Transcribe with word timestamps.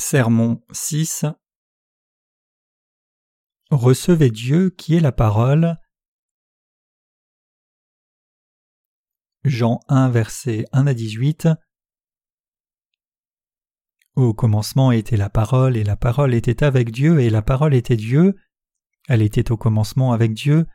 Sermon 0.00 0.62
6 0.72 1.26
Recevez 3.70 4.30
Dieu 4.30 4.70
qui 4.70 4.96
est 4.96 5.00
la 5.00 5.12
parole. 5.12 5.76
Jean 9.44 9.80
1 9.88 10.08
versets 10.08 10.64
1 10.72 10.86
à 10.86 10.94
18 10.94 11.48
Au 14.16 14.32
commencement 14.32 14.90
était 14.90 15.18
la 15.18 15.28
parole 15.28 15.76
et 15.76 15.84
la 15.84 15.96
parole 15.96 16.32
était 16.32 16.64
avec 16.64 16.90
Dieu 16.90 17.20
et 17.20 17.28
la 17.28 17.42
parole 17.42 17.74
était 17.74 17.98
Dieu. 17.98 18.36
Elle 19.06 19.20
était 19.20 19.52
au 19.52 19.58
commencement 19.58 20.12
avec 20.12 20.32
Dieu. 20.32 20.66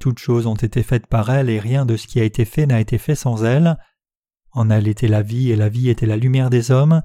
Toutes 0.00 0.18
choses 0.18 0.46
ont 0.46 0.54
été 0.54 0.82
faites 0.82 1.06
par 1.06 1.30
elle 1.30 1.50
et 1.50 1.60
rien 1.60 1.84
de 1.84 1.98
ce 1.98 2.06
qui 2.06 2.18
a 2.18 2.24
été 2.24 2.46
fait 2.46 2.64
n'a 2.64 2.80
été 2.80 2.96
fait 2.96 3.14
sans 3.14 3.44
elle. 3.44 3.76
En 4.52 4.70
elle 4.70 4.88
était 4.88 5.06
la 5.06 5.20
vie 5.20 5.50
et 5.50 5.56
la 5.56 5.68
vie 5.68 5.90
était 5.90 6.06
la 6.06 6.16
lumière 6.16 6.48
des 6.48 6.70
hommes. 6.70 7.02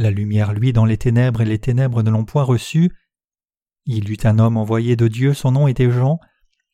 La 0.00 0.10
lumière 0.10 0.54
luit 0.54 0.72
dans 0.72 0.86
les 0.86 0.96
ténèbres 0.96 1.42
et 1.42 1.44
les 1.44 1.58
ténèbres 1.58 2.02
ne 2.02 2.08
l'ont 2.08 2.24
point 2.24 2.42
reçue. 2.42 2.90
Il 3.84 4.10
eut 4.10 4.16
un 4.24 4.38
homme 4.38 4.56
envoyé 4.56 4.96
de 4.96 5.08
Dieu, 5.08 5.34
son 5.34 5.52
nom 5.52 5.68
était 5.68 5.90
Jean. 5.90 6.18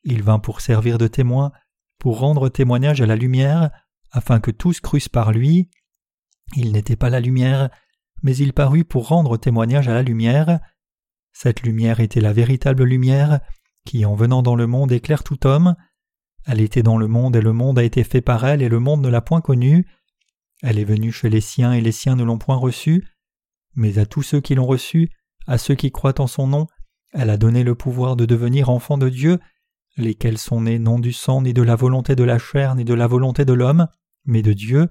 Il 0.05 0.23
vint 0.23 0.39
pour 0.39 0.61
servir 0.61 0.97
de 0.97 1.09
témoin, 1.09 1.51
pour 1.99 2.21
rendre 2.21 2.49
témoignage 2.49 3.01
à 3.01 3.07
la 3.07 3.17
lumière, 3.17 3.73
afin 4.13 4.39
que 4.39 4.53
tous 4.53 4.79
crussent 4.79 5.09
par 5.09 5.33
lui. 5.33 5.69
Il 6.55 6.71
n'était 6.71 6.95
pas 6.95 7.11
la 7.11 7.19
lumière, 7.19 7.69
mais 8.23 8.37
il 8.37 8.53
parut 8.53 8.85
pour 8.85 9.09
rendre 9.09 9.37
témoignage 9.37 9.89
à 9.89 9.95
la 9.95 10.05
lumière. 10.05 10.61
Cette 11.33 11.63
lumière 11.63 11.99
était 11.99 12.21
la 12.21 12.33
véritable 12.33 12.85
lumière, 12.85 13.41
qui 13.85 14.05
en 14.05 14.15
venant 14.15 14.43
dans 14.43 14.55
le 14.55 14.69
monde 14.69 14.93
éclaire 14.93 15.25
tout 15.25 15.49
homme. 15.49 15.75
Elle 16.45 16.61
était 16.61 16.85
dans 16.85 16.97
le 16.97 17.09
monde 17.09 17.35
et 17.35 17.41
le 17.41 17.53
monde 17.53 17.81
a 17.81 17.83
été 17.83 18.05
fait 18.05 18.21
par 18.21 18.47
elle 18.47 18.63
et 18.63 18.69
le 18.69 18.79
monde 18.79 19.03
ne 19.03 19.09
l'a 19.09 19.21
point 19.21 19.41
connue. 19.41 19.85
Elle 20.63 20.79
est 20.79 20.85
venue 20.85 21.11
chez 21.11 21.29
les 21.29 21.41
siens 21.41 21.73
et 21.73 21.81
les 21.81 21.91
siens 21.91 22.15
ne 22.15 22.23
l'ont 22.23 22.39
point 22.39 22.55
reçue 22.55 23.05
mais 23.77 23.99
à 23.99 24.07
tous 24.07 24.23
ceux 24.23 24.41
qui 24.41 24.55
l'ont 24.55 24.67
reçu, 24.67 25.11
à 25.47 25.59
ceux 25.59 25.75
qui 25.75 25.93
croient 25.93 26.21
en 26.21 26.27
son 26.27 26.47
nom, 26.47 26.67
elle 27.13 27.31
a 27.31 27.37
donné 27.37 27.63
le 27.63 27.75
pouvoir 27.75 28.17
de 28.17 28.27
devenir 28.27 28.69
enfants 28.69 28.99
de 28.99 29.09
Dieu, 29.09 29.39
lesquels 29.97 30.39
sont 30.39 30.63
nés 30.63 30.79
non 30.79 30.99
du 30.99 31.13
sang, 31.13 31.43
ni 31.43 31.53
de 31.53 31.63
la 31.63 31.77
volonté 31.77 32.17
de 32.17 32.25
la 32.25 32.39
chair, 32.39 32.75
ni 32.75 32.85
de 32.85 32.95
la 32.95 33.07
volonté 33.07 33.45
de 33.45 33.53
l'homme, 33.53 33.87
mais 34.25 34.43
de 34.43 34.53
Dieu. 34.53 34.89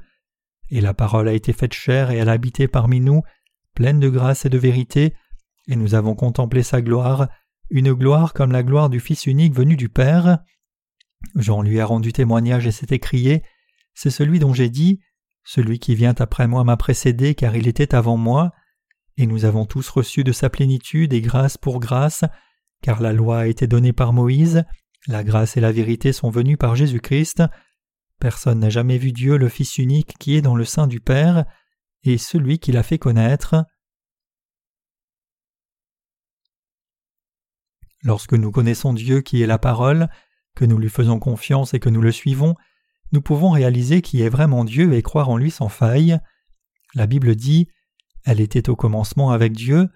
Et 0.70 0.82
la 0.82 0.94
parole 0.94 1.28
a 1.28 1.34
été 1.34 1.54
faite 1.54 1.74
chair 1.74 2.12
et 2.12 2.18
elle 2.18 2.30
a 2.30 2.34
habité 2.34 2.68
parmi 2.68 3.00
nous, 3.02 3.22
pleine 3.74 4.00
de 4.00 4.10
grâce 4.10 4.46
et 4.46 4.50
de 4.50 4.58
vérité, 4.58 5.14
et 5.68 5.76
nous 5.76 5.96
avons 5.96 6.16
contemplé 6.16 6.64
sa 6.64 6.82
gloire, 6.82 7.28
une 7.70 7.94
gloire 7.94 8.34
comme 8.34 8.52
la 8.52 8.64
gloire 8.64 8.90
du 8.90 9.00
Fils 9.00 9.26
unique 9.26 9.54
venu 9.54 9.76
du 9.76 9.90
Père. 9.90 10.40
Jean 11.36 11.62
lui 11.62 11.80
a 11.80 11.86
rendu 11.86 12.14
témoignage 12.14 12.68
et 12.68 12.72
s'est 12.72 12.94
écrié 12.94 13.44
C'est 13.94 14.12
celui 14.12 14.40
dont 14.40 14.54
j'ai 14.54 14.70
dit 14.70 15.00
Celui 15.44 15.80
qui 15.80 15.96
vient 15.96 16.14
après 16.18 16.48
moi 16.48 16.64
m'a 16.64 16.78
précédé 16.78 17.34
car 17.34 17.56
il 17.56 17.68
était 17.68 17.96
avant 17.96 18.18
moi 18.18 18.54
et 19.18 19.28
nous 19.28 19.46
avons 19.46 19.66
tous 19.66 19.90
reçu 19.90 20.24
de 20.24 20.32
sa 20.32 20.50
plénitude 20.50 21.14
et 21.14 21.22
grâce 21.22 21.58
pour 21.58 21.80
grâce, 21.80 22.24
car 22.82 23.02
la 23.02 23.14
loi 23.14 23.40
a 23.40 23.48
été 23.48 23.68
donnée 23.68 23.94
par 23.94 24.14
Moïse, 24.14 24.64
la 25.08 25.24
grâce 25.24 25.56
et 25.58 25.62
la 25.62 25.72
vérité 25.72 26.14
sont 26.14 26.30
venues 26.30 26.58
par 26.58 26.76
Jésus-Christ. 26.76 27.44
Personne 28.20 28.60
n'a 28.60 28.70
jamais 28.70 28.98
vu 28.98 29.12
Dieu 29.12 29.38
le 29.38 29.50
Fils 29.50 29.78
unique 29.78 30.16
qui 30.20 30.36
est 30.36 30.42
dans 30.42 30.56
le 30.56 30.66
sein 30.66 30.88
du 30.88 31.00
Père, 31.00 31.46
et 32.04 32.18
celui 32.18 32.60
qui 32.60 32.72
l'a 32.72 32.84
fait 32.84 33.00
connaître. 33.00 33.66
Lorsque 38.04 38.34
nous 38.34 38.52
connaissons 38.52 38.94
Dieu 38.94 39.22
qui 39.22 39.42
est 39.42 39.48
la 39.48 39.58
parole, 39.58 40.10
que 40.56 40.66
nous 40.66 40.78
lui 40.78 40.90
faisons 40.90 41.20
confiance 41.20 41.74
et 41.74 41.80
que 41.80 41.90
nous 41.90 42.02
le 42.02 42.12
suivons, 42.12 42.56
nous 43.12 43.22
pouvons 43.22 43.50
réaliser 43.50 44.02
qui 44.02 44.22
est 44.22 44.30
vraiment 44.30 44.64
Dieu 44.64 44.94
et 44.94 45.02
croire 45.02 45.30
en 45.30 45.38
lui 45.38 45.52
sans 45.52 45.70
faille. 45.70 46.20
La 46.94 47.08
Bible 47.08 47.36
dit 47.36 47.68
elle 48.26 48.42
était 48.42 48.70
au 48.70 48.76
commencement 48.76 49.32
avec 49.32 49.54
Dieu. 49.54 49.90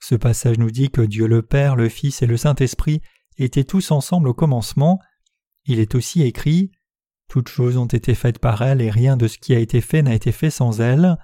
Ce 0.00 0.14
passage 0.14 0.58
nous 0.58 0.70
dit 0.70 0.90
que 0.90 1.00
Dieu 1.00 1.26
le 1.26 1.40
Père, 1.40 1.76
le 1.76 1.88
Fils 1.88 2.20
et 2.20 2.26
le 2.26 2.36
Saint-Esprit 2.36 3.00
étaient 3.38 3.64
tous 3.64 3.90
ensemble 3.90 4.28
au 4.28 4.34
commencement. 4.34 5.00
Il 5.64 5.78
est 5.78 5.94
aussi 5.94 6.22
écrit 6.22 6.72
Toutes 7.28 7.48
choses 7.48 7.76
ont 7.76 7.86
été 7.86 8.14
faites 8.14 8.38
par 8.38 8.60
elle 8.62 8.82
et 8.82 8.90
rien 8.90 9.16
de 9.16 9.28
ce 9.28 9.38
qui 9.38 9.54
a 9.54 9.58
été 9.58 9.80
fait 9.80 10.02
n'a 10.02 10.14
été 10.14 10.32
fait 10.32 10.50
sans 10.50 10.80
elle. 10.80 11.16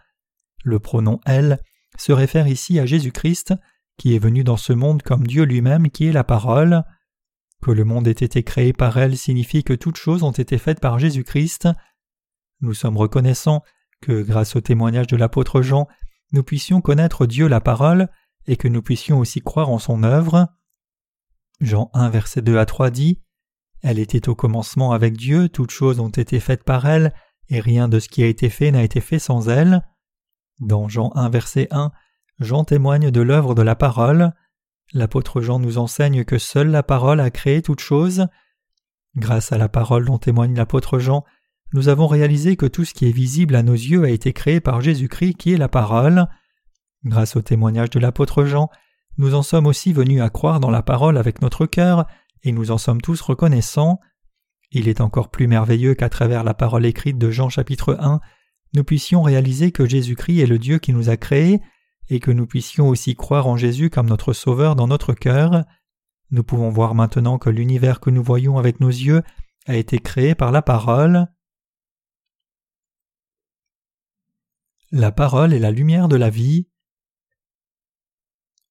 Le 0.64 0.78
pronom 0.78 1.20
elle 1.26 1.58
se 1.98 2.12
réfère 2.12 2.46
ici 2.46 2.78
à 2.78 2.86
Jésus-Christ, 2.86 3.54
qui 3.98 4.14
est 4.14 4.18
venu 4.18 4.44
dans 4.44 4.56
ce 4.56 4.72
monde 4.72 5.02
comme 5.02 5.26
Dieu 5.26 5.42
lui-même 5.44 5.90
qui 5.90 6.06
est 6.06 6.12
la 6.12 6.24
parole. 6.24 6.84
Que 7.60 7.72
le 7.72 7.84
monde 7.84 8.08
ait 8.08 8.12
été 8.12 8.42
créé 8.42 8.72
par 8.72 8.96
elle 8.96 9.18
signifie 9.18 9.64
que 9.64 9.74
toutes 9.74 9.98
choses 9.98 10.22
ont 10.22 10.30
été 10.30 10.56
faites 10.56 10.80
par 10.80 10.98
Jésus-Christ. 10.98 11.68
Nous 12.60 12.72
sommes 12.72 12.96
reconnaissants 12.96 13.62
que, 14.00 14.22
grâce 14.22 14.56
au 14.56 14.62
témoignage 14.62 15.08
de 15.08 15.16
l'apôtre 15.16 15.60
Jean, 15.60 15.86
nous 16.32 16.42
puissions 16.42 16.80
connaître 16.80 17.26
Dieu 17.26 17.48
la 17.48 17.60
parole 17.60 18.08
et 18.46 18.56
que 18.56 18.68
nous 18.68 18.82
puissions 18.82 19.18
aussi 19.18 19.40
croire 19.40 19.70
en 19.70 19.78
son 19.78 20.02
œuvre. 20.02 20.48
Jean 21.60 21.90
1 21.92 22.08
verset 22.10 22.42
2 22.42 22.58
à 22.58 22.66
3 22.66 22.90
dit 22.90 23.20
Elle 23.82 23.98
était 23.98 24.28
au 24.28 24.34
commencement 24.34 24.92
avec 24.92 25.16
Dieu, 25.16 25.48
toutes 25.48 25.70
choses 25.70 26.00
ont 26.00 26.08
été 26.08 26.40
faites 26.40 26.64
par 26.64 26.86
elle, 26.86 27.12
et 27.48 27.60
rien 27.60 27.88
de 27.88 27.98
ce 27.98 28.08
qui 28.08 28.22
a 28.22 28.26
été 28.26 28.48
fait 28.48 28.70
n'a 28.70 28.82
été 28.82 29.00
fait 29.00 29.18
sans 29.18 29.48
elle. 29.48 29.86
Dans 30.60 30.88
Jean 30.88 31.12
1 31.14 31.28
verset 31.30 31.68
1, 31.70 31.90
Jean 32.38 32.64
témoigne 32.64 33.10
de 33.10 33.20
l'œuvre 33.20 33.54
de 33.54 33.62
la 33.62 33.74
parole. 33.74 34.32
L'apôtre 34.92 35.40
Jean 35.40 35.58
nous 35.58 35.78
enseigne 35.78 36.24
que 36.24 36.38
seule 36.38 36.70
la 36.70 36.82
parole 36.82 37.20
a 37.20 37.30
créé 37.30 37.62
toutes 37.62 37.80
choses. 37.80 38.26
Grâce 39.16 39.52
à 39.52 39.58
la 39.58 39.68
parole 39.68 40.06
dont 40.06 40.18
témoigne 40.18 40.54
l'apôtre 40.54 40.98
Jean, 40.98 41.24
nous 41.72 41.88
avons 41.88 42.06
réalisé 42.06 42.56
que 42.56 42.66
tout 42.66 42.84
ce 42.84 42.94
qui 42.94 43.06
est 43.06 43.12
visible 43.12 43.54
à 43.54 43.62
nos 43.62 43.74
yeux 43.74 44.04
a 44.04 44.10
été 44.10 44.32
créé 44.32 44.60
par 44.60 44.80
Jésus-Christ 44.80 45.34
qui 45.34 45.52
est 45.52 45.58
la 45.58 45.68
parole. 45.68 46.26
Grâce 47.04 47.36
au 47.36 47.42
témoignage 47.42 47.90
de 47.90 48.00
l'apôtre 48.00 48.44
Jean, 48.44 48.70
nous 49.18 49.34
en 49.34 49.42
sommes 49.42 49.66
aussi 49.66 49.92
venus 49.92 50.20
à 50.20 50.30
croire 50.30 50.60
dans 50.60 50.70
la 50.70 50.82
parole 50.82 51.16
avec 51.16 51.42
notre 51.42 51.66
cœur, 51.66 52.06
et 52.42 52.52
nous 52.52 52.70
en 52.70 52.78
sommes 52.78 53.00
tous 53.00 53.20
reconnaissants. 53.20 54.00
Il 54.72 54.88
est 54.88 55.00
encore 55.00 55.30
plus 55.30 55.46
merveilleux 55.46 55.94
qu'à 55.94 56.08
travers 56.08 56.44
la 56.44 56.54
parole 56.54 56.86
écrite 56.86 57.18
de 57.18 57.30
Jean 57.30 57.48
chapitre 57.48 57.96
1, 58.00 58.20
nous 58.74 58.84
puissions 58.84 59.22
réaliser 59.22 59.72
que 59.72 59.86
Jésus-Christ 59.86 60.40
est 60.40 60.46
le 60.46 60.58
Dieu 60.58 60.78
qui 60.78 60.92
nous 60.92 61.10
a 61.10 61.16
créés, 61.16 61.60
et 62.08 62.18
que 62.18 62.30
nous 62.30 62.46
puissions 62.46 62.88
aussi 62.88 63.14
croire 63.14 63.46
en 63.46 63.56
Jésus 63.56 63.88
comme 63.88 64.08
notre 64.08 64.32
Sauveur 64.32 64.74
dans 64.74 64.88
notre 64.88 65.14
cœur. 65.14 65.64
Nous 66.30 66.42
pouvons 66.42 66.70
voir 66.70 66.94
maintenant 66.94 67.38
que 67.38 67.50
l'univers 67.50 68.00
que 68.00 68.10
nous 68.10 68.22
voyons 68.22 68.58
avec 68.58 68.80
nos 68.80 68.88
yeux 68.88 69.22
a 69.66 69.76
été 69.76 69.98
créé 69.98 70.34
par 70.34 70.50
la 70.50 70.62
parole. 70.62 71.28
La 74.92 75.12
parole 75.12 75.54
est 75.54 75.60
la 75.60 75.70
lumière 75.70 76.08
de 76.08 76.16
la 76.16 76.30
vie. 76.30 76.66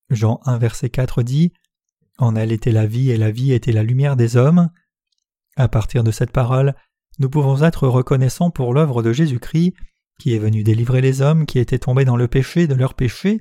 Jean 0.09 0.41
1 0.43 0.57
verset 0.57 0.89
4 0.89 1.23
dit 1.23 1.53
En 2.17 2.35
elle 2.35 2.51
était 2.51 2.73
la 2.73 2.87
vie 2.87 3.09
et 3.09 3.17
la 3.17 3.31
vie 3.31 3.53
était 3.53 3.71
la 3.71 3.83
lumière 3.83 4.17
des 4.17 4.35
hommes. 4.35 4.69
À 5.55 5.69
partir 5.69 6.03
de 6.03 6.11
cette 6.11 6.33
parole, 6.33 6.75
nous 7.19 7.29
pouvons 7.29 7.63
être 7.63 7.87
reconnaissants 7.87 8.51
pour 8.51 8.73
l'œuvre 8.73 9.01
de 9.01 9.13
Jésus-Christ, 9.13 9.73
qui 10.19 10.35
est 10.35 10.39
venu 10.39 10.61
délivrer 10.61 10.99
les 10.99 11.21
hommes 11.21 11.45
qui 11.45 11.57
étaient 11.57 11.79
tombés 11.79 12.03
dans 12.03 12.17
le 12.17 12.27
péché 12.27 12.67
de 12.67 12.75
leur 12.75 12.95
péché. 12.95 13.39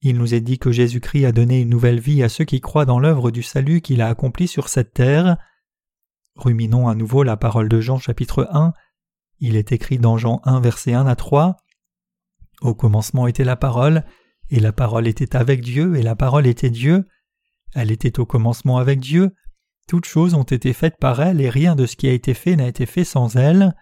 Il 0.00 0.16
nous 0.16 0.32
est 0.32 0.40
dit 0.40 0.58
que 0.58 0.72
Jésus-Christ 0.72 1.26
a 1.26 1.32
donné 1.32 1.60
une 1.60 1.68
nouvelle 1.68 2.00
vie 2.00 2.22
à 2.22 2.30
ceux 2.30 2.44
qui 2.44 2.62
croient 2.62 2.86
dans 2.86 2.98
l'œuvre 2.98 3.30
du 3.30 3.42
salut 3.42 3.82
qu'il 3.82 4.00
a 4.00 4.08
accompli 4.08 4.48
sur 4.48 4.70
cette 4.70 4.94
terre. 4.94 5.36
Ruminons 6.34 6.88
à 6.88 6.94
nouveau 6.94 7.24
la 7.24 7.36
parole 7.36 7.68
de 7.68 7.82
Jean 7.82 7.98
chapitre 7.98 8.48
1. 8.52 8.72
Il 9.40 9.56
est 9.56 9.72
écrit 9.72 9.98
dans 9.98 10.16
Jean 10.16 10.40
1 10.44 10.60
verset 10.60 10.94
1 10.94 11.06
à 11.06 11.14
3. 11.14 11.58
Au 12.60 12.74
commencement 12.74 13.26
était 13.26 13.44
la 13.44 13.56
parole, 13.56 14.04
et 14.50 14.60
la 14.60 14.72
parole 14.72 15.06
était 15.06 15.36
avec 15.36 15.60
Dieu, 15.60 15.96
et 15.96 16.02
la 16.02 16.16
parole 16.16 16.46
était 16.46 16.70
Dieu. 16.70 17.06
Elle 17.74 17.90
était 17.90 18.18
au 18.18 18.26
commencement 18.26 18.78
avec 18.78 19.00
Dieu. 19.00 19.34
Toutes 19.88 20.04
choses 20.04 20.34
ont 20.34 20.42
été 20.42 20.72
faites 20.72 20.98
par 20.98 21.20
elle, 21.20 21.40
et 21.40 21.48
rien 21.48 21.74
de 21.74 21.86
ce 21.86 21.96
qui 21.96 22.08
a 22.08 22.12
été 22.12 22.34
fait 22.34 22.56
n'a 22.56 22.68
été 22.68 22.86
fait 22.86 23.04
sans 23.04 23.36
elle. 23.36 23.74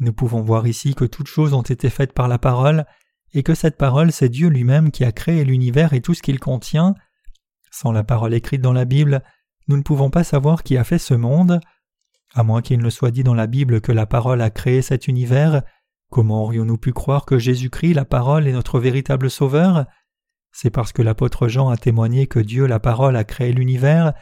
Nous 0.00 0.12
pouvons 0.12 0.42
voir 0.42 0.66
ici 0.66 0.94
que 0.94 1.04
toutes 1.04 1.28
choses 1.28 1.54
ont 1.54 1.62
été 1.62 1.88
faites 1.88 2.12
par 2.12 2.28
la 2.28 2.38
parole, 2.38 2.84
et 3.32 3.42
que 3.42 3.54
cette 3.54 3.76
parole 3.76 4.12
c'est 4.12 4.28
Dieu 4.28 4.48
lui-même 4.48 4.90
qui 4.90 5.04
a 5.04 5.12
créé 5.12 5.44
l'univers 5.44 5.92
et 5.92 6.00
tout 6.00 6.14
ce 6.14 6.22
qu'il 6.22 6.38
contient. 6.38 6.94
Sans 7.70 7.92
la 7.92 8.04
parole 8.04 8.34
écrite 8.34 8.60
dans 8.60 8.72
la 8.72 8.84
Bible, 8.84 9.22
nous 9.68 9.76
ne 9.76 9.82
pouvons 9.82 10.10
pas 10.10 10.24
savoir 10.24 10.62
qui 10.62 10.76
a 10.76 10.84
fait 10.84 10.98
ce 10.98 11.14
monde. 11.14 11.60
À 12.34 12.42
moins 12.42 12.62
qu'il 12.62 12.80
ne 12.80 12.90
soit 12.90 13.10
dit 13.10 13.24
dans 13.24 13.34
la 13.34 13.46
Bible 13.46 13.80
que 13.80 13.92
la 13.92 14.06
parole 14.06 14.42
a 14.42 14.50
créé 14.50 14.82
cet 14.82 15.08
univers, 15.08 15.62
Comment 16.16 16.44
aurions-nous 16.44 16.78
pu 16.78 16.94
croire 16.94 17.26
que 17.26 17.38
Jésus-Christ, 17.38 17.92
la 17.92 18.06
parole, 18.06 18.48
est 18.48 18.52
notre 18.52 18.80
véritable 18.80 19.28
Sauveur? 19.28 19.84
C'est 20.50 20.70
parce 20.70 20.90
que 20.90 21.02
l'apôtre 21.02 21.46
Jean 21.46 21.68
a 21.68 21.76
témoigné 21.76 22.26
que 22.26 22.38
Dieu, 22.38 22.64
la 22.64 22.80
parole, 22.80 23.16
a 23.16 23.24
créé 23.24 23.52
l'univers, 23.52 24.14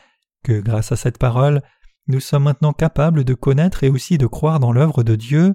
que 0.42 0.58
grâce 0.58 0.90
à 0.90 0.96
cette 0.96 1.18
parole, 1.18 1.62
nous 2.08 2.18
sommes 2.18 2.42
maintenant 2.42 2.72
capables 2.72 3.22
de 3.22 3.34
connaître 3.34 3.84
et 3.84 3.90
aussi 3.90 4.18
de 4.18 4.26
croire 4.26 4.58
dans 4.58 4.72
l'œuvre 4.72 5.04
de 5.04 5.14
Dieu. 5.14 5.54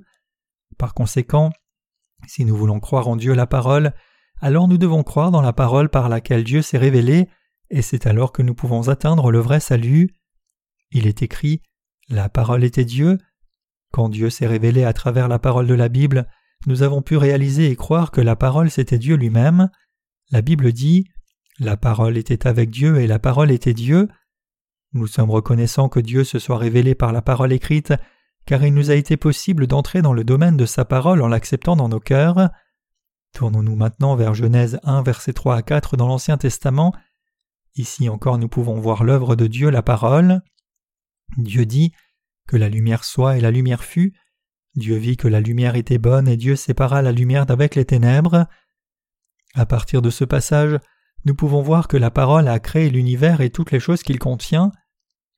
Par 0.78 0.94
conséquent, 0.94 1.52
si 2.26 2.46
nous 2.46 2.56
voulons 2.56 2.80
croire 2.80 3.10
en 3.10 3.18
Dieu 3.18 3.34
la 3.34 3.46
parole, 3.46 3.92
alors 4.40 4.70
nous 4.70 4.78
devons 4.78 5.04
croire 5.04 5.32
dans 5.32 5.42
la 5.42 5.52
parole 5.52 5.90
par 5.90 6.08
laquelle 6.08 6.46
Dieu 6.46 6.62
s'est 6.62 6.78
révélé, 6.78 7.28
et 7.70 7.82
c'est 7.82 8.08
alors 8.08 8.32
que 8.32 8.44
nous 8.44 8.56
pouvons 8.56 8.88
atteindre 8.88 9.30
le 9.30 9.40
vrai 9.40 9.60
salut. 9.60 10.16
Il 10.92 11.06
est 11.06 11.22
écrit 11.22 11.64
La 12.08 12.30
parole 12.30 12.64
était 12.64 12.86
Dieu, 12.86 13.18
quand 13.92 14.10
Dieu 14.10 14.30
s'est 14.30 14.48
révélé 14.48 14.84
à 14.84 14.94
travers 14.94 15.28
la 15.28 15.40
parole 15.40 15.68
de 15.68 15.74
la 15.74 15.90
Bible, 15.90 16.28
nous 16.68 16.84
avons 16.84 17.02
pu 17.02 17.18
réaliser 17.18 17.72
et 17.72 17.76
croire 17.76 18.12
que 18.12 18.22
la 18.22 18.36
parole 18.36 18.70
c'était 18.70 18.98
Dieu 18.98 19.16
lui-même. 19.16 19.70
La 20.32 20.42
Bible 20.42 20.72
dit 20.72 21.06
La 21.60 21.78
parole 21.78 22.18
était 22.18 22.48
avec 22.48 22.70
Dieu 22.70 23.00
et 23.00 23.08
la 23.08 23.20
parole 23.20 23.52
était 23.52 23.74
Dieu. 23.74 24.08
Nous 24.94 25.08
sommes 25.08 25.32
reconnaissants 25.32 25.90
que 25.90 26.00
Dieu 26.00 26.24
se 26.24 26.40
soit 26.40 26.58
révélé 26.58 26.96
par 26.96 27.12
la 27.12 27.22
parole 27.22 27.54
écrite, 27.54 27.94
car 28.46 28.64
il 28.64 28.74
nous 28.74 28.92
a 28.92 28.96
été 28.96 29.18
possible 29.18 29.68
d'entrer 29.68 30.02
dans 30.02 30.14
le 30.14 30.24
domaine 30.24 30.58
de 30.58 30.66
sa 30.66 30.84
parole 30.84 31.22
en 31.22 31.28
l'acceptant 31.28 31.76
dans 31.76 31.90
nos 31.90 32.00
cœurs. 32.00 32.50
Tournons-nous 33.34 33.76
maintenant 33.76 34.16
vers 34.16 34.34
Genèse 34.34 34.80
1, 34.84 35.04
versets 35.04 35.34
3 35.34 35.56
à 35.56 35.62
4 35.62 35.98
dans 35.98 36.08
l'Ancien 36.08 36.38
Testament. 36.38 36.94
Ici 37.76 38.10
encore 38.10 38.40
nous 38.40 38.50
pouvons 38.50 38.80
voir 38.80 39.04
l'œuvre 39.04 39.36
de 39.36 39.48
Dieu, 39.48 39.70
la 39.70 39.84
parole. 39.84 40.42
Dieu 41.38 41.66
dit 41.66 41.94
Que 42.50 42.58
la 42.58 42.68
lumière 42.68 43.04
soit 43.04 43.38
et 43.38 43.42
la 43.42 43.52
lumière 43.52 43.84
fut. 43.84 44.16
Dieu 44.74 44.96
vit 44.96 45.18
que 45.18 45.28
la 45.28 45.40
lumière 45.40 45.76
était 45.76 46.00
bonne 46.00 46.28
et 46.28 46.36
Dieu 46.36 46.56
sépara 46.56 47.04
la 47.04 47.12
lumière 47.12 47.46
d'avec 47.46 47.76
les 47.76 47.86
ténèbres. 47.86 48.48
À 49.54 49.68
partir 49.68 50.02
de 50.02 50.10
ce 50.10 50.26
passage, 50.26 50.80
nous 51.26 51.36
pouvons 51.36 51.62
voir 51.62 51.88
que 51.88 51.96
la 51.96 52.10
parole 52.10 52.48
a 52.48 52.58
créé 52.58 52.90
l'univers 52.90 53.42
et 53.42 53.52
toutes 53.52 53.70
les 53.70 53.80
choses 53.80 54.02
qu'il 54.02 54.18
contient. 54.18 54.72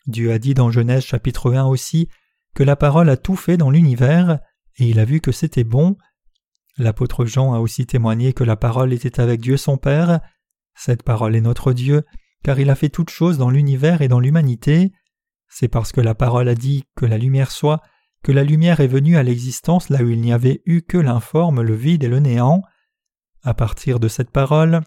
Dieu 0.07 0.31
a 0.31 0.39
dit 0.39 0.53
dans 0.53 0.71
Genèse 0.71 1.03
chapitre 1.03 1.53
1 1.53 1.65
aussi 1.65 2.07
que 2.55 2.63
la 2.63 2.77
parole 2.77 3.09
a 3.09 3.17
tout 3.17 3.35
fait 3.35 3.57
dans 3.57 3.71
l'univers, 3.71 4.39
et 4.77 4.87
il 4.87 4.97
a 4.97 5.03
vu 5.03 5.19
que 5.19 5.33
c'était 5.33 5.65
bon. 5.65 5.97
L'apôtre 6.77 7.25
Jean 7.25 7.53
a 7.53 7.59
aussi 7.59 7.85
témoigné 7.85 8.31
que 8.31 8.45
la 8.45 8.55
parole 8.55 8.93
était 8.93 9.19
avec 9.19 9.41
Dieu 9.41 9.57
son 9.57 9.77
Père. 9.77 10.21
Cette 10.75 11.03
parole 11.03 11.35
est 11.35 11.41
notre 11.41 11.73
Dieu, 11.73 12.05
car 12.41 12.57
il 12.61 12.69
a 12.69 12.75
fait 12.75 12.87
toutes 12.87 13.09
choses 13.09 13.37
dans 13.37 13.49
l'univers 13.49 14.01
et 14.01 14.07
dans 14.07 14.21
l'humanité. 14.21 14.93
C'est 15.53 15.67
parce 15.67 15.91
que 15.91 16.01
la 16.01 16.15
parole 16.15 16.47
a 16.47 16.55
dit 16.55 16.85
que 16.95 17.05
la 17.05 17.17
lumière 17.17 17.51
soit, 17.51 17.81
que 18.23 18.31
la 18.31 18.43
lumière 18.43 18.79
est 18.79 18.87
venue 18.87 19.17
à 19.17 19.23
l'existence 19.23 19.89
là 19.89 20.01
où 20.01 20.09
il 20.09 20.21
n'y 20.21 20.33
avait 20.33 20.61
eu 20.65 20.81
que 20.81 20.97
l'informe, 20.97 21.61
le 21.61 21.75
vide 21.75 22.03
et 22.03 22.07
le 22.07 22.19
néant. 22.19 22.61
À 23.43 23.53
partir 23.53 23.99
de 23.99 24.07
cette 24.07 24.31
parole, 24.31 24.81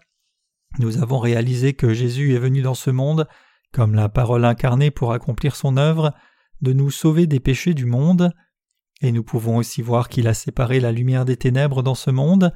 nous 0.79 1.01
avons 1.01 1.19
réalisé 1.19 1.73
que 1.73 1.93
Jésus 1.93 2.33
est 2.33 2.39
venu 2.39 2.61
dans 2.61 2.73
ce 2.73 2.89
monde 2.89 3.27
comme 3.75 3.93
la 3.93 4.07
parole 4.07 4.45
incarnée 4.45 4.89
pour 4.89 5.11
accomplir 5.11 5.57
son 5.57 5.75
œuvre, 5.75 6.13
de 6.61 6.71
nous 6.71 6.89
sauver 6.89 7.27
des 7.27 7.41
péchés 7.41 7.73
du 7.73 7.85
monde, 7.85 8.31
et 9.01 9.11
nous 9.11 9.23
pouvons 9.23 9.57
aussi 9.57 9.81
voir 9.81 10.07
qu'il 10.07 10.29
a 10.29 10.33
séparé 10.33 10.79
la 10.79 10.93
lumière 10.93 11.25
des 11.25 11.35
ténèbres 11.35 11.83
dans 11.83 11.93
ce 11.93 12.09
monde. 12.09 12.53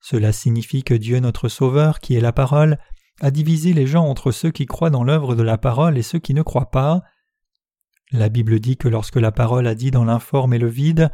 Cela 0.00 0.32
signifie 0.32 0.82
que 0.82 0.94
Dieu 0.94 1.20
notre 1.20 1.48
Sauveur, 1.48 2.00
qui 2.00 2.16
est 2.16 2.20
la 2.20 2.32
parole, 2.32 2.78
a 3.20 3.30
divisé 3.30 3.72
les 3.72 3.86
gens 3.86 4.06
entre 4.06 4.32
ceux 4.32 4.50
qui 4.50 4.66
croient 4.66 4.90
dans 4.90 5.04
l'œuvre 5.04 5.36
de 5.36 5.44
la 5.44 5.56
parole 5.56 5.96
et 5.96 6.02
ceux 6.02 6.18
qui 6.18 6.34
ne 6.34 6.42
croient 6.42 6.72
pas. 6.72 7.02
La 8.12 8.28
Bible 8.28 8.58
dit 8.58 8.76
que 8.76 8.88
lorsque 8.88 9.16
la 9.16 9.32
parole 9.32 9.66
a 9.66 9.74
dit 9.74 9.90
dans 9.90 10.04
l'informe 10.04 10.54
et 10.54 10.58
le 10.58 10.68
vide 10.68 11.10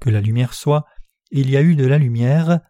que 0.00 0.10
la 0.10 0.20
lumière 0.20 0.54
soit, 0.54 0.84
il 1.30 1.50
y 1.50 1.56
a 1.56 1.62
eu 1.62 1.74
de 1.74 1.86
la 1.86 1.98
lumière. 1.98 2.60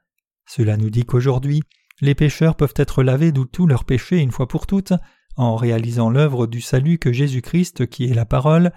Cela 0.47 0.77
nous 0.77 0.91
dit 0.91 1.05
qu'aujourd'hui, 1.05 1.63
les 2.01 2.15
pécheurs 2.15 2.57
peuvent 2.57 2.75
être 2.77 3.03
lavés 3.03 3.33
de 3.33 3.43
tous 3.43 3.67
leurs 3.67 3.85
péchés 3.85 4.19
une 4.19 4.33
fois 4.33 4.49
pour 4.49 4.67
toutes 4.67 4.95
en 5.37 5.55
réalisant 5.55 6.11
l'œuvre 6.11 6.47
du 6.49 6.61
salut 6.61 6.99
que 6.99 7.13
Jésus-Christ, 7.13 7.87
qui 7.87 8.11
est 8.11 8.15
la 8.15 8.27
parole, 8.27 8.73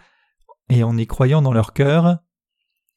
et 0.70 0.84
en 0.84 0.96
y 0.96 1.08
croyant 1.08 1.42
dans 1.42 1.54
leur 1.54 1.74
cœur. 1.74 2.20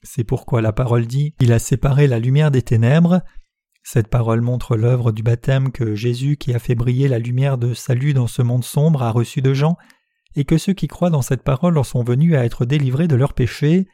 C'est 0.03 0.23
pourquoi 0.23 0.61
la 0.61 0.73
parole 0.73 1.07
dit 1.07 1.35
Il 1.41 1.51
a 1.51 1.59
séparé 1.59 2.07
la 2.07 2.19
lumière 2.19 2.51
des 2.51 2.61
ténèbres. 2.61 3.23
Cette 3.83 4.09
parole 4.09 4.43
montre 4.43 4.77
l'œuvre 4.77 5.13
du 5.13 5.23
baptême 5.23 5.73
que 5.73 5.95
Jésus, 5.95 6.37
qui 6.37 6.53
a 6.53 6.59
fait 6.59 6.75
briller 6.75 7.09
la 7.09 7.19
lumière 7.19 7.57
de 7.57 7.73
salut 7.73 8.13
dans 8.13 8.27
ce 8.27 8.43
monde 8.43 8.65
sombre, 8.65 9.03
a 9.03 9.11
reçu 9.11 9.41
de 9.41 9.55
Jean, 9.55 9.79
et 10.37 10.45
que 10.45 10.59
ceux 10.59 10.73
qui 10.73 10.89
croient 10.89 11.11
dans 11.11 11.23
cette 11.23 11.43
parole 11.43 11.79
en 11.79 11.85
sont 11.85 12.03
venus 12.03 12.35
à 12.35 12.45
être 12.45 12.65
délivrés 12.65 13.09
de 13.09 13.17
leurs 13.17 13.35
péchés. 13.35 13.89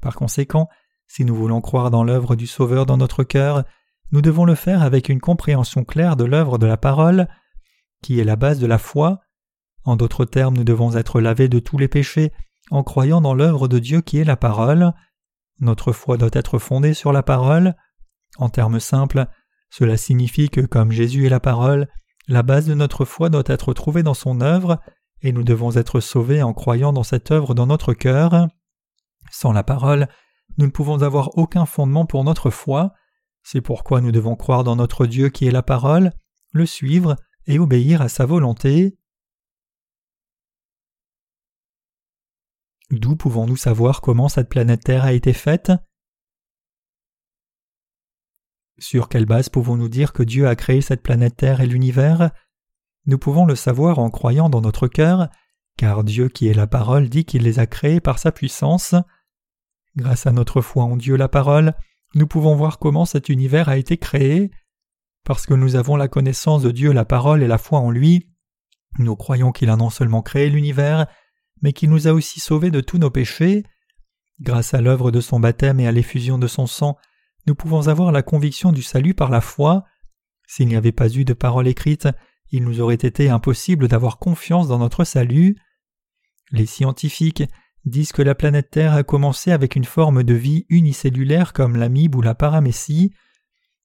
Par 0.00 0.14
conséquent, 0.14 0.68
si 1.06 1.24
nous 1.24 1.34
voulons 1.34 1.60
croire 1.60 1.90
dans 1.90 2.04
l'œuvre 2.04 2.36
du 2.36 2.46
Sauveur 2.46 2.86
dans 2.86 2.96
notre 2.96 3.24
cœur, 3.24 3.64
nous 4.12 4.22
devons 4.22 4.44
le 4.44 4.54
faire 4.54 4.82
avec 4.82 5.08
une 5.08 5.20
compréhension 5.20 5.84
claire 5.84 6.16
de 6.16 6.24
l'œuvre 6.24 6.58
de 6.58 6.66
la 6.66 6.76
parole, 6.76 7.28
qui 8.02 8.20
est 8.20 8.24
la 8.24 8.36
base 8.36 8.58
de 8.58 8.66
la 8.66 8.78
foi. 8.78 9.20
En 9.84 9.96
d'autres 9.96 10.24
termes, 10.24 10.56
nous 10.56 10.64
devons 10.64 10.96
être 10.96 11.20
lavés 11.20 11.48
de 11.48 11.58
tous 11.58 11.78
les 11.78 11.88
péchés 11.88 12.32
en 12.70 12.82
croyant 12.82 13.20
dans 13.20 13.34
l'œuvre 13.34 13.68
de 13.68 13.78
Dieu 13.78 14.00
qui 14.00 14.18
est 14.18 14.24
la 14.24 14.36
parole. 14.36 14.92
Notre 15.60 15.92
foi 15.92 16.16
doit 16.16 16.30
être 16.32 16.58
fondée 16.58 16.94
sur 16.94 17.12
la 17.12 17.22
parole. 17.22 17.74
En 18.38 18.48
termes 18.48 18.80
simples, 18.80 19.26
cela 19.70 19.96
signifie 19.96 20.50
que 20.50 20.60
comme 20.60 20.92
Jésus 20.92 21.26
est 21.26 21.30
la 21.30 21.40
parole, 21.40 21.88
la 22.28 22.42
base 22.42 22.66
de 22.66 22.74
notre 22.74 23.04
foi 23.04 23.30
doit 23.30 23.42
être 23.46 23.72
trouvée 23.72 24.02
dans 24.02 24.14
son 24.14 24.40
œuvre, 24.40 24.80
et 25.22 25.32
nous 25.32 25.42
devons 25.42 25.76
être 25.76 26.00
sauvés 26.00 26.42
en 26.42 26.52
croyant 26.52 26.92
dans 26.92 27.02
cette 27.02 27.30
œuvre 27.30 27.54
dans 27.54 27.66
notre 27.66 27.94
cœur. 27.94 28.48
Sans 29.30 29.52
la 29.52 29.62
parole, 29.62 30.08
nous 30.56 30.66
ne 30.66 30.70
pouvons 30.70 31.02
avoir 31.02 31.36
aucun 31.36 31.66
fondement 31.66 32.06
pour 32.06 32.24
notre 32.24 32.50
foi. 32.50 32.92
C'est 33.42 33.60
pourquoi 33.60 34.00
nous 34.00 34.12
devons 34.12 34.36
croire 34.36 34.64
dans 34.64 34.76
notre 34.76 35.06
Dieu 35.06 35.28
qui 35.28 35.46
est 35.46 35.52
la 35.52 35.62
parole, 35.62 36.12
le 36.52 36.66
suivre 36.66 37.16
et 37.46 37.58
obéir 37.58 38.02
à 38.02 38.08
sa 38.08 38.26
volonté. 38.26 38.98
D'où 42.90 43.16
pouvons-nous 43.16 43.56
savoir 43.56 44.00
comment 44.00 44.28
cette 44.28 44.48
planète 44.48 44.84
Terre 44.84 45.04
a 45.04 45.12
été 45.12 45.32
faite? 45.32 45.72
Sur 48.78 49.08
quelle 49.08 49.26
base 49.26 49.48
pouvons-nous 49.48 49.88
dire 49.88 50.12
que 50.12 50.22
Dieu 50.22 50.46
a 50.46 50.56
créé 50.56 50.80
cette 50.80 51.02
planète 51.02 51.36
Terre 51.36 51.60
et 51.60 51.66
l'univers? 51.66 52.30
Nous 53.06 53.18
pouvons 53.18 53.46
le 53.46 53.54
savoir 53.54 53.98
en 53.98 54.10
croyant 54.10 54.50
dans 54.50 54.60
notre 54.60 54.88
cœur, 54.88 55.28
car 55.76 56.04
Dieu 56.04 56.28
qui 56.28 56.48
est 56.48 56.54
la 56.54 56.66
parole 56.66 57.08
dit 57.08 57.24
qu'il 57.24 57.42
les 57.42 57.58
a 57.58 57.66
créés 57.66 58.00
par 58.00 58.18
sa 58.18 58.32
puissance. 58.32 58.94
Grâce 59.96 60.26
à 60.26 60.32
notre 60.32 60.60
foi 60.60 60.84
en 60.84 60.96
Dieu 60.96 61.16
la 61.16 61.28
parole, 61.28 61.74
nous 62.14 62.26
pouvons 62.26 62.54
voir 62.54 62.78
comment 62.78 63.04
cet 63.04 63.28
univers 63.28 63.68
a 63.68 63.76
été 63.76 63.96
créé. 63.96 64.50
Parce 65.24 65.46
que 65.46 65.54
nous 65.54 65.76
avons 65.76 65.96
la 65.96 66.08
connaissance 66.08 66.62
de 66.62 66.70
Dieu, 66.70 66.92
la 66.92 67.04
parole 67.04 67.42
et 67.42 67.48
la 67.48 67.58
foi 67.58 67.78
en 67.78 67.90
lui, 67.90 68.28
nous 68.98 69.16
croyons 69.16 69.52
qu'il 69.52 69.70
a 69.70 69.76
non 69.76 69.90
seulement 69.90 70.22
créé 70.22 70.48
l'univers, 70.50 71.06
mais 71.62 71.72
qu'il 71.72 71.90
nous 71.90 72.08
a 72.08 72.12
aussi 72.12 72.40
sauvés 72.40 72.70
de 72.70 72.80
tous 72.80 72.98
nos 72.98 73.10
péchés. 73.10 73.64
Grâce 74.40 74.74
à 74.74 74.80
l'œuvre 74.80 75.10
de 75.10 75.20
son 75.20 75.40
baptême 75.40 75.80
et 75.80 75.86
à 75.86 75.92
l'effusion 75.92 76.38
de 76.38 76.46
son 76.46 76.66
sang, 76.66 76.96
nous 77.46 77.54
pouvons 77.54 77.88
avoir 77.88 78.12
la 78.12 78.22
conviction 78.22 78.72
du 78.72 78.82
salut 78.82 79.14
par 79.14 79.30
la 79.30 79.40
foi. 79.40 79.84
S'il 80.46 80.68
n'y 80.68 80.76
avait 80.76 80.92
pas 80.92 81.08
eu 81.08 81.24
de 81.24 81.32
parole 81.32 81.68
écrite, 81.68 82.08
il 82.50 82.64
nous 82.64 82.80
aurait 82.80 82.94
été 82.94 83.28
impossible 83.28 83.88
d'avoir 83.88 84.18
confiance 84.18 84.68
dans 84.68 84.78
notre 84.78 85.04
salut. 85.04 85.56
Les 86.50 86.66
scientifiques 86.66 87.44
disent 87.84 88.12
que 88.12 88.22
la 88.22 88.34
planète 88.34 88.70
Terre 88.70 88.94
a 88.94 89.02
commencé 89.02 89.52
avec 89.52 89.76
une 89.76 89.84
forme 89.84 90.22
de 90.22 90.34
vie 90.34 90.66
unicellulaire 90.68 91.52
comme 91.52 91.76
l'amibe 91.76 92.14
ou 92.14 92.22
la 92.22 92.34
paramécie. 92.34 93.12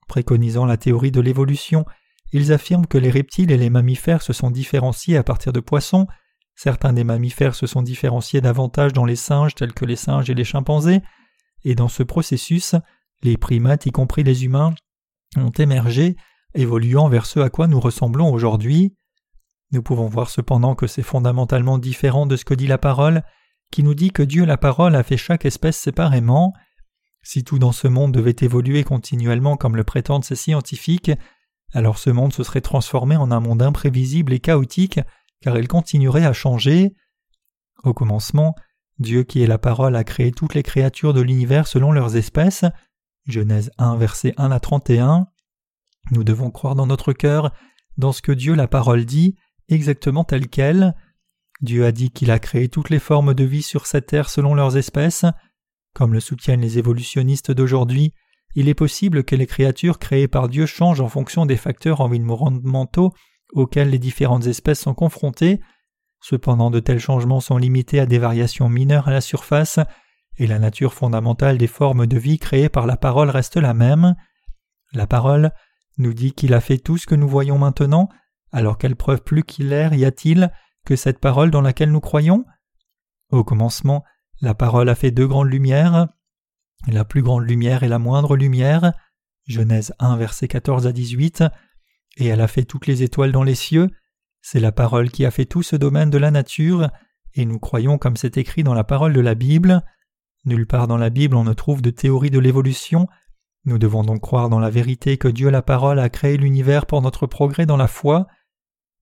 Préconisant 0.08 0.66
la 0.66 0.78
théorie 0.78 1.12
de 1.12 1.22
l'évolution, 1.22 1.86
ils 2.32 2.52
affirment 2.52 2.88
que 2.88 2.98
les 2.98 3.12
reptiles 3.12 3.52
et 3.52 3.58
les 3.58 3.70
mammifères 3.70 4.22
se 4.22 4.34
sont 4.34 4.52
différenciés 4.52 5.18
à 5.18 5.24
partir 5.24 5.54
de 5.54 5.60
poissons, 5.60 6.08
certains 6.56 6.94
des 6.94 7.04
mammifères 7.04 7.56
se 7.56 7.68
sont 7.68 7.82
différenciés 7.82 8.42
davantage 8.42 8.94
dans 8.94 9.06
les 9.06 9.16
singes 9.16 9.56
tels 9.56 9.74
que 9.74 9.86
les 9.86 9.96
singes 9.96 10.30
et 10.30 10.34
les 10.34 10.44
chimpanzés, 10.44 11.02
et 11.64 11.76
dans 11.76 11.88
ce 11.88 12.04
processus, 12.04 12.76
les 13.22 13.38
primates, 13.38 13.86
y 13.86 13.92
compris 13.92 14.24
les 14.24 14.46
humains, 14.46 14.74
ont 15.38 15.52
émergé, 15.52 16.16
évoluant 16.56 17.10
vers 17.10 17.26
ce 17.26 17.40
à 17.40 17.50
quoi 17.50 17.68
nous 17.68 17.80
ressemblons 17.80 18.32
aujourd'hui. 18.32 18.96
Nous 19.72 19.82
pouvons 19.82 20.08
voir 20.08 20.30
cependant 20.30 20.76
que 20.76 20.88
c'est 20.88 21.02
fondamentalement 21.02 21.78
différent 21.78 22.26
de 22.26 22.36
ce 22.36 22.46
que 22.46 22.54
dit 22.54 22.68
la 22.68 22.78
parole, 22.78 23.24
qui 23.72 23.84
nous 23.84 23.96
dit 23.96 24.12
que 24.12 24.24
Dieu 24.24 24.46
la 24.46 24.58
parole 24.58 24.96
a 24.96 25.04
fait 25.04 25.18
chaque 25.18 25.46
espèce 25.46 25.78
séparément, 25.78 26.54
si 27.24 27.44
tout 27.44 27.58
dans 27.58 27.72
ce 27.72 27.88
monde 27.88 28.12
devait 28.12 28.36
évoluer 28.42 28.84
continuellement 28.84 29.56
comme 29.56 29.78
le 29.78 29.86
prétendent 29.86 30.26
ces 30.26 30.36
scientifiques, 30.36 31.12
alors 31.72 31.98
ce 31.98 32.10
monde 32.10 32.34
se 32.34 32.44
serait 32.44 32.62
transformé 32.62 33.16
en 33.16 33.32
un 33.32 33.40
monde 33.40 33.62
imprévisible 33.62 34.34
et 34.34 34.40
chaotique, 34.40 35.00
car 35.42 35.58
il 35.58 35.68
continuerait 35.68 36.26
à 36.26 36.34
changer. 36.34 36.96
Au 37.84 37.94
commencement, 37.94 38.56
Dieu 39.00 39.24
qui 39.24 39.42
est 39.42 39.48
la 39.48 39.58
parole 39.58 39.96
a 39.96 40.04
créé 40.04 40.32
toutes 40.32 40.54
les 40.54 40.64
créatures 40.64 41.14
de 41.14 41.22
l'univers 41.22 41.68
selon 41.68 41.92
leurs 41.92 42.16
espèces. 42.16 42.66
Genèse 43.26 43.72
1 43.78 43.96
versets 43.96 44.34
1 44.38 44.52
à 44.52 44.60
31. 44.60 45.28
Nous 46.12 46.24
devons 46.24 46.52
croire 46.52 46.76
dans 46.76 46.88
notre 46.88 47.14
cœur, 47.14 47.54
dans 47.98 48.12
ce 48.12 48.22
que 48.22 48.32
Dieu 48.32 48.56
la 48.56 48.68
parole 48.68 49.06
dit, 49.06 49.36
exactement 49.70 50.24
tel 50.24 50.48
quel. 50.48 50.96
Dieu 51.62 51.86
a 51.86 51.92
dit 51.92 52.12
qu'il 52.12 52.32
a 52.32 52.40
créé 52.40 52.68
toutes 52.68 52.90
les 52.90 53.00
formes 53.00 53.34
de 53.34 53.44
vie 53.44 53.62
sur 53.62 53.88
cette 53.88 54.08
terre 54.08 54.30
selon 54.30 54.54
leurs 54.54 54.76
espèces. 54.76 55.26
Comme 55.94 56.14
le 56.14 56.20
soutiennent 56.20 56.62
les 56.62 56.78
évolutionnistes 56.78 57.52
d'aujourd'hui, 57.52 58.14
il 58.56 58.68
est 58.68 58.74
possible 58.74 59.24
que 59.24 59.36
les 59.36 59.48
créatures 59.48 60.00
créées 60.00 60.28
par 60.28 60.50
Dieu 60.50 60.66
changent 60.66 61.02
en 61.02 61.08
fonction 61.08 61.46
des 61.46 61.58
facteurs 61.58 62.02
environnementaux 62.02 63.14
auxquels 63.54 63.90
les 63.90 64.00
différentes 64.00 64.48
espèces 64.48 64.82
sont 64.82 64.94
confrontées. 64.94 65.60
Cependant, 66.22 66.72
de 66.72 66.80
tels 66.80 67.00
changements 67.00 67.40
sont 67.40 67.58
limités 67.58 68.00
à 68.00 68.06
des 68.06 68.20
variations 68.20 68.70
mineures 68.70 69.08
à 69.08 69.12
la 69.12 69.22
surface, 69.22 69.80
et 70.38 70.48
la 70.48 70.58
nature 70.58 70.94
fondamentale 70.94 71.58
des 71.58 71.68
formes 71.68 72.08
de 72.08 72.18
vie 72.18 72.40
créées 72.40 72.70
par 72.70 72.88
la 72.88 72.98
parole 72.98 73.30
reste 73.30 73.58
la 73.58 73.74
même. 73.74 74.16
La 74.94 75.06
parole 75.06 75.52
nous 75.98 76.14
dit 76.14 76.34
qu'il 76.34 76.54
a 76.54 76.62
fait 76.62 76.78
tout 76.78 76.98
ce 76.98 77.06
que 77.06 77.16
nous 77.16 77.28
voyons 77.28 77.58
maintenant, 77.58 78.10
alors 78.52 78.78
quelle 78.78 78.96
preuve 78.96 79.22
plus 79.24 79.44
claire 79.44 79.94
y 79.94 80.06
a-t-il 80.06 80.52
que 80.86 80.96
cette 80.96 81.20
parole 81.20 81.52
dans 81.52 81.62
laquelle 81.62 81.92
nous 81.92 82.00
croyons? 82.00 82.46
Au 83.32 83.44
commencement, 83.44 84.04
la 84.42 84.54
parole 84.54 84.90
a 84.90 84.96
fait 84.96 85.12
deux 85.12 85.28
grandes 85.28 85.50
lumières. 85.50 86.08
La 86.88 87.06
plus 87.06 87.22
grande 87.22 87.48
lumière 87.48 87.84
est 87.84 87.88
la 87.90 88.00
moindre 88.00 88.36
lumière. 88.36 88.94
Genèse 89.48 89.94
1, 90.00 90.18
versets 90.18 90.48
14 90.48 90.86
à 90.86 90.92
18. 90.92 91.44
Et 92.18 92.28
elle 92.28 92.42
a 92.42 92.48
fait 92.48 92.66
toutes 92.66 92.88
les 92.88 93.04
étoiles 93.04 93.32
dans 93.32 93.44
les 93.44 93.56
cieux. 93.56 93.90
C'est 94.42 94.60
la 94.60 94.72
parole 94.72 95.10
qui 95.10 95.26
a 95.26 95.32
fait 95.32 95.46
tout 95.46 95.64
ce 95.64 95.76
domaine 95.76 96.10
de 96.10 96.18
la 96.18 96.30
nature, 96.30 96.90
et 97.34 97.46
nous 97.46 97.60
croyons 97.60 97.98
comme 97.98 98.18
c'est 98.18 98.38
écrit 98.38 98.64
dans 98.64 98.74
la 98.74 98.84
parole 98.84 99.14
de 99.14 99.22
la 99.22 99.36
Bible. 99.36 99.82
Nulle 100.46 100.68
part 100.68 100.88
dans 100.88 100.98
la 100.98 101.10
Bible 101.10 101.38
on 101.38 101.46
ne 101.46 101.54
trouve 101.54 101.82
de 101.82 101.90
théorie 101.90 102.30
de 102.30 102.40
l'évolution. 102.40 103.08
Nous 103.66 103.78
devons 103.78 104.04
donc 104.04 104.22
croire 104.22 104.50
dans 104.50 104.60
la 104.60 104.70
vérité 104.70 105.18
que 105.18 105.28
Dieu 105.28 105.50
la 105.50 105.62
parole 105.62 106.00
a 106.00 106.10
créé 106.10 106.38
l'univers 106.38 106.86
pour 106.86 107.02
notre 107.02 107.28
progrès 107.28 107.66
dans 107.66 107.78
la 107.78 107.88
foi. 107.88 108.28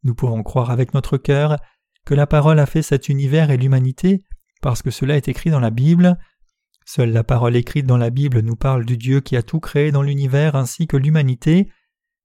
Nous 0.03 0.13
pouvons 0.13 0.43
croire 0.43 0.69
avec 0.69 0.93
notre 0.93 1.17
cœur 1.17 1.57
que 2.05 2.13
la 2.13 2.27
parole 2.27 2.59
a 2.59 2.65
fait 2.65 2.81
cet 2.81 3.09
univers 3.09 3.49
et 3.49 3.57
l'humanité 3.57 4.23
parce 4.61 4.81
que 4.81 4.91
cela 4.91 5.17
est 5.17 5.27
écrit 5.27 5.49
dans 5.49 5.59
la 5.59 5.71
Bible. 5.71 6.17
Seule 6.85 7.11
la 7.11 7.23
parole 7.23 7.55
écrite 7.55 7.85
dans 7.85 7.97
la 7.97 8.09
Bible 8.11 8.41
nous 8.41 8.55
parle 8.55 8.85
du 8.85 8.97
Dieu 8.97 9.21
qui 9.21 9.35
a 9.35 9.43
tout 9.43 9.59
créé 9.59 9.91
dans 9.91 10.03
l'univers 10.03 10.55
ainsi 10.55 10.87
que 10.87 10.97
l'humanité. 10.97 11.71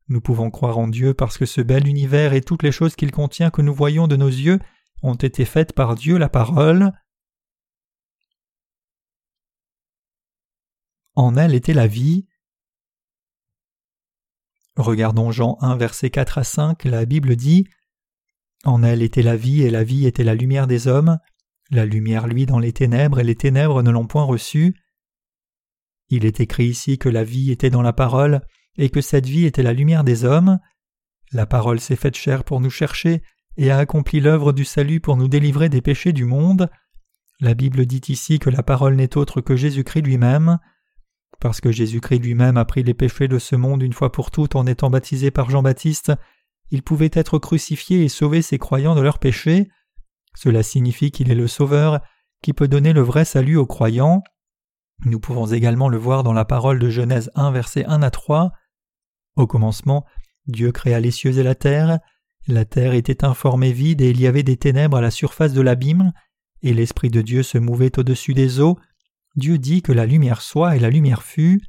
Nous 0.09 0.21
pouvons 0.21 0.51
croire 0.51 0.79
en 0.79 0.89
Dieu 0.89 1.15
parce 1.15 1.39
que 1.39 1.47
ce 1.47 1.61
bel 1.61 1.89
univers 1.89 2.33
et 2.33 2.41
toutes 2.43 2.63
les 2.63 2.73
choses 2.73 2.97
qu'il 2.97 3.13
contient 3.13 3.51
que 3.51 3.63
nous 3.63 3.75
voyons 3.75 4.09
de 4.09 4.17
nos 4.17 4.29
yeux 4.29 4.61
ont 5.03 5.15
été 5.15 5.45
faites 5.45 5.73
par 5.73 5.95
Dieu 5.95 6.19
la 6.19 6.29
parole. 6.29 6.93
En 11.17 11.35
elle 11.37 11.55
était 11.55 11.73
la 11.73 11.87
vie. 11.87 12.27
Regardons 14.77 15.31
Jean 15.31 15.57
1 15.63 15.77
verset 15.77 16.11
4 16.11 16.39
à 16.39 16.45
5, 16.45 16.85
la 16.85 17.07
Bible 17.07 17.37
dit 17.37 17.67
En 18.65 18.83
elle 18.83 19.01
était 19.01 19.23
la 19.23 19.37
vie 19.37 19.63
et 19.63 19.71
la 19.71 19.83
vie 19.83 20.07
était 20.07 20.25
la 20.25 20.35
lumière 20.35 20.67
des 20.67 20.87
hommes. 20.87 21.19
La 21.71 21.87
lumière 21.87 22.27
luit 22.27 22.45
dans 22.45 22.59
les 22.59 22.75
ténèbres 22.75 23.19
et 23.19 23.25
les 23.25 23.35
ténèbres 23.35 23.83
ne 23.83 23.91
l'ont 23.91 24.07
point 24.07 24.25
reçue. 24.25 24.77
Il 26.11 26.27
est 26.27 26.39
écrit 26.41 26.67
ici 26.67 26.99
que 26.99 27.09
la 27.09 27.25
vie 27.25 27.51
était 27.51 27.71
dans 27.71 27.83
la 27.83 27.95
parole 27.95 28.43
et 28.77 28.91
que 28.91 29.01
cette 29.01 29.27
vie 29.27 29.47
était 29.47 29.63
la 29.63 29.73
lumière 29.73 30.05
des 30.05 30.25
hommes. 30.25 30.61
La 31.33 31.47
parole 31.47 31.81
s'est 31.81 31.97
faite 31.97 32.15
chair 32.15 32.45
pour 32.45 32.61
nous 32.61 32.71
chercher 32.71 33.23
et 33.57 33.71
a 33.71 33.79
accompli 33.79 34.21
l'œuvre 34.21 34.53
du 34.53 34.67
salut 34.67 35.01
pour 35.01 35.17
nous 35.17 35.29
délivrer 35.29 35.71
des 35.71 35.81
péchés 35.81 36.13
du 36.13 36.27
monde. 36.27 36.69
La 37.41 37.55
Bible 37.55 37.87
dit 37.87 38.03
ici 38.09 38.39
que 38.39 38.51
la 38.51 38.63
parole 38.63 38.97
n'est 38.97 39.17
autre 39.17 39.41
que 39.41 39.57
Jésus-Christ 39.57 40.03
lui-même. 40.03 40.59
Parce 41.41 41.61
que 41.61 41.71
Jésus-Christ 41.71 42.21
lui-même 42.21 42.57
a 42.57 42.65
pris 42.65 42.83
les 42.83 42.95
péchés 42.95 43.29
de 43.29 43.39
ce 43.39 43.57
monde 43.57 43.83
une 43.83 43.93
fois 43.93 44.13
pour 44.13 44.31
toutes 44.31 44.57
en 44.57 44.67
étant 44.67 44.91
baptisé 44.91 45.31
par 45.31 45.51
Jean-Baptiste, 45.51 46.13
il 46.71 46.83
pouvait 46.83 47.11
être 47.13 47.39
crucifié 47.39 48.05
et 48.05 48.09
sauver 48.09 48.43
ses 48.43 48.59
croyants 48.59 48.95
de 48.95 49.01
leurs 49.01 49.19
péchés. 49.19 49.69
Cela 50.35 50.63
signifie 50.63 51.11
qu'il 51.11 51.31
est 51.31 51.37
le 51.37 51.47
Sauveur 51.47 52.01
qui 52.43 52.53
peut 52.53 52.69
donner 52.69 52.93
le 52.93 53.01
vrai 53.01 53.25
salut 53.25 53.57
aux 53.57 53.67
croyants. 53.67 54.23
Nous 55.05 55.21
pouvons 55.21 55.47
également 55.47 55.89
le 55.89 55.99
voir 55.99 56.23
dans 56.23 56.33
la 56.33 56.45
parole 56.45 56.79
de 56.79 56.89
Genèse 56.89 57.31
1 57.35 57.51
versets 57.51 57.85
1 57.87 58.03
à 58.03 58.11
3. 58.11 58.53
Au 59.37 59.47
commencement, 59.47 60.05
Dieu 60.47 60.73
créa 60.73 61.01
les 61.01 61.11
cieux 61.11 61.39
et 61.39 61.43
la 61.43 61.55
terre. 61.55 61.99
La 62.49 62.65
terre 62.65 62.95
était 62.95 63.25
informée 63.25 63.73
vide 63.73 64.01
et 64.01 64.11
il 64.11 64.21
y 64.21 64.27
avait 64.27 64.43
des 64.43 64.57
ténèbres 64.57 64.97
à 64.97 65.01
la 65.01 65.11
surface 65.11 65.53
de 65.53 65.61
l'abîme, 65.61 66.13
et 66.63 66.73
l'Esprit 66.73 67.11
de 67.11 67.21
Dieu 67.21 67.43
se 67.43 67.59
mouvait 67.59 67.99
au-dessus 67.99 68.35
des 68.35 68.61
eaux. 68.61 68.79
Dieu 69.37 69.59
dit 69.59 69.83
que 69.83 69.93
la 69.93 70.07
lumière 70.07 70.43
soit 70.43 70.77
et 70.77 70.79
la 70.79 70.91
lumière 70.91 71.23
fut. 71.23 71.61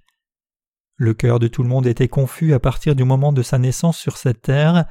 Le 0.95 1.13
cœur 1.13 1.39
de 1.39 1.47
tout 1.47 1.63
le 1.63 1.69
monde 1.69 1.85
était 1.85 2.07
confus 2.07 2.53
à 2.53 2.59
partir 2.59 2.95
du 2.95 3.03
moment 3.03 3.33
de 3.33 3.43
sa 3.43 3.59
naissance 3.59 3.97
sur 3.97 4.17
cette 4.17 4.41
terre. 4.41 4.85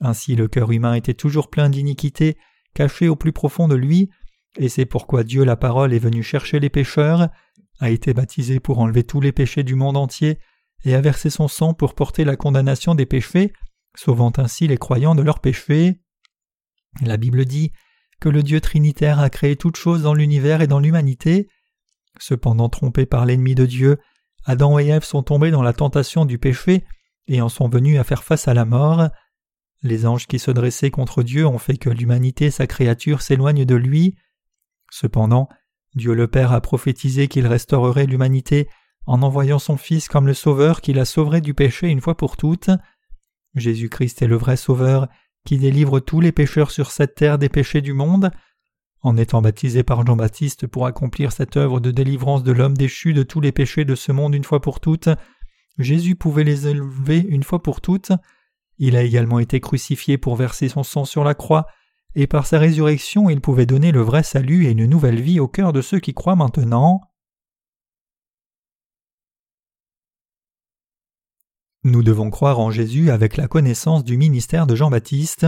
Ainsi 0.00 0.36
le 0.36 0.48
cœur 0.48 0.70
humain 0.72 0.94
était 0.94 1.14
toujours 1.14 1.48
plein 1.48 1.70
d'iniquité 1.70 2.36
caché 2.74 3.08
au 3.08 3.16
plus 3.16 3.32
profond 3.32 3.68
de 3.68 3.74
lui, 3.74 4.10
et 4.58 4.68
c'est 4.68 4.86
pourquoi 4.86 5.24
Dieu 5.24 5.44
la 5.44 5.56
parole 5.56 5.92
est 5.92 5.98
venu 5.98 6.22
chercher 6.22 6.60
les 6.60 6.70
pécheurs, 6.70 7.28
a 7.80 7.90
été 7.90 8.12
baptisé 8.14 8.60
pour 8.60 8.78
enlever 8.78 9.04
tous 9.04 9.20
les 9.20 9.32
péchés 9.32 9.62
du 9.62 9.74
monde 9.74 9.96
entier, 9.96 10.38
et 10.84 10.94
a 10.94 11.00
versé 11.00 11.30
son 11.30 11.48
sang 11.48 11.74
pour 11.74 11.94
porter 11.94 12.24
la 12.24 12.36
condamnation 12.36 12.94
des 12.94 13.06
péchés, 13.06 13.52
sauvant 13.96 14.32
ainsi 14.36 14.66
les 14.66 14.78
croyants 14.78 15.14
de 15.14 15.22
leurs 15.22 15.40
péchés. 15.40 16.00
La 17.02 17.16
Bible 17.16 17.44
dit 17.44 17.72
que 18.20 18.28
le 18.28 18.42
Dieu 18.42 18.60
trinitaire 18.60 19.18
a 19.18 19.30
créé 19.30 19.56
toutes 19.56 19.76
choses 19.76 20.02
dans 20.02 20.14
l'univers 20.14 20.60
et 20.60 20.66
dans 20.66 20.80
l'humanité. 20.80 21.48
Cependant 22.20 22.68
trompés 22.68 23.06
par 23.06 23.24
l'ennemi 23.24 23.54
de 23.54 23.66
Dieu, 23.66 23.98
Adam 24.44 24.78
et 24.78 24.86
Ève 24.86 25.04
sont 25.04 25.22
tombés 25.22 25.50
dans 25.50 25.62
la 25.62 25.72
tentation 25.72 26.26
du 26.26 26.38
péché 26.38 26.84
et 27.26 27.40
en 27.40 27.48
sont 27.48 27.68
venus 27.68 27.98
à 27.98 28.04
faire 28.04 28.22
face 28.22 28.46
à 28.46 28.54
la 28.54 28.64
mort. 28.64 29.08
Les 29.82 30.06
anges 30.06 30.26
qui 30.26 30.38
se 30.38 30.50
dressaient 30.50 30.90
contre 30.90 31.22
Dieu 31.22 31.46
ont 31.46 31.58
fait 31.58 31.78
que 31.78 31.88
l'humanité, 31.88 32.50
sa 32.50 32.66
créature, 32.66 33.22
s'éloigne 33.22 33.64
de 33.64 33.74
lui. 33.74 34.16
Cependant, 34.90 35.48
Dieu 35.94 36.14
le 36.14 36.28
Père 36.28 36.52
a 36.52 36.60
prophétisé 36.60 37.26
qu'il 37.28 37.46
restaurerait 37.46 38.06
l'humanité 38.06 38.68
en 39.06 39.22
envoyant 39.22 39.58
son 39.58 39.78
Fils 39.78 40.08
comme 40.08 40.26
le 40.26 40.34
Sauveur 40.34 40.82
qui 40.82 40.92
la 40.92 41.06
sauverait 41.06 41.40
du 41.40 41.54
péché 41.54 41.88
une 41.88 42.02
fois 42.02 42.16
pour 42.16 42.36
toutes. 42.36 42.70
Jésus-Christ 43.54 44.20
est 44.20 44.26
le 44.26 44.36
vrai 44.36 44.56
Sauveur 44.56 45.08
qui 45.46 45.56
délivre 45.56 46.00
tous 46.00 46.20
les 46.20 46.32
pécheurs 46.32 46.70
sur 46.70 46.90
cette 46.90 47.14
terre 47.14 47.38
des 47.38 47.48
péchés 47.48 47.80
du 47.80 47.94
monde. 47.94 48.30
En 49.02 49.16
étant 49.16 49.40
baptisé 49.40 49.82
par 49.82 50.04
Jean-Baptiste 50.04 50.66
pour 50.66 50.86
accomplir 50.86 51.32
cette 51.32 51.56
œuvre 51.56 51.80
de 51.80 51.90
délivrance 51.90 52.42
de 52.42 52.52
l'homme 52.52 52.76
déchu 52.76 53.14
de 53.14 53.22
tous 53.22 53.40
les 53.40 53.52
péchés 53.52 53.86
de 53.86 53.94
ce 53.94 54.12
monde 54.12 54.34
une 54.34 54.44
fois 54.44 54.60
pour 54.60 54.78
toutes, 54.78 55.08
Jésus 55.78 56.16
pouvait 56.16 56.44
les 56.44 56.68
élever 56.68 57.18
une 57.18 57.42
fois 57.42 57.62
pour 57.62 57.80
toutes. 57.80 58.12
Il 58.78 58.96
a 58.96 59.02
également 59.02 59.38
été 59.38 59.60
crucifié 59.60 60.18
pour 60.18 60.36
verser 60.36 60.68
son 60.68 60.82
sang 60.82 61.06
sur 61.06 61.24
la 61.24 61.34
croix, 61.34 61.66
et 62.14 62.26
par 62.26 62.46
sa 62.46 62.58
résurrection 62.58 63.30
il 63.30 63.40
pouvait 63.40 63.66
donner 63.66 63.92
le 63.92 64.00
vrai 64.02 64.22
salut 64.22 64.66
et 64.66 64.72
une 64.72 64.86
nouvelle 64.86 65.20
vie 65.20 65.40
au 65.40 65.48
cœur 65.48 65.72
de 65.72 65.80
ceux 65.80 66.00
qui 66.00 66.12
croient 66.12 66.36
maintenant. 66.36 67.00
Nous 71.84 72.02
devons 72.02 72.28
croire 72.28 72.58
en 72.58 72.70
Jésus 72.70 73.10
avec 73.10 73.38
la 73.38 73.48
connaissance 73.48 74.04
du 74.04 74.18
ministère 74.18 74.66
de 74.66 74.74
Jean-Baptiste. 74.76 75.46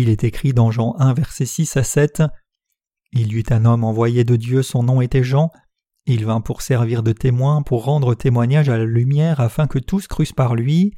Il 0.00 0.10
est 0.10 0.22
écrit 0.22 0.52
dans 0.52 0.70
Jean 0.70 0.94
1 1.00 1.12
verset 1.12 1.44
6 1.44 1.76
à 1.76 1.82
7 1.82 2.22
Il 3.10 3.32
y 3.32 3.40
eut 3.40 3.44
un 3.50 3.64
homme 3.64 3.82
envoyé 3.82 4.22
de 4.22 4.36
Dieu, 4.36 4.62
son 4.62 4.84
nom 4.84 5.00
était 5.00 5.24
Jean, 5.24 5.50
il 6.06 6.24
vint 6.24 6.40
pour 6.40 6.62
servir 6.62 7.02
de 7.02 7.10
témoin, 7.10 7.62
pour 7.62 7.82
rendre 7.84 8.14
témoignage 8.14 8.68
à 8.68 8.78
la 8.78 8.84
lumière 8.84 9.40
afin 9.40 9.66
que 9.66 9.80
tous 9.80 10.06
crussent 10.06 10.32
par 10.32 10.54
lui. 10.54 10.94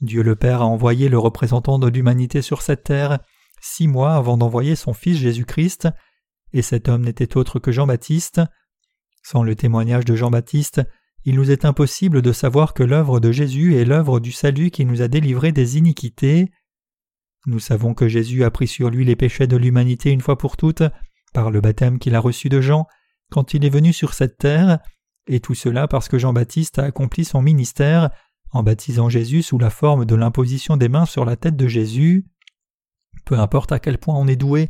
Dieu 0.00 0.22
le 0.22 0.36
Père 0.36 0.62
a 0.62 0.66
envoyé 0.66 1.08
le 1.08 1.18
représentant 1.18 1.80
de 1.80 1.88
l'humanité 1.88 2.40
sur 2.40 2.62
cette 2.62 2.84
terre 2.84 3.18
six 3.60 3.88
mois 3.88 4.14
avant 4.14 4.36
d'envoyer 4.36 4.76
son 4.76 4.92
Fils 4.92 5.18
Jésus-Christ, 5.18 5.88
et 6.52 6.62
cet 6.62 6.88
homme 6.88 7.02
n'était 7.02 7.36
autre 7.36 7.58
que 7.58 7.72
Jean-Baptiste. 7.72 8.40
Sans 9.24 9.42
le 9.42 9.56
témoignage 9.56 10.04
de 10.04 10.14
Jean-Baptiste, 10.14 10.82
il 11.24 11.34
nous 11.34 11.50
est 11.50 11.64
impossible 11.64 12.22
de 12.22 12.30
savoir 12.30 12.74
que 12.74 12.84
l'œuvre 12.84 13.18
de 13.18 13.32
Jésus 13.32 13.74
est 13.74 13.84
l'œuvre 13.84 14.20
du 14.20 14.30
salut 14.30 14.70
qui 14.70 14.84
nous 14.84 15.02
a 15.02 15.08
délivrés 15.08 15.50
des 15.50 15.78
iniquités. 15.78 16.52
Nous 17.46 17.58
savons 17.58 17.94
que 17.94 18.08
Jésus 18.08 18.44
a 18.44 18.50
pris 18.50 18.66
sur 18.66 18.90
lui 18.90 19.04
les 19.04 19.16
péchés 19.16 19.46
de 19.46 19.56
l'humanité 19.56 20.10
une 20.10 20.20
fois 20.20 20.36
pour 20.36 20.56
toutes, 20.56 20.82
par 21.32 21.50
le 21.50 21.60
baptême 21.60 21.98
qu'il 21.98 22.14
a 22.14 22.20
reçu 22.20 22.48
de 22.48 22.60
Jean, 22.60 22.86
quand 23.30 23.54
il 23.54 23.64
est 23.64 23.70
venu 23.70 23.92
sur 23.92 24.14
cette 24.14 24.36
terre, 24.36 24.78
et 25.26 25.40
tout 25.40 25.54
cela 25.54 25.88
parce 25.88 26.08
que 26.08 26.18
Jean-Baptiste 26.18 26.78
a 26.78 26.84
accompli 26.84 27.24
son 27.24 27.40
ministère 27.40 28.10
en 28.52 28.62
baptisant 28.62 29.08
Jésus 29.08 29.42
sous 29.42 29.58
la 29.58 29.70
forme 29.70 30.04
de 30.04 30.14
l'imposition 30.14 30.76
des 30.76 30.88
mains 30.88 31.06
sur 31.06 31.24
la 31.24 31.36
tête 31.36 31.56
de 31.56 31.68
Jésus. 31.68 32.26
Peu 33.24 33.38
importe 33.38 33.72
à 33.72 33.78
quel 33.78 33.98
point 33.98 34.16
on 34.16 34.26
est 34.26 34.36
doué, 34.36 34.68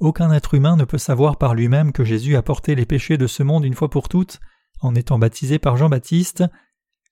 aucun 0.00 0.30
être 0.32 0.54
humain 0.54 0.76
ne 0.76 0.84
peut 0.84 0.98
savoir 0.98 1.38
par 1.38 1.54
lui-même 1.54 1.92
que 1.92 2.04
Jésus 2.04 2.36
a 2.36 2.42
porté 2.42 2.74
les 2.74 2.86
péchés 2.86 3.16
de 3.16 3.26
ce 3.26 3.42
monde 3.42 3.64
une 3.64 3.74
fois 3.74 3.88
pour 3.88 4.08
toutes 4.08 4.40
en 4.80 4.94
étant 4.94 5.18
baptisé 5.18 5.58
par 5.58 5.76
Jean-Baptiste. 5.76 6.44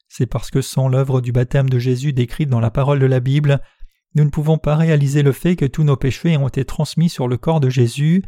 C'est 0.08 0.26
parce 0.26 0.50
que 0.50 0.60
sans 0.60 0.88
l'œuvre 0.88 1.20
du 1.22 1.32
baptême 1.32 1.70
de 1.70 1.78
Jésus 1.78 2.12
décrite 2.12 2.50
dans 2.50 2.60
la 2.60 2.70
parole 2.70 2.98
de 2.98 3.06
la 3.06 3.20
Bible, 3.20 3.62
nous 4.14 4.24
ne 4.24 4.30
pouvons 4.30 4.58
pas 4.58 4.76
réaliser 4.76 5.22
le 5.22 5.32
fait 5.32 5.56
que 5.56 5.64
tous 5.64 5.84
nos 5.84 5.96
péchés 5.96 6.36
ont 6.36 6.48
été 6.48 6.64
transmis 6.64 7.08
sur 7.08 7.28
le 7.28 7.36
corps 7.36 7.60
de 7.60 7.70
Jésus. 7.70 8.22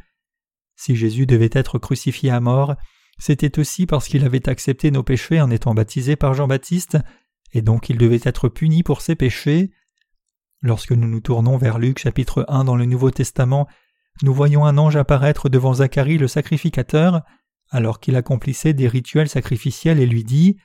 Si 0.77 0.97
Jésus 0.97 1.27
devait 1.27 1.51
être 1.53 1.79
crucifié 1.79 2.31
à 2.31 2.41
mort, 2.41 2.75
c'était 3.19 3.59
aussi 3.59 3.87
parce 3.87 4.09
qu'il 4.09 4.25
avait 4.25 4.49
accepté 4.49 4.91
nos 4.91 5.03
péchés 5.03 5.41
en 5.41 5.51
étant 5.51 5.75
baptisé 5.75 6.17
par 6.17 6.35
Jean-Baptiste, 6.35 6.99
et 7.53 7.63
donc 7.63 7.89
il 7.89 7.99
devait 7.99 8.21
être 8.25 8.49
puni 8.49 8.83
pour 8.83 9.01
ses 9.01 9.15
péchés. 9.15 9.71
Lorsque 10.63 10.93
nous 10.93 11.07
nous 11.07 11.21
tournons 11.21 11.59
vers 11.59 11.79
Luc 11.79 11.99
chapitre 11.99 12.45
1 12.49 12.65
dans 12.65 12.77
le 12.77 12.87
Nouveau 12.87 13.11
Testament, 13.11 13.69
nous 14.23 14.35
voyons 14.35 14.65
un 14.65 14.79
ange 14.79 14.97
apparaître 14.97 15.49
devant 15.49 15.75
Zacharie 15.75 16.19
le 16.19 16.29
sacrificateur, 16.29 17.23
alors 17.71 18.01
qu'il 18.01 18.17
accomplissait 18.17 18.73
des 18.73 18.89
rituels 18.89 19.29
sacrificiels 19.29 20.01
et 20.01 20.07
lui 20.07 20.25
dit 20.25 20.57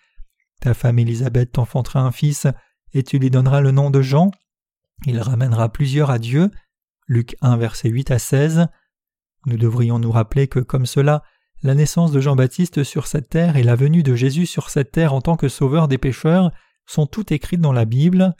Ta 0.62 0.74
femme 0.74 1.00
Élisabeth 1.00 1.52
t'enfantera 1.52 2.00
un 2.00 2.12
fils, 2.12 2.48
et 2.94 3.04
tu 3.04 3.20
lui 3.20 3.30
donneras 3.30 3.62
le 3.62 3.72
nom 3.72 3.90
de 3.92 4.02
Jean. 4.02 4.32
Il 5.06 5.20
ramènera 5.20 5.70
plusieurs 5.70 6.10
à 6.10 6.20
Dieu. 6.20 6.51
Luc 7.08 7.36
1 7.41 7.58
verset 7.58 7.89
8 7.89 8.12
à 8.12 8.20
16. 8.20 8.68
Nous 9.46 9.58
devrions 9.58 10.00
nous 10.00 10.12
rappeler 10.12 10.48
que, 10.48 10.60
comme 10.60 10.86
cela, 10.86 11.24
la 11.63 11.75
naissance 11.75 12.12
de 12.12 12.20
Jean-Baptiste 12.20 12.84
sur 12.84 13.08
cette 13.08 13.29
terre 13.29 13.58
et 13.58 13.63
la 13.63 13.75
venue 13.75 14.03
de 14.03 14.15
Jésus 14.15 14.46
sur 14.46 14.70
cette 14.70 14.91
terre 14.91 15.13
en 15.13 15.22
tant 15.22 15.36
que 15.36 15.50
sauveur 15.50 15.88
des 15.88 15.98
pécheurs 15.98 16.51
sont 16.86 17.06
toutes 17.06 17.32
écrites 17.32 17.62
dans 17.62 17.74
la 17.74 17.86
Bible. 17.86 18.36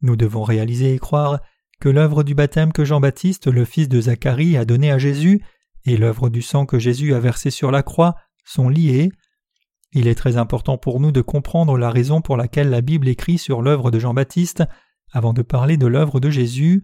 Nous 0.00 0.16
devons 0.16 0.42
réaliser 0.42 0.94
et 0.94 0.98
croire 0.98 1.40
que 1.80 1.88
l'œuvre 1.88 2.22
du 2.22 2.34
baptême 2.34 2.72
que 2.72 2.84
Jean-Baptiste, 2.84 3.46
le 3.46 3.64
fils 3.64 3.88
de 3.88 4.00
Zacharie, 4.00 4.56
a 4.56 4.64
donné 4.64 4.90
à 4.90 4.98
Jésus 4.98 5.42
et 5.84 5.96
l'œuvre 5.96 6.28
du 6.28 6.42
sang 6.42 6.66
que 6.66 6.78
Jésus 6.78 7.14
a 7.14 7.20
versé 7.20 7.50
sur 7.50 7.70
la 7.70 7.82
croix 7.82 8.14
sont 8.44 8.68
liés. 8.68 9.10
Il 9.92 10.06
est 10.06 10.14
très 10.14 10.36
important 10.36 10.78
pour 10.78 11.00
nous 11.00 11.12
de 11.12 11.20
comprendre 11.20 11.76
la 11.76 11.90
raison 11.90 12.22
pour 12.22 12.36
laquelle 12.36 12.70
la 12.70 12.80
Bible 12.80 13.08
écrit 13.08 13.38
sur 13.38 13.62
l'œuvre 13.62 13.90
de 13.90 13.98
Jean-Baptiste 13.98 14.64
avant 15.12 15.32
de 15.32 15.42
parler 15.42 15.76
de 15.76 15.86
l'œuvre 15.86 16.20
de 16.20 16.30
Jésus. 16.30 16.82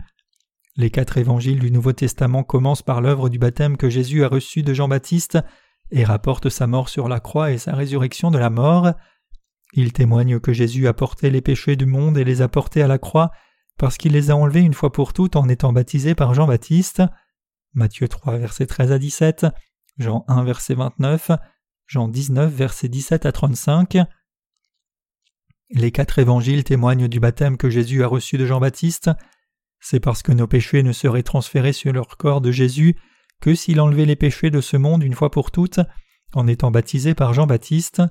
Les 0.76 0.90
quatre 0.90 1.18
évangiles 1.18 1.58
du 1.58 1.70
Nouveau 1.70 1.92
Testament 1.92 2.44
commencent 2.44 2.82
par 2.82 3.00
l'œuvre 3.00 3.28
du 3.28 3.38
baptême 3.38 3.76
que 3.76 3.90
Jésus 3.90 4.22
a 4.22 4.28
reçu 4.28 4.62
de 4.62 4.74
Jean-Baptiste 4.74 5.38
et 5.90 6.04
rapportent 6.04 6.50
sa 6.50 6.66
mort 6.66 6.88
sur 6.88 7.08
la 7.08 7.20
croix 7.20 7.50
et 7.50 7.58
sa 7.58 7.74
résurrection 7.74 8.30
de 8.30 8.38
la 8.38 8.50
mort. 8.50 8.92
Ils 9.72 9.92
témoignent 9.92 10.38
que 10.38 10.52
Jésus 10.52 10.86
a 10.86 10.92
porté 10.92 11.30
les 11.30 11.40
péchés 11.40 11.76
du 11.76 11.86
monde 11.86 12.16
et 12.16 12.24
les 12.24 12.42
a 12.42 12.48
portés 12.48 12.82
à 12.82 12.86
la 12.86 12.98
croix 12.98 13.30
parce 13.78 13.96
qu'il 13.96 14.12
les 14.12 14.30
a 14.30 14.36
enlevés 14.36 14.60
une 14.60 14.74
fois 14.74 14.92
pour 14.92 15.12
toutes 15.12 15.36
en 15.36 15.48
étant 15.48 15.72
baptisé 15.72 16.14
par 16.14 16.34
Jean-Baptiste. 16.34 17.02
Matthieu 17.74 18.08
3, 18.08 18.38
versets 18.38 18.66
13 18.66 18.92
à 18.92 18.98
17, 18.98 19.46
Jean 19.98 20.24
1, 20.28 20.44
verset 20.44 20.74
29, 20.74 21.32
Jean 21.86 22.08
19, 22.08 22.52
versets 22.52 22.88
17 22.88 23.26
à 23.26 23.32
35. 23.32 23.98
Les 25.70 25.90
quatre 25.90 26.18
évangiles 26.18 26.64
témoignent 26.64 27.08
du 27.08 27.20
baptême 27.20 27.58
que 27.58 27.68
Jésus 27.68 28.02
a 28.02 28.06
reçu 28.06 28.38
de 28.38 28.46
Jean-Baptiste. 28.46 29.10
C'est 29.80 30.00
parce 30.00 30.22
que 30.22 30.32
nos 30.32 30.46
péchés 30.46 30.82
ne 30.82 30.92
seraient 30.92 31.22
transférés 31.22 31.74
sur 31.74 31.92
leur 31.92 32.16
corps 32.16 32.40
de 32.40 32.50
Jésus 32.50 32.96
que 33.40 33.54
s'il 33.54 33.80
enlevait 33.80 34.06
les 34.06 34.16
péchés 34.16 34.50
de 34.50 34.60
ce 34.60 34.76
monde 34.76 35.02
une 35.02 35.14
fois 35.14 35.30
pour 35.30 35.50
toutes 35.50 35.80
en 36.34 36.46
étant 36.46 36.70
baptisé 36.70 37.14
par 37.14 37.34
Jean-Baptiste. 37.34 38.02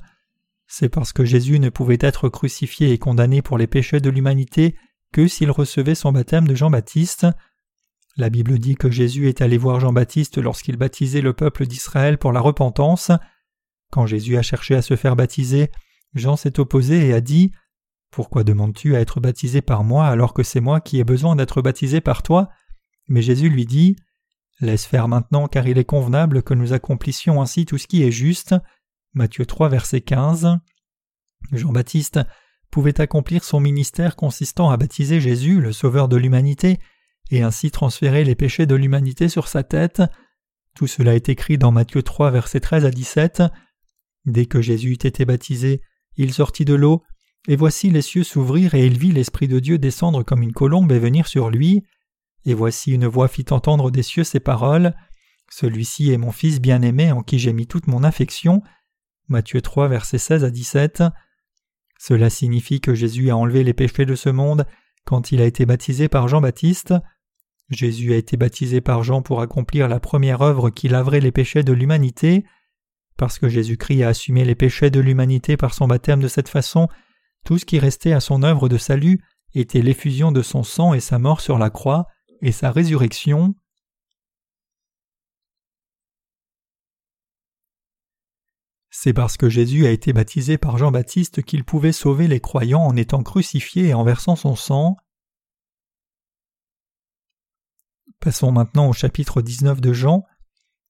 C'est 0.67 0.89
parce 0.89 1.13
que 1.13 1.25
Jésus 1.25 1.59
ne 1.59 1.69
pouvait 1.69 1.97
être 1.99 2.29
crucifié 2.29 2.91
et 2.91 2.97
condamné 2.97 3.41
pour 3.41 3.57
les 3.57 3.67
péchés 3.67 3.99
de 3.99 4.09
l'humanité 4.09 4.75
que 5.11 5.27
s'il 5.27 5.49
recevait 5.49 5.95
son 5.95 6.11
baptême 6.11 6.47
de 6.47 6.55
Jean-Baptiste. 6.55 7.25
La 8.17 8.29
Bible 8.29 8.59
dit 8.59 8.75
que 8.75 8.91
Jésus 8.91 9.29
est 9.29 9.41
allé 9.41 9.57
voir 9.57 9.79
Jean-Baptiste 9.79 10.37
lorsqu'il 10.37 10.77
baptisait 10.77 11.21
le 11.21 11.33
peuple 11.33 11.65
d'Israël 11.65 12.17
pour 12.17 12.31
la 12.31 12.39
repentance. 12.39 13.11
Quand 13.91 14.05
Jésus 14.05 14.37
a 14.37 14.41
cherché 14.41 14.75
à 14.75 14.81
se 14.81 14.95
faire 14.95 15.15
baptiser, 15.15 15.71
Jean 16.13 16.35
s'est 16.35 16.59
opposé 16.59 17.07
et 17.07 17.13
a 17.13 17.21
dit 17.21 17.51
Pourquoi 18.11 18.43
demandes-tu 18.43 18.95
à 18.95 18.99
être 18.99 19.19
baptisé 19.19 19.61
par 19.61 19.83
moi 19.83 20.07
alors 20.07 20.33
que 20.33 20.43
c'est 20.43 20.59
moi 20.59 20.81
qui 20.81 20.99
ai 20.99 21.03
besoin 21.03 21.35
d'être 21.35 21.61
baptisé 21.61 22.01
par 22.01 22.23
toi? 22.23 22.49
Mais 23.07 23.21
Jésus 23.21 23.49
lui 23.49 23.65
dit 23.65 23.95
Laisse 24.59 24.85
faire 24.85 25.07
maintenant 25.07 25.47
car 25.47 25.67
il 25.67 25.77
est 25.77 25.85
convenable 25.85 26.41
que 26.41 26.53
nous 26.53 26.73
accomplissions 26.73 27.41
ainsi 27.41 27.65
tout 27.65 27.77
ce 27.77 27.87
qui 27.87 28.03
est 28.03 28.11
juste. 28.11 28.55
Matthieu 29.13 29.45
3 29.45 29.69
verset 29.69 30.01
15. 30.01 30.57
Jean-Baptiste 31.51 32.19
pouvait 32.71 32.99
accomplir 32.99 33.43
son 33.43 33.59
ministère 33.59 34.15
consistant 34.15 34.69
à 34.69 34.77
baptiser 34.77 35.21
Jésus, 35.21 35.61
le 35.61 35.71
Sauveur 35.71 36.07
de 36.07 36.17
l'humanité, 36.17 36.79
et 37.29 37.41
ainsi 37.41 37.71
transférer 37.71 38.23
les 38.23 38.35
péchés 38.35 38.65
de 38.65 38.75
l'humanité 38.75 39.29
sur 39.29 39.47
sa 39.47 39.63
tête. 39.63 40.01
Tout 40.75 40.87
cela 40.87 41.15
est 41.15 41.29
écrit 41.29 41.57
dans 41.57 41.71
Matthieu 41.71 42.03
3, 42.03 42.31
versets 42.31 42.59
13 42.59 42.85
à 42.85 42.91
17. 42.91 43.43
Dès 44.25 44.45
que 44.45 44.61
Jésus 44.61 44.91
eut 44.91 45.07
été 45.07 45.25
baptisé, 45.25 45.81
il 46.17 46.33
sortit 46.33 46.65
de 46.65 46.73
l'eau, 46.73 47.03
et 47.47 47.55
voici 47.55 47.89
les 47.89 48.01
cieux 48.01 48.23
s'ouvrir, 48.23 48.75
et 48.75 48.85
il 48.85 48.97
vit 48.97 49.11
l'Esprit 49.11 49.47
de 49.47 49.59
Dieu 49.59 49.77
descendre 49.77 50.23
comme 50.23 50.41
une 50.41 50.53
colombe 50.53 50.91
et 50.91 50.99
venir 50.99 51.27
sur 51.27 51.49
lui. 51.49 51.83
Et 52.45 52.53
voici 52.53 52.91
une 52.91 53.07
voix 53.07 53.27
fit 53.27 53.45
entendre 53.51 53.91
des 53.91 54.03
cieux 54.03 54.23
ces 54.23 54.39
paroles. 54.39 54.93
Celui-ci 55.49 56.11
est 56.11 56.17
mon 56.17 56.31
Fils 56.31 56.59
bien-aimé 56.59 57.11
en 57.11 57.23
qui 57.23 57.39
j'ai 57.39 57.53
mis 57.53 57.67
toute 57.67 57.87
mon 57.87 58.03
affection. 58.03 58.61
Matthieu 59.29 59.61
3, 59.61 59.87
versets 59.87 60.17
16 60.17 60.43
à 60.43 60.49
17. 60.49 61.03
Cela 61.99 62.29
signifie 62.29 62.81
que 62.81 62.93
Jésus 62.93 63.29
a 63.29 63.37
enlevé 63.37 63.63
les 63.63 63.73
péchés 63.73 64.05
de 64.05 64.15
ce 64.15 64.29
monde 64.29 64.65
quand 65.05 65.31
il 65.31 65.41
a 65.41 65.45
été 65.45 65.65
baptisé 65.65 66.09
par 66.09 66.27
Jean-Baptiste. 66.27 66.93
Jésus 67.69 68.13
a 68.13 68.17
été 68.17 68.37
baptisé 68.37 68.81
par 68.81 69.03
Jean 69.03 69.21
pour 69.21 69.41
accomplir 69.41 69.87
la 69.87 69.99
première 69.99 70.41
œuvre 70.41 70.69
qui 70.69 70.87
laverait 70.89 71.19
les 71.19 71.31
péchés 71.31 71.63
de 71.63 71.73
l'humanité. 71.73 72.45
Parce 73.17 73.39
que 73.39 73.49
Jésus-Christ 73.49 74.03
a 74.03 74.09
assumé 74.09 74.45
les 74.45 74.55
péchés 74.55 74.91
de 74.91 74.99
l'humanité 74.99 75.57
par 75.57 75.73
son 75.73 75.87
baptême 75.87 76.21
de 76.21 76.27
cette 76.27 76.49
façon, 76.49 76.87
tout 77.45 77.57
ce 77.57 77.65
qui 77.65 77.79
restait 77.79 78.13
à 78.13 78.19
son 78.19 78.43
œuvre 78.43 78.69
de 78.69 78.77
salut 78.77 79.19
était 79.53 79.81
l'effusion 79.81 80.31
de 80.31 80.41
son 80.41 80.63
sang 80.63 80.93
et 80.93 80.99
sa 80.99 81.17
mort 81.17 81.41
sur 81.41 81.57
la 81.57 81.69
croix 81.69 82.07
et 82.41 82.51
sa 82.51 82.71
résurrection. 82.71 83.55
C'est 88.89 89.13
parce 89.13 89.37
que 89.37 89.49
Jésus 89.49 89.85
a 89.85 89.91
été 89.91 90.11
baptisé 90.13 90.57
par 90.57 90.77
Jean-Baptiste 90.77 91.43
qu'il 91.43 91.63
pouvait 91.63 91.91
sauver 91.91 92.27
les 92.27 92.39
croyants 92.39 92.81
en 92.81 92.95
étant 92.95 93.23
crucifié 93.23 93.89
et 93.89 93.93
en 93.93 94.03
versant 94.03 94.35
son 94.35 94.55
sang. 94.55 94.97
Passons 98.19 98.51
maintenant 98.51 98.89
au 98.89 98.93
chapitre 98.93 99.41
19 99.41 99.81
de 99.81 99.93
Jean. 99.93 100.23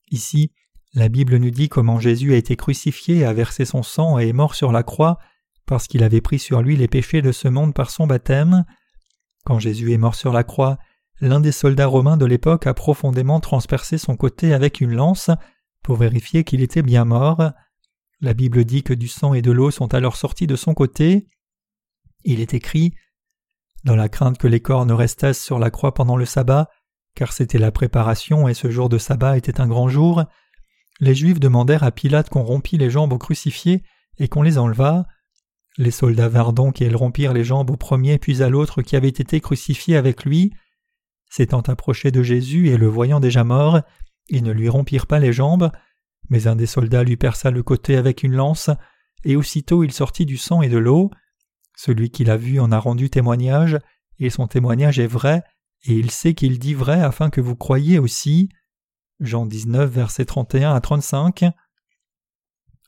Ici, 0.10 0.54
la 0.94 1.10
Bible 1.10 1.38
nous 1.38 1.52
dit 1.52 1.70
comment 1.70 2.00
Jésus 2.00 2.34
a 2.34 2.38
été 2.38 2.56
crucifié, 2.56 3.26
a 3.26 3.34
versé 3.34 3.66
son 3.66 3.84
sang 3.84 4.20
et 4.20 4.30
est 4.30 4.34
mort 4.34 4.56
sur 4.56 4.72
la 4.72 4.84
croix 4.84 5.20
parce 5.68 5.88
qu'il 5.88 6.04
avait 6.04 6.22
pris 6.22 6.40
sur 6.40 6.62
lui 6.62 6.76
les 6.78 6.88
péchés 6.88 7.22
de 7.22 7.32
ce 7.32 7.48
monde 7.48 7.74
par 7.74 7.92
son 7.92 8.08
baptême. 8.08 8.66
Quand 9.46 9.60
Jésus 9.60 9.92
est 9.92 9.98
mort 9.98 10.16
sur 10.16 10.32
la 10.32 10.44
croix, 10.44 10.78
l'un 11.20 11.40
des 11.40 11.52
soldats 11.52 11.88
romains 11.88 12.18
de 12.18 12.26
l'époque 12.26 12.68
a 12.68 12.74
profondément 12.74 13.40
transpercé 13.40 13.98
son 13.98 14.16
côté 14.16 14.54
avec 14.54 14.82
une 14.82 14.96
lance 14.96 15.30
pour 15.84 15.98
vérifier 15.98 16.44
qu'il 16.44 16.62
était 16.62 16.82
bien 16.82 17.06
mort. 17.06 17.52
La 18.22 18.34
Bible 18.34 18.64
dit 18.66 18.82
que 18.82 18.94
du 18.94 19.08
sang 19.08 19.34
et 19.34 19.42
de 19.42 19.52
l'eau 19.52 19.70
sont 19.70 19.94
alors 19.94 20.16
sortis 20.16 20.48
de 20.48 20.56
son 20.56 20.74
côté. 20.74 21.28
Il 22.24 22.40
est 22.40 22.54
écrit 22.54 22.94
Dans 23.84 23.96
la 23.96 24.10
crainte 24.10 24.38
que 24.38 24.48
les 24.48 24.62
corps 24.62 24.86
ne 24.86 24.94
restassent 24.94 25.44
sur 25.44 25.60
la 25.60 25.70
croix 25.70 25.94
pendant 25.94 26.18
le 26.18 26.26
sabbat, 26.26 26.70
car 27.14 27.34
c'était 27.34 27.60
la 27.60 27.72
préparation 27.72 28.48
et 28.48 28.54
ce 28.54 28.72
jour 28.72 28.90
de 28.90 28.98
sabbat 28.98 29.38
était 29.38 29.60
un 29.60 29.68
grand 29.68 29.90
jour, 29.90 30.24
les 31.00 31.16
Juifs 31.16 31.40
demandèrent 31.40 31.84
à 31.84 31.92
Pilate 31.92 32.30
qu'on 32.30 32.44
rompît 32.44 32.78
les 32.78 32.90
jambes 32.90 33.14
aux 33.14 33.18
crucifiés 33.18 33.84
et 34.18 34.28
qu'on 34.28 34.42
les 34.42 34.58
enlevât. 34.58 35.06
Les 35.78 35.92
soldats 35.92 36.30
vinrent 36.30 36.54
donc 36.54 36.82
et 36.82 36.86
ils 36.86 36.96
rompirent 36.96 37.34
les 37.34 37.44
jambes 37.44 37.70
au 37.70 37.78
premier 37.78 38.18
puis 38.18 38.42
à 38.42 38.50
l'autre 38.50 38.82
qui 38.82 38.96
avait 38.96 39.08
été 39.08 39.40
crucifié 39.40 39.96
avec 39.96 40.26
lui. 40.26 40.54
S'étant 41.30 41.62
approchés 41.62 42.12
de 42.12 42.24
Jésus 42.24 42.70
et 42.70 42.78
le 42.78 42.88
voyant 42.88 43.20
déjà 43.20 43.44
mort, 43.44 43.82
ils 44.30 44.44
ne 44.44 44.52
lui 44.52 44.70
rompirent 44.70 45.08
pas 45.08 45.20
les 45.20 45.34
jambes, 45.34 45.72
mais 46.30 46.48
un 46.48 46.56
des 46.56 46.66
soldats 46.66 47.04
lui 47.04 47.18
perça 47.18 47.52
le 47.52 47.64
côté 47.64 47.96
avec 47.96 48.24
une 48.24 48.34
lance, 48.34 48.70
et 49.24 49.36
aussitôt 49.36 49.84
il 49.84 49.92
sortit 49.92 50.26
du 50.26 50.38
sang 50.38 50.62
et 50.62 50.70
de 50.70 50.78
l'eau. 50.78 51.12
Celui 51.76 52.10
qui 52.10 52.24
l'a 52.24 52.38
vu 52.38 52.60
en 52.60 52.72
a 52.72 52.80
rendu 52.80 53.10
témoignage, 53.10 53.78
et 54.20 54.30
son 54.30 54.48
témoignage 54.48 55.00
est 55.00 55.08
vrai, 55.08 55.44
et 55.86 55.94
il 55.94 56.12
sait 56.12 56.34
qu'il 56.34 56.60
dit 56.60 56.74
vrai 56.74 57.02
afin 57.02 57.30
que 57.30 57.42
vous 57.42 57.56
croyiez 57.56 58.00
aussi. 58.00 58.50
Jean 59.20 59.46
19, 59.46 59.90
versets 59.90 60.26
31 60.26 60.74
à 60.74 60.82
35. 60.82 61.46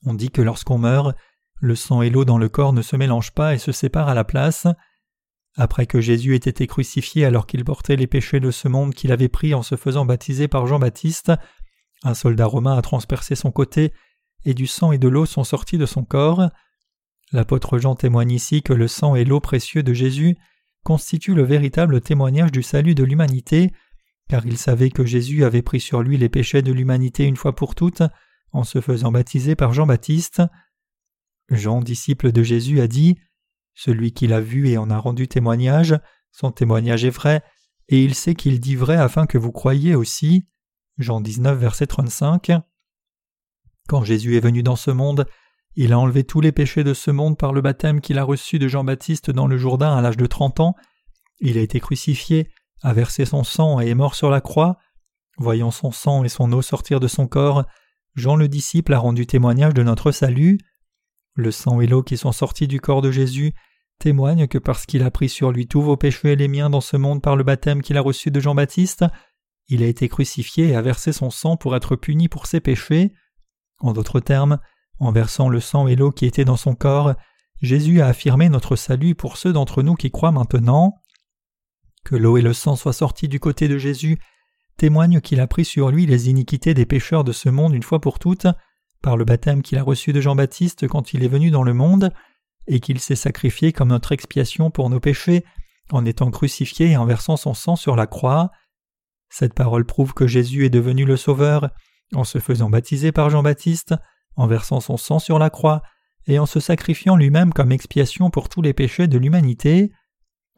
On 0.06 0.14
dit 0.14 0.30
que 0.30 0.42
lorsqu'on 0.42 0.78
meurt, 0.78 1.16
le 1.56 1.76
sang 1.76 2.02
et 2.02 2.10
l'eau 2.10 2.26
dans 2.26 2.38
le 2.38 2.50
corps 2.50 2.74
ne 2.74 2.82
se 2.82 2.96
mélangent 2.96 3.34
pas 3.34 3.54
et 3.54 3.58
se 3.58 3.72
séparent 3.72 4.10
à 4.10 4.14
la 4.14 4.24
place. 4.24 4.68
Après 5.58 5.88
que 5.88 6.00
Jésus 6.00 6.36
ait 6.36 6.38
été 6.38 6.68
crucifié 6.68 7.26
alors 7.26 7.48
qu'il 7.48 7.66
portait 7.66 7.96
les 7.96 8.08
péchés 8.08 8.40
de 8.40 8.52
ce 8.52 8.68
monde 8.68 8.94
qu'il 8.94 9.12
avait 9.12 9.28
pris 9.28 9.54
en 9.54 9.64
se 9.64 9.76
faisant 9.76 10.06
baptiser 10.06 10.48
par 10.48 10.68
Jean-Baptiste, 10.68 11.34
un 12.04 12.14
soldat 12.14 12.46
romain 12.46 12.78
a 12.78 12.82
transpercé 12.82 13.36
son 13.36 13.52
côté, 13.52 13.92
et 14.46 14.54
du 14.54 14.68
sang 14.68 14.94
et 14.94 14.98
de 14.98 15.10
l'eau 15.10 15.26
sont 15.26 15.44
sortis 15.44 15.78
de 15.78 15.86
son 15.86 16.06
corps. 16.06 16.50
L'apôtre 17.34 17.78
Jean 17.78 17.96
témoigne 17.96 18.32
ici 18.32 18.64
que 18.64 18.72
le 18.72 18.88
sang 18.88 19.16
et 19.16 19.26
l'eau 19.26 19.42
précieux 19.42 19.84
de 19.84 19.94
Jésus 19.94 20.38
constituent 20.86 21.36
le 21.36 21.44
véritable 21.44 22.00
témoignage 22.00 22.54
du 22.54 22.64
salut 22.64 22.96
de 22.96 23.04
l'humanité, 23.04 23.74
car 24.30 24.46
il 24.46 24.58
savait 24.58 24.92
que 24.92 25.06
Jésus 25.06 25.44
avait 25.44 25.64
pris 25.64 25.80
sur 25.80 26.02
lui 26.04 26.18
les 26.18 26.30
péchés 26.30 26.62
de 26.62 26.72
l'humanité 26.72 27.26
une 27.26 27.36
fois 27.36 27.56
pour 27.56 27.76
toutes, 27.76 28.04
en 28.52 28.64
se 28.64 28.80
faisant 28.80 29.12
baptiser 29.12 29.56
par 29.56 29.74
Jean-Baptiste. 29.74 30.44
Jean, 31.50 31.82
disciple 31.82 32.32
de 32.32 32.44
Jésus, 32.44 32.80
a 32.80 32.88
dit 32.88 33.18
Celui 33.74 34.14
qui 34.14 34.28
l'a 34.28 34.40
vu 34.40 34.70
et 34.70 34.78
en 34.78 34.92
a 34.92 34.98
rendu 34.98 35.28
témoignage, 35.28 36.00
son 36.32 36.52
témoignage 36.52 37.04
est 37.06 37.10
vrai, 37.10 37.42
et 37.88 38.04
il 38.04 38.14
sait 38.14 38.36
qu'il 38.36 38.60
dit 38.60 38.76
vrai 38.76 38.96
afin 38.96 39.26
que 39.26 39.40
vous 39.40 39.52
croyiez 39.52 39.96
aussi. 39.96 40.48
Jean 41.00 41.22
19, 41.22 41.58
verset 41.58 41.88
35. 41.88 42.52
Quand 43.88 44.04
Jésus 44.04 44.38
est 44.38 44.42
venu 44.42 44.62
dans 44.62 44.76
ce 44.76 44.92
monde, 44.92 45.26
il 45.76 45.92
a 45.92 45.98
enlevé 45.98 46.24
tous 46.24 46.42
les 46.42 46.52
péchés 46.52 46.84
de 46.84 46.94
ce 46.94 47.10
monde 47.10 47.38
par 47.38 47.52
le 47.52 47.62
baptême 47.62 48.00
qu'il 48.00 48.20
a 48.20 48.24
reçu 48.24 48.60
de 48.60 48.68
Jean-Baptiste 48.68 49.32
dans 49.32 49.48
le 49.48 49.58
Jourdain 49.58 49.96
à 49.96 50.02
l'âge 50.02 50.18
de 50.18 50.28
trente 50.28 50.60
ans. 50.60 50.76
Il 51.40 51.58
a 51.58 51.62
été 51.62 51.80
crucifié, 51.80 52.52
a 52.82 52.94
versé 52.94 53.26
son 53.26 53.44
sang 53.44 53.80
et 53.80 53.90
est 53.90 53.96
mort 53.96 54.16
sur 54.16 54.30
la 54.30 54.42
croix. 54.42 54.78
Voyant 55.38 55.72
son 55.72 55.92
sang 55.92 56.24
et 56.24 56.30
son 56.30 56.52
eau 56.52 56.62
sortir 56.62 57.00
de 57.00 57.08
son 57.08 57.28
corps, 57.28 57.66
Jean 58.16 58.36
le 58.36 58.48
disciple 58.48 58.94
a 58.94 59.00
rendu 59.00 59.26
témoignage 59.26 59.74
de 59.74 59.84
notre 59.84 60.12
salut. 60.12 60.58
Le 61.36 61.52
sang 61.52 61.80
et 61.80 61.88
l'eau 61.88 62.04
qui 62.04 62.18
sont 62.18 62.32
sortis 62.32 62.68
du 62.68 62.82
corps 62.82 63.02
de 63.02 63.12
Jésus 63.12 63.54
témoignent 64.00 64.48
que 64.48 64.58
parce 64.58 64.86
qu'il 64.86 65.04
a 65.04 65.12
pris 65.12 65.30
sur 65.30 65.52
lui 65.52 65.68
tous 65.68 65.82
vos 65.82 65.98
péchés 65.98 66.34
et 66.34 66.36
les 66.36 66.48
miens 66.48 66.70
dans 66.70 66.82
ce 66.82 66.98
monde 66.98 67.22
par 67.22 67.36
le 67.36 67.44
baptême 67.44 67.82
qu'il 67.82 67.98
a 67.98 68.02
reçu 68.02 68.32
de 68.32 68.40
Jean-Baptiste, 68.40 69.06
il 69.68 69.84
a 69.84 69.88
été 69.88 70.10
crucifié 70.10 70.70
et 70.70 70.76
a 70.76 70.82
versé 70.82 71.14
son 71.14 71.30
sang 71.30 71.56
pour 71.56 71.76
être 71.76 71.96
puni 71.96 72.28
pour 72.28 72.48
ses 72.48 72.60
péchés. 72.60 73.14
En 73.80 73.94
d'autres 73.94 74.20
termes, 74.20 74.60
en 75.00 75.12
versant 75.12 75.48
le 75.48 75.60
sang 75.60 75.88
et 75.88 75.96
l'eau 75.96 76.12
qui 76.12 76.26
étaient 76.26 76.46
dans 76.46 76.58
son 76.58 76.76
corps, 76.76 77.14
Jésus 77.62 78.02
a 78.02 78.08
affirmé 78.08 78.50
notre 78.50 78.76
salut 78.76 79.16
pour 79.16 79.38
ceux 79.38 79.54
d'entre 79.54 79.84
nous 79.84 79.96
qui 79.96 80.12
croient 80.12 80.32
maintenant. 80.32 80.99
Que 82.06 82.16
l'eau 82.16 82.38
et 82.38 82.42
le 82.42 82.54
sang 82.54 82.76
soient 82.76 82.94
sortis 82.94 83.28
du 83.28 83.40
côté 83.40 83.68
de 83.68 83.78
Jésus 83.78 84.20
témoigne 84.80 85.20
qu'il 85.20 85.42
a 85.42 85.48
pris 85.48 85.66
sur 85.66 85.92
lui 85.92 86.06
les 86.06 86.30
iniquités 86.30 86.74
des 86.74 86.86
pécheurs 86.86 87.26
de 87.26 87.34
ce 87.34 87.50
monde 87.50 87.76
une 87.76 87.84
fois 87.84 88.00
pour 88.00 88.18
toutes, 88.18 88.48
par 89.02 89.18
le 89.18 89.26
baptême 89.26 89.62
qu'il 89.62 89.78
a 89.78 89.84
reçu 89.84 90.14
de 90.14 90.22
Jean-Baptiste 90.22 90.88
quand 90.88 91.14
il 91.14 91.24
est 91.24 91.28
venu 91.28 91.52
dans 91.52 91.64
le 91.64 91.74
monde, 91.74 92.12
et 92.68 92.80
qu'il 92.80 93.00
s'est 93.00 93.16
sacrifié 93.16 93.74
comme 93.74 93.90
notre 93.90 94.14
expiation 94.14 94.72
pour 94.72 94.90
nos 94.90 95.00
péchés, 95.00 95.44
en 95.92 96.06
étant 96.06 96.32
crucifié 96.32 96.92
et 96.92 96.98
en 96.98 97.06
versant 97.06 97.36
son 97.36 97.54
sang 97.54 97.76
sur 97.76 97.96
la 97.96 98.08
croix. 98.08 98.52
Cette 99.30 99.54
parole 99.54 99.86
prouve 99.86 100.14
que 100.14 100.28
Jésus 100.28 100.66
est 100.66 100.70
devenu 100.70 101.06
le 101.06 101.18
Sauveur, 101.18 101.70
en 102.16 102.24
se 102.24 102.40
faisant 102.40 102.70
baptiser 102.70 103.12
par 103.12 103.30
Jean-Baptiste, 103.30 103.96
en 104.36 104.48
versant 104.48 104.80
son 104.80 104.98
sang 104.98 105.20
sur 105.20 105.40
la 105.40 105.50
croix, 105.50 105.82
et 106.26 106.40
en 106.40 106.46
se 106.46 106.60
sacrifiant 106.60 107.16
lui-même 107.16 107.54
comme 107.54 107.72
expiation 107.72 108.30
pour 108.30 108.50
tous 108.50 108.62
les 108.62 108.74
péchés 108.74 109.08
de 109.08 109.18
l'humanité. 109.18 109.92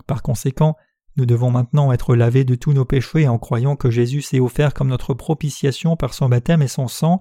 Par 0.06 0.22
conséquent, 0.22 0.76
nous 1.18 1.26
devons 1.26 1.52
maintenant 1.52 1.92
être 1.92 2.16
lavés 2.16 2.46
de 2.46 2.56
tous 2.56 2.74
nos 2.74 2.86
péchés 2.86 3.28
en 3.28 3.38
croyant 3.38 3.76
que 3.76 3.92
Jésus 3.92 4.22
s'est 4.22 4.40
offert 4.40 4.74
comme 4.74 4.88
notre 4.88 5.14
propitiation 5.14 5.98
par 5.98 6.14
son 6.14 6.30
baptême 6.30 6.62
et 6.62 6.68
son 6.68 6.88
sang. 6.88 7.20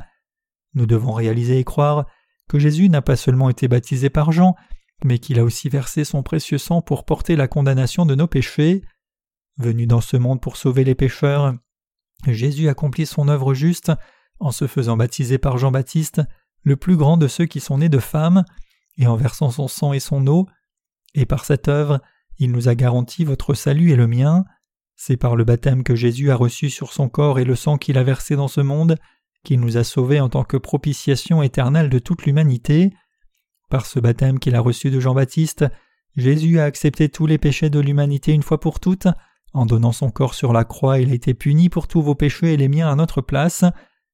Nous 0.74 0.86
devons 0.86 1.12
réaliser 1.12 1.58
et 1.58 1.64
croire 1.64 2.06
que 2.48 2.58
Jésus 2.58 2.88
n'a 2.88 3.02
pas 3.02 3.16
seulement 3.16 3.50
été 3.50 3.66
baptisé 3.68 4.10
par 4.10 4.32
Jean, 4.32 4.54
mais 5.04 5.18
qu'il 5.18 5.38
a 5.38 5.44
aussi 5.44 5.68
versé 5.68 6.04
son 6.04 6.22
précieux 6.22 6.58
sang 6.58 6.82
pour 6.82 7.04
porter 7.04 7.34
la 7.34 7.48
condamnation 7.48 8.06
de 8.06 8.14
nos 8.14 8.26
péchés. 8.26 8.82
Venu 9.58 9.86
dans 9.86 10.00
ce 10.00 10.16
monde 10.16 10.40
pour 10.40 10.56
sauver 10.56 10.84
les 10.84 10.94
pécheurs, 10.94 11.54
Jésus 12.26 12.68
accomplit 12.68 13.06
son 13.06 13.28
œuvre 13.28 13.54
juste 13.54 13.92
en 14.38 14.52
se 14.52 14.66
faisant 14.66 14.96
baptiser 14.96 15.38
par 15.38 15.58
Jean-Baptiste, 15.58 16.22
le 16.62 16.76
plus 16.76 16.96
grand 16.96 17.16
de 17.16 17.28
ceux 17.28 17.46
qui 17.46 17.60
sont 17.60 17.78
nés 17.78 17.88
de 17.88 17.98
femmes, 17.98 18.44
et 18.96 19.06
en 19.06 19.16
versant 19.16 19.50
son 19.50 19.68
sang 19.68 19.92
et 19.92 20.00
son 20.00 20.26
eau, 20.26 20.46
et 21.14 21.26
par 21.26 21.44
cette 21.44 21.68
œuvre, 21.68 22.00
il 22.40 22.50
nous 22.50 22.68
a 22.68 22.74
garanti 22.74 23.24
votre 23.24 23.54
salut 23.54 23.92
et 23.92 23.96
le 23.96 24.08
mien. 24.08 24.44
C'est 24.96 25.18
par 25.18 25.36
le 25.36 25.44
baptême 25.44 25.84
que 25.84 25.94
Jésus 25.94 26.30
a 26.30 26.36
reçu 26.36 26.70
sur 26.70 26.92
son 26.92 27.08
corps 27.08 27.38
et 27.38 27.44
le 27.44 27.54
sang 27.54 27.78
qu'il 27.78 27.98
a 27.98 28.02
versé 28.02 28.34
dans 28.34 28.48
ce 28.48 28.60
monde 28.60 28.96
qu'il 29.44 29.60
nous 29.60 29.76
a 29.76 29.84
sauvés 29.84 30.20
en 30.20 30.28
tant 30.28 30.44
que 30.44 30.56
propitiation 30.56 31.42
éternelle 31.42 31.88
de 31.88 31.98
toute 31.98 32.24
l'humanité. 32.24 32.92
Par 33.68 33.86
ce 33.86 34.00
baptême 34.00 34.38
qu'il 34.38 34.54
a 34.54 34.60
reçu 34.60 34.90
de 34.90 35.00
Jean-Baptiste, 35.00 35.66
Jésus 36.16 36.58
a 36.58 36.64
accepté 36.64 37.08
tous 37.08 37.26
les 37.26 37.38
péchés 37.38 37.70
de 37.70 37.78
l'humanité 37.78 38.32
une 38.32 38.42
fois 38.42 38.58
pour 38.58 38.80
toutes. 38.80 39.06
En 39.52 39.66
donnant 39.66 39.92
son 39.92 40.10
corps 40.10 40.34
sur 40.34 40.52
la 40.52 40.64
croix, 40.64 40.98
il 40.98 41.10
a 41.10 41.14
été 41.14 41.34
puni 41.34 41.68
pour 41.68 41.88
tous 41.88 42.02
vos 42.02 42.14
péchés 42.14 42.54
et 42.54 42.56
les 42.56 42.68
miens 42.68 42.90
à 42.90 42.96
notre 42.96 43.20
place. 43.20 43.64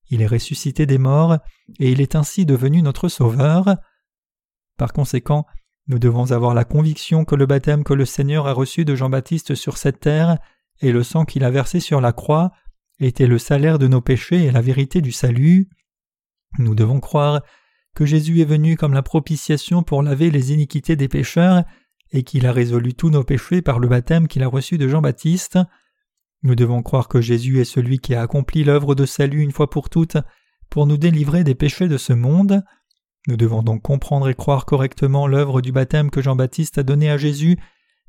Il 0.09 0.23
est 0.23 0.27
ressuscité 0.27 0.87
des 0.87 0.99
morts, 0.99 1.39
et 1.81 1.91
il 1.91 2.01
est 2.01 2.15
ainsi 2.15 2.47
devenu 2.47 2.81
notre 2.83 3.09
Sauveur. 3.09 3.77
Par 4.77 4.93
conséquent, 4.93 5.47
nous 5.89 5.99
devons 5.99 6.33
avoir 6.33 6.55
la 6.55 6.65
conviction 6.65 7.25
que 7.25 7.37
le 7.37 7.47
baptême 7.47 7.85
que 7.85 7.95
le 7.95 8.05
Seigneur 8.05 8.47
a 8.47 8.53
reçu 8.53 8.85
de 8.85 8.97
Jean-Baptiste 8.97 9.55
sur 9.55 9.79
cette 9.79 10.01
terre 10.01 10.39
et 10.81 10.93
le 10.93 11.03
sang 11.03 11.25
qu'il 11.25 11.45
a 11.45 11.51
versé 11.51 11.81
sur 11.81 12.01
la 12.01 12.13
croix 12.13 12.53
était 12.99 13.27
le 13.27 13.39
salaire 13.39 13.79
de 13.79 13.87
nos 13.87 14.01
péchés 14.01 14.45
et 14.45 14.51
la 14.51 14.61
vérité 14.61 15.01
du 15.01 15.13
salut. 15.13 15.69
Nous 16.59 16.75
devons 16.75 17.01
croire 17.01 17.43
que 17.95 18.05
Jésus 18.05 18.41
est 18.41 18.47
venu 18.47 18.77
comme 18.77 18.95
la 18.95 19.03
propitiation 19.03 19.83
pour 19.83 20.03
laver 20.03 20.31
les 20.31 20.53
iniquités 20.53 20.97
des 20.97 21.09
pécheurs 21.09 21.65
et 22.13 22.25
qu'il 22.25 22.47
a 22.47 22.53
résolu 22.53 22.95
tous 22.95 23.11
nos 23.11 23.25
péchés 23.25 23.63
par 23.63 23.79
le 23.79 23.89
baptême 23.89 24.29
qu'il 24.29 24.43
a 24.43 24.49
reçu 24.49 24.79
de 24.79 24.89
Jean-Baptiste. 24.89 25.59
Nous 26.43 26.55
devons 26.55 26.83
croire 26.83 27.09
que 27.09 27.21
Jésus 27.21 27.61
est 27.61 27.65
celui 27.65 27.99
qui 27.99 28.15
a 28.15 28.23
accompli 28.23 28.65
l'œuvre 28.65 28.95
de 28.95 29.07
salut 29.07 29.41
une 29.41 29.53
fois 29.53 29.71
pour 29.71 29.89
toutes 29.89 30.17
pour 30.69 30.87
nous 30.87 30.97
délivrer 30.97 31.45
des 31.45 31.55
péchés 31.55 31.89
de 31.89 31.97
ce 31.97 32.13
monde. 32.13 32.65
Nous 33.27 33.37
devons 33.37 33.63
donc 33.63 33.83
comprendre 33.83 34.29
et 34.29 34.35
croire 34.35 34.67
correctement 34.67 35.27
l'œuvre 35.27 35.61
du 35.61 35.73
baptême 35.73 36.11
que 36.11 36.23
Jean-Baptiste 36.23 36.79
a 36.79 36.83
donné 36.83 37.11
à 37.11 37.17
Jésus, 37.17 37.59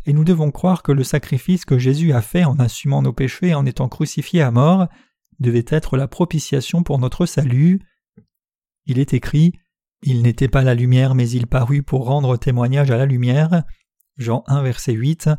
et 0.06 0.14
nous 0.14 0.24
devons 0.24 0.52
croire 0.52 0.84
que 0.84 0.92
le 0.92 1.04
sacrifice 1.04 1.66
que 1.66 1.78
Jésus 1.78 2.14
a 2.14 2.22
fait 2.22 2.46
en 2.46 2.60
assumant 2.60 3.02
nos 3.02 3.14
péchés 3.14 3.50
et 3.50 3.56
en 3.56 3.66
étant 3.66 3.90
crucifié 3.90 4.42
à 4.42 4.52
mort 4.52 4.88
devait 5.40 5.66
être 5.68 5.98
la 5.98 6.08
propitiation 6.08 6.84
pour 6.84 7.00
notre 7.00 7.26
salut. 7.26 7.82
Il 8.86 9.00
est 9.00 9.14
écrit 9.14 9.54
Il 10.02 10.22
n'était 10.22 10.48
pas 10.48 10.64
la 10.64 10.76
lumière, 10.76 11.16
mais 11.16 11.30
il 11.30 11.48
parut 11.48 11.84
pour 11.84 12.06
rendre 12.06 12.38
témoignage 12.38 12.92
à 12.92 12.98
la 12.98 13.06
lumière. 13.06 13.64
Jean 14.18 14.44
1, 14.48 14.62
verset 14.64 14.94
8. 14.94 15.30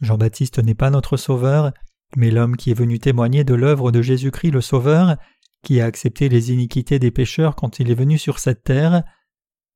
Jean-Baptiste 0.00 0.58
n'est 0.58 0.74
pas 0.74 0.90
notre 0.90 1.16
Sauveur, 1.16 1.72
mais 2.16 2.30
l'homme 2.30 2.56
qui 2.56 2.70
est 2.70 2.74
venu 2.74 2.98
témoigner 2.98 3.44
de 3.44 3.54
l'œuvre 3.54 3.90
de 3.92 4.02
Jésus-Christ 4.02 4.52
le 4.52 4.60
Sauveur, 4.60 5.16
qui 5.62 5.80
a 5.80 5.84
accepté 5.84 6.28
les 6.28 6.52
iniquités 6.52 6.98
des 6.98 7.10
pécheurs 7.10 7.54
quand 7.54 7.78
il 7.80 7.90
est 7.90 7.94
venu 7.94 8.18
sur 8.18 8.38
cette 8.38 8.64
terre. 8.64 9.02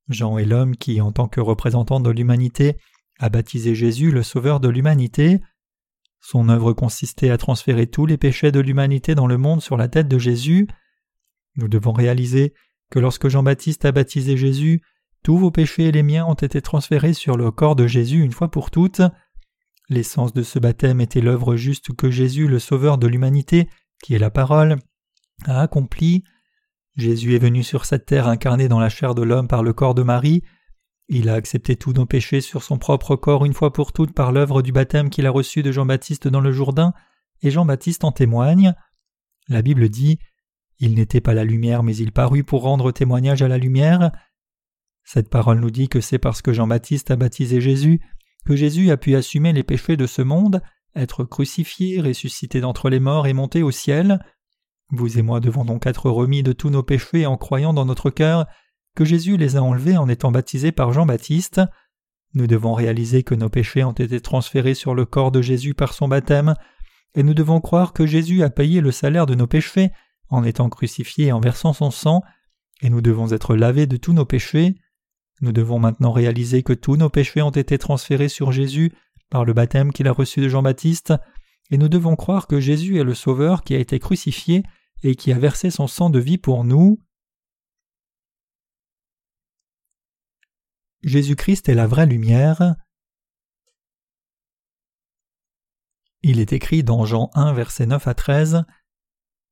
Jean 0.07 0.37
est 0.37 0.45
l'homme 0.45 0.75
qui, 0.75 1.01
en 1.01 1.11
tant 1.11 1.27
que 1.27 1.41
représentant 1.41 1.99
de 1.99 2.09
l'humanité, 2.09 2.77
a 3.19 3.29
baptisé 3.29 3.75
Jésus 3.75 4.11
le 4.11 4.23
Sauveur 4.23 4.59
de 4.59 4.69
l'humanité. 4.69 5.39
Son 6.19 6.49
œuvre 6.49 6.73
consistait 6.73 7.29
à 7.29 7.37
transférer 7.37 7.87
tous 7.87 8.05
les 8.05 8.17
péchés 8.17 8.51
de 8.51 8.59
l'humanité 8.59 9.15
dans 9.15 9.27
le 9.27 9.37
monde 9.37 9.61
sur 9.61 9.77
la 9.77 9.87
tête 9.87 10.07
de 10.07 10.17
Jésus. 10.17 10.67
Nous 11.55 11.67
devons 11.67 11.93
réaliser 11.93 12.53
que 12.91 12.99
lorsque 12.99 13.27
Jean-Baptiste 13.27 13.85
a 13.85 13.91
baptisé 13.91 14.37
Jésus, 14.37 14.81
tous 15.23 15.37
vos 15.37 15.51
péchés 15.51 15.85
et 15.85 15.91
les 15.91 16.03
miens 16.03 16.25
ont 16.25 16.35
été 16.35 16.61
transférés 16.61 17.13
sur 17.13 17.37
le 17.37 17.51
corps 17.51 17.75
de 17.75 17.87
Jésus 17.87 18.21
une 18.21 18.31
fois 18.31 18.49
pour 18.49 18.69
toutes. 18.69 19.01
L'essence 19.89 20.33
de 20.33 20.43
ce 20.43 20.59
baptême 20.59 21.01
était 21.01 21.21
l'œuvre 21.21 21.55
juste 21.55 21.95
que 21.95 22.09
Jésus, 22.09 22.47
le 22.47 22.59
Sauveur 22.59 22.97
de 22.97 23.07
l'humanité, 23.07 23.69
qui 24.03 24.15
est 24.15 24.19
la 24.19 24.31
parole, 24.31 24.77
a 25.45 25.61
accompli. 25.61 26.23
Jésus 26.95 27.35
est 27.35 27.39
venu 27.39 27.63
sur 27.63 27.85
cette 27.85 28.05
terre 28.05 28.27
incarné 28.27 28.67
dans 28.67 28.79
la 28.79 28.89
chair 28.89 29.15
de 29.15 29.23
l'homme 29.23 29.47
par 29.47 29.63
le 29.63 29.73
corps 29.73 29.95
de 29.95 30.03
Marie. 30.03 30.43
Il 31.07 31.29
a 31.29 31.33
accepté 31.33 31.75
tous 31.75 31.93
nos 31.93 32.05
péchés 32.05 32.41
sur 32.41 32.63
son 32.63 32.77
propre 32.77 33.15
corps 33.15 33.45
une 33.45 33.53
fois 33.53 33.73
pour 33.73 33.91
toutes 33.91 34.13
par 34.13 34.31
l'œuvre 34.31 34.61
du 34.61 34.71
baptême 34.71 35.09
qu'il 35.09 35.27
a 35.27 35.31
reçu 35.31 35.61
de 35.61 35.71
Jean-Baptiste 35.71 36.27
dans 36.27 36.41
le 36.41 36.51
Jourdain, 36.51 36.93
et 37.41 37.51
Jean-Baptiste 37.51 38.03
en 38.03 38.11
témoigne. 38.11 38.73
La 39.47 39.61
Bible 39.61 39.89
dit 39.89 40.17
Il 40.79 40.95
n'était 40.95 41.21
pas 41.21 41.33
la 41.33 41.43
lumière, 41.43 41.83
mais 41.83 41.95
il 41.95 42.11
parut 42.11 42.43
pour 42.43 42.63
rendre 42.63 42.91
témoignage 42.91 43.41
à 43.41 43.47
la 43.47 43.57
lumière. 43.57 44.11
Cette 45.03 45.29
parole 45.29 45.59
nous 45.59 45.69
dit 45.69 45.89
que 45.89 46.01
c'est 46.01 46.17
parce 46.17 46.41
que 46.41 46.53
Jean-Baptiste 46.53 47.11
a 47.11 47.15
baptisé 47.15 47.61
Jésus 47.61 47.99
que 48.45 48.55
Jésus 48.55 48.91
a 48.91 48.97
pu 48.97 49.15
assumer 49.15 49.51
les 49.51 49.63
péchés 49.63 49.97
de 49.97 50.07
ce 50.07 50.21
monde, 50.21 50.61
être 50.95 51.23
crucifié, 51.23 51.99
ressuscité 51.99 52.61
d'entre 52.61 52.89
les 52.89 52.99
morts 52.99 53.27
et 53.27 53.33
monter 53.33 53.63
au 53.63 53.71
ciel. 53.71 54.23
Vous 54.91 55.17
et 55.17 55.21
moi 55.21 55.39
devons 55.39 55.65
donc 55.65 55.87
être 55.87 56.09
remis 56.09 56.43
de 56.43 56.53
tous 56.53 56.69
nos 56.69 56.83
péchés 56.83 57.25
en 57.25 57.37
croyant 57.37 57.73
dans 57.73 57.85
notre 57.85 58.09
cœur 58.09 58.45
que 58.95 59.05
Jésus 59.05 59.37
les 59.37 59.57
a 59.57 59.63
enlevés 59.63 59.97
en 59.97 60.07
étant 60.07 60.31
baptisé 60.31 60.71
par 60.71 60.93
Jean-Baptiste. 60.93 61.61
Nous 62.33 62.47
devons 62.47 62.73
réaliser 62.73 63.23
que 63.23 63.35
nos 63.35 63.49
péchés 63.49 63.83
ont 63.83 63.91
été 63.91 64.19
transférés 64.19 64.73
sur 64.73 64.95
le 64.95 65.05
corps 65.05 65.31
de 65.31 65.41
Jésus 65.41 65.73
par 65.73 65.93
son 65.93 66.07
baptême, 66.07 66.53
et 67.13 67.23
nous 67.23 67.33
devons 67.33 67.61
croire 67.61 67.93
que 67.93 68.05
Jésus 68.05 68.43
a 68.43 68.49
payé 68.49 68.81
le 68.81 68.91
salaire 68.91 69.25
de 69.25 69.35
nos 69.35 69.47
péchés 69.47 69.91
en 70.29 70.43
étant 70.43 70.69
crucifié 70.69 71.27
et 71.27 71.31
en 71.31 71.39
versant 71.39 71.73
son 71.73 71.91
sang, 71.91 72.21
et 72.81 72.89
nous 72.89 73.01
devons 73.01 73.31
être 73.31 73.55
lavés 73.55 73.87
de 73.87 73.97
tous 73.97 74.13
nos 74.13 74.25
péchés. 74.25 74.75
Nous 75.41 75.51
devons 75.51 75.79
maintenant 75.79 76.11
réaliser 76.11 76.63
que 76.63 76.73
tous 76.73 76.97
nos 76.97 77.09
péchés 77.09 77.41
ont 77.41 77.51
été 77.51 77.77
transférés 77.77 78.29
sur 78.29 78.51
Jésus 78.51 78.93
par 79.29 79.45
le 79.45 79.53
baptême 79.53 79.91
qu'il 79.91 80.07
a 80.07 80.11
reçu 80.11 80.41
de 80.41 80.49
Jean-Baptiste, 80.49 81.13
et 81.71 81.77
nous 81.77 81.89
devons 81.89 82.15
croire 82.15 82.47
que 82.47 82.59
Jésus 82.59 82.99
est 82.99 83.03
le 83.03 83.15
Sauveur 83.15 83.63
qui 83.63 83.75
a 83.75 83.79
été 83.79 83.99
crucifié 83.99 84.63
et 85.03 85.15
qui 85.15 85.31
a 85.31 85.39
versé 85.39 85.69
son 85.69 85.87
sang 85.87 86.09
de 86.09 86.19
vie 86.19 86.37
pour 86.37 86.63
nous. 86.63 86.99
Jésus-Christ 91.03 91.69
est 91.69 91.75
la 91.75 91.87
vraie 91.87 92.07
lumière. 92.07 92.75
Il 96.23 96.39
est 96.39 96.53
écrit 96.53 96.83
dans 96.83 97.05
Jean 97.05 97.29
1, 97.35 97.53
versets 97.53 97.85
9 97.85 98.07
à 98.07 98.13
13 98.15 98.63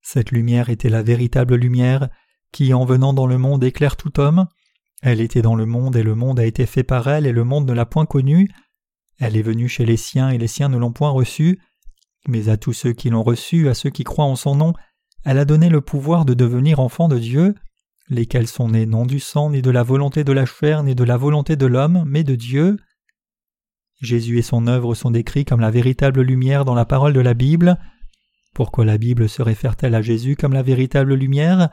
Cette 0.02 0.32
lumière 0.32 0.70
était 0.70 0.90
la 0.90 1.04
véritable 1.04 1.56
lumière 1.56 2.10
qui, 2.52 2.74
en 2.74 2.86
venant 2.86 3.14
dans 3.14 3.28
le 3.28 3.38
monde, 3.38 3.64
éclaire 3.64 3.96
tout 3.96 4.20
homme. 4.20 4.48
Elle 5.04 5.22
était 5.22 5.42
dans 5.42 5.56
le 5.56 5.66
monde 5.66 5.96
et 5.96 6.04
le 6.04 6.16
monde 6.16 6.40
a 6.40 6.46
été 6.46 6.66
fait 6.66 6.84
par 6.84 7.08
elle 7.08 7.28
et 7.28 7.32
le 7.32 7.44
monde 7.44 7.68
ne 7.68 7.74
l'a 7.74 7.86
point 7.86 8.06
connue. 8.06 8.50
Elle 9.20 9.38
est 9.38 9.44
venue 9.44 9.70
chez 9.70 9.86
les 9.86 9.98
siens 9.98 10.30
et 10.30 10.38
les 10.38 10.48
siens 10.48 10.70
ne 10.70 10.78
l'ont 10.78 10.94
point 10.94 11.12
reçue. 11.12 11.60
Mais 12.28 12.50
à 12.50 12.58
tous 12.58 12.74
ceux 12.74 12.94
qui 12.94 13.10
l'ont 13.10 13.24
reçue, 13.24 13.68
à 13.70 13.74
ceux 13.74 13.90
qui 13.90 14.04
croient 14.04 14.26
en 14.26 14.36
son 14.36 14.56
nom, 14.56 14.74
elle 15.26 15.38
a 15.38 15.46
donné 15.46 15.70
le 15.70 15.82
pouvoir 15.82 16.26
de 16.26 16.34
devenir 16.34 16.80
enfants 16.80 17.08
de 17.08 17.20
Dieu, 17.20 17.56
lesquels 18.10 18.48
sont 18.48 18.70
nés 18.70 18.86
non 18.86 19.06
du 19.06 19.20
sang, 19.20 19.50
ni 19.50 19.62
de 19.62 19.72
la 19.72 19.84
volonté 19.84 20.24
de 20.24 20.32
la 20.32 20.46
chair, 20.46 20.84
ni 20.84 20.96
de 20.96 21.04
la 21.04 21.18
volonté 21.18 21.56
de 21.56 21.66
l'homme, 21.66 22.04
mais 22.06 22.24
de 22.24 22.36
Dieu. 22.36 22.78
Jésus 24.02 24.38
et 24.38 24.42
son 24.42 24.68
œuvre 24.68 24.96
sont 24.96 25.12
décrits 25.12 25.46
comme 25.46 25.62
la 25.62 25.72
véritable 25.72 26.22
lumière 26.22 26.66
dans 26.66 26.76
la 26.76 26.86
parole 26.86 27.14
de 27.14 27.22
la 27.22 27.34
Bible. 27.34 27.78
Pourquoi 28.54 28.86
la 28.86 28.98
Bible 28.98 29.30
se 29.30 29.42
réfère-t-elle 29.42 29.96
à 29.96 30.02
Jésus 30.02 30.36
comme 30.36 30.54
la 30.54 30.64
véritable 30.64 31.14
lumière? 31.14 31.70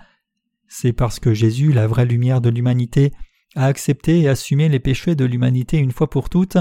C'est 0.69 0.93
parce 0.93 1.19
que 1.19 1.35
Jésus, 1.35 1.73
la 1.73 1.89
vraie 1.89 2.07
lumière 2.07 2.41
de 2.41 2.49
l'humanité, 2.49 3.13
a 3.57 3.67
accepté 3.67 4.21
et 4.21 4.29
assumé 4.29 4.69
les 4.69 4.79
péchés 4.79 5.17
de 5.17 5.25
l'humanité 5.25 5.79
une 5.79 5.91
fois 5.91 6.09
pour 6.09 6.31
toutes 6.31 6.59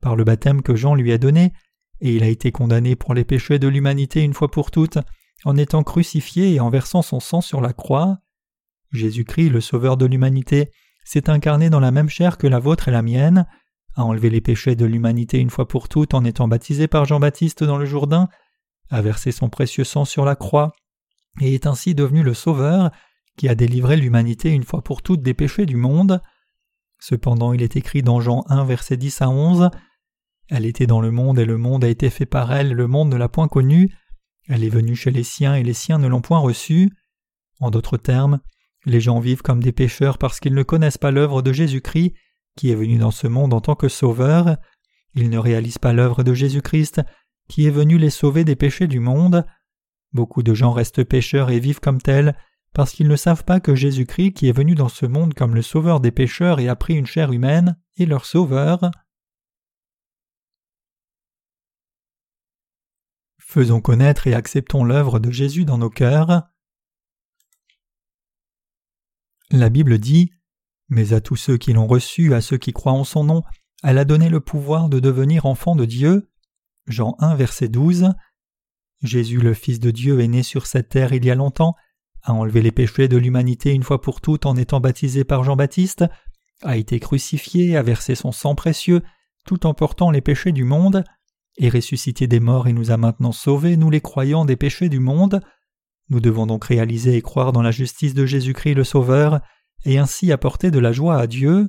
par 0.00 0.16
le 0.16 0.24
baptême 0.24 0.62
que 0.62 0.74
Jean 0.74 0.96
lui 0.96 1.12
a 1.12 1.18
donné, 1.18 1.52
et 2.02 2.16
il 2.16 2.24
a 2.24 2.28
été 2.28 2.50
condamné 2.50 2.96
pour 2.96 3.14
les 3.14 3.24
péchés 3.24 3.60
de 3.60 3.68
l'humanité 3.68 4.22
une 4.22 4.34
fois 4.34 4.50
pour 4.50 4.72
toutes 4.72 4.98
en 5.44 5.56
étant 5.56 5.84
crucifié 5.84 6.52
et 6.52 6.60
en 6.60 6.68
versant 6.68 7.00
son 7.00 7.20
sang 7.20 7.40
sur 7.40 7.60
la 7.60 7.72
croix. 7.72 8.18
Jésus-Christ, 8.90 9.50
le 9.50 9.60
Sauveur 9.60 9.96
de 9.96 10.04
l'humanité, 10.04 10.70
s'est 11.04 11.30
incarné 11.30 11.70
dans 11.70 11.80
la 11.80 11.92
même 11.92 12.08
chair 12.08 12.38
que 12.38 12.48
la 12.48 12.58
vôtre 12.58 12.88
et 12.88 12.92
la 12.92 13.02
mienne, 13.02 13.46
a 13.94 14.04
enlevé 14.04 14.30
les 14.30 14.40
péchés 14.40 14.74
de 14.74 14.84
l'humanité 14.84 15.38
une 15.38 15.50
fois 15.50 15.68
pour 15.68 15.88
toutes 15.88 16.14
en 16.14 16.24
étant 16.24 16.48
baptisé 16.48 16.88
par 16.88 17.04
Jean-Baptiste 17.04 17.62
dans 17.62 17.78
le 17.78 17.86
Jourdain, 17.86 18.28
a 18.90 19.00
versé 19.00 19.30
son 19.30 19.48
précieux 19.48 19.84
sang 19.84 20.04
sur 20.04 20.24
la 20.24 20.34
croix, 20.34 20.72
et 21.40 21.54
est 21.54 21.66
ainsi 21.66 21.94
devenu 21.94 22.22
le 22.22 22.34
Sauveur, 22.34 22.90
qui 23.36 23.48
a 23.48 23.54
délivré 23.54 23.96
l'humanité 23.96 24.50
une 24.50 24.64
fois 24.64 24.82
pour 24.82 25.02
toutes 25.02 25.22
des 25.22 25.34
péchés 25.34 25.66
du 25.66 25.76
monde. 25.76 26.20
Cependant 26.98 27.52
il 27.52 27.62
est 27.62 27.76
écrit 27.76 28.02
dans 28.02 28.20
Jean 28.20 28.44
1 28.48 28.64
verset 28.64 28.96
10 28.96 29.22
à 29.22 29.28
11 29.28 29.70
Elle 30.48 30.66
était 30.66 30.86
dans 30.86 31.00
le 31.00 31.10
monde 31.10 31.38
et 31.38 31.44
le 31.44 31.56
monde 31.56 31.84
a 31.84 31.88
été 31.88 32.10
fait 32.10 32.26
par 32.26 32.52
elle, 32.52 32.72
le 32.72 32.86
monde 32.86 33.10
ne 33.10 33.16
l'a 33.16 33.28
point 33.28 33.48
connue, 33.48 33.90
elle 34.48 34.64
est 34.64 34.68
venue 34.68 34.96
chez 34.96 35.10
les 35.10 35.22
siens 35.22 35.54
et 35.54 35.62
les 35.62 35.72
siens 35.72 35.98
ne 35.98 36.08
l'ont 36.08 36.20
point 36.20 36.38
reçue. 36.38 36.90
En 37.60 37.70
d'autres 37.70 37.96
termes, 37.96 38.40
les 38.84 39.00
gens 39.00 39.20
vivent 39.20 39.42
comme 39.42 39.62
des 39.62 39.72
pécheurs 39.72 40.18
parce 40.18 40.40
qu'ils 40.40 40.54
ne 40.54 40.62
connaissent 40.62 40.98
pas 40.98 41.10
l'œuvre 41.10 41.42
de 41.42 41.52
Jésus-Christ, 41.52 42.14
qui 42.56 42.70
est 42.70 42.74
venu 42.74 42.98
dans 42.98 43.10
ce 43.10 43.26
monde 43.26 43.54
en 43.54 43.60
tant 43.60 43.76
que 43.76 43.88
Sauveur. 43.88 44.56
Ils 45.14 45.30
ne 45.30 45.38
réalisent 45.38 45.78
pas 45.78 45.92
l'œuvre 45.92 46.22
de 46.22 46.34
Jésus-Christ, 46.34 47.02
qui 47.48 47.66
est 47.66 47.70
venu 47.70 47.98
les 47.98 48.10
sauver 48.10 48.44
des 48.44 48.56
péchés 48.56 48.88
du 48.88 48.98
monde. 48.98 49.46
Beaucoup 50.12 50.42
de 50.42 50.54
gens 50.54 50.72
restent 50.72 51.04
pécheurs 51.04 51.50
et 51.50 51.60
vivent 51.60 51.80
comme 51.80 52.02
tels 52.02 52.36
parce 52.74 52.92
qu'ils 52.92 53.08
ne 53.08 53.16
savent 53.16 53.44
pas 53.44 53.60
que 53.60 53.74
Jésus-Christ, 53.74 54.32
qui 54.32 54.48
est 54.48 54.56
venu 54.56 54.74
dans 54.74 54.88
ce 54.88 55.06
monde 55.06 55.34
comme 55.34 55.54
le 55.54 55.62
Sauveur 55.62 56.00
des 56.00 56.10
pécheurs 56.10 56.58
et 56.58 56.68
a 56.68 56.76
pris 56.76 56.94
une 56.94 57.06
chair 57.06 57.32
humaine, 57.32 57.76
est 57.98 58.06
leur 58.06 58.24
Sauveur. 58.24 58.90
Faisons 63.52 63.82
connaître 63.82 64.26
et 64.26 64.32
acceptons 64.32 64.82
l'œuvre 64.82 65.18
de 65.18 65.30
Jésus 65.30 65.66
dans 65.66 65.76
nos 65.76 65.90
cœurs. 65.90 66.44
La 69.50 69.68
Bible 69.68 69.98
dit 69.98 70.32
Mais 70.88 71.12
à 71.12 71.20
tous 71.20 71.36
ceux 71.36 71.58
qui 71.58 71.74
l'ont 71.74 71.86
reçu, 71.86 72.32
à 72.32 72.40
ceux 72.40 72.56
qui 72.56 72.72
croient 72.72 72.92
en 72.92 73.04
son 73.04 73.24
nom, 73.24 73.42
elle 73.82 73.98
a 73.98 74.06
donné 74.06 74.30
le 74.30 74.40
pouvoir 74.40 74.88
de 74.88 75.00
devenir 75.00 75.44
enfants 75.44 75.76
de 75.76 75.84
Dieu. 75.84 76.30
Jean 76.86 77.14
1, 77.18 77.34
verset 77.34 77.68
12. 77.68 78.14
Jésus, 79.02 79.42
le 79.42 79.52
Fils 79.52 79.80
de 79.80 79.90
Dieu, 79.90 80.20
est 80.20 80.28
né 80.28 80.42
sur 80.42 80.64
cette 80.64 80.88
terre 80.88 81.12
il 81.12 81.22
y 81.22 81.30
a 81.30 81.34
longtemps, 81.34 81.74
a 82.22 82.32
enlevé 82.32 82.62
les 82.62 82.72
péchés 82.72 83.06
de 83.06 83.18
l'humanité 83.18 83.72
une 83.72 83.82
fois 83.82 84.00
pour 84.00 84.22
toutes 84.22 84.46
en 84.46 84.56
étant 84.56 84.80
baptisé 84.80 85.24
par 85.24 85.44
Jean-Baptiste, 85.44 86.06
a 86.62 86.78
été 86.78 86.98
crucifié, 87.00 87.76
a 87.76 87.82
versé 87.82 88.14
son 88.14 88.32
sang 88.32 88.54
précieux, 88.54 89.02
tout 89.44 89.66
en 89.66 89.74
portant 89.74 90.10
les 90.10 90.22
péchés 90.22 90.52
du 90.52 90.64
monde, 90.64 91.04
est 91.58 91.68
ressuscité 91.68 92.26
des 92.26 92.40
morts 92.40 92.68
et 92.68 92.72
nous 92.72 92.90
a 92.90 92.96
maintenant 92.96 93.32
sauvés, 93.32 93.76
nous 93.76 93.90
les 93.90 94.00
croyants, 94.00 94.44
des 94.44 94.56
péchés 94.56 94.88
du 94.88 95.00
monde. 95.00 95.40
Nous 96.08 96.20
devons 96.20 96.46
donc 96.46 96.64
réaliser 96.64 97.16
et 97.16 97.22
croire 97.22 97.52
dans 97.52 97.62
la 97.62 97.70
justice 97.70 98.14
de 98.14 98.26
Jésus-Christ 98.26 98.74
le 98.74 98.84
Sauveur, 98.84 99.40
et 99.84 99.98
ainsi 99.98 100.32
apporter 100.32 100.70
de 100.70 100.78
la 100.78 100.92
joie 100.92 101.16
à 101.16 101.26
Dieu. 101.26 101.68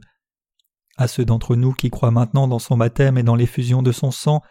À 0.97 1.07
ceux 1.07 1.25
d'entre 1.25 1.55
nous 1.55 1.73
qui 1.73 1.89
croient 1.89 2.11
maintenant 2.11 2.47
dans 2.47 2.59
son 2.59 2.77
baptême 2.77 3.17
et 3.17 3.23
dans 3.23 3.35
l'effusion 3.35 3.81
de 3.81 3.91
son 3.91 4.11
sang, 4.11 4.41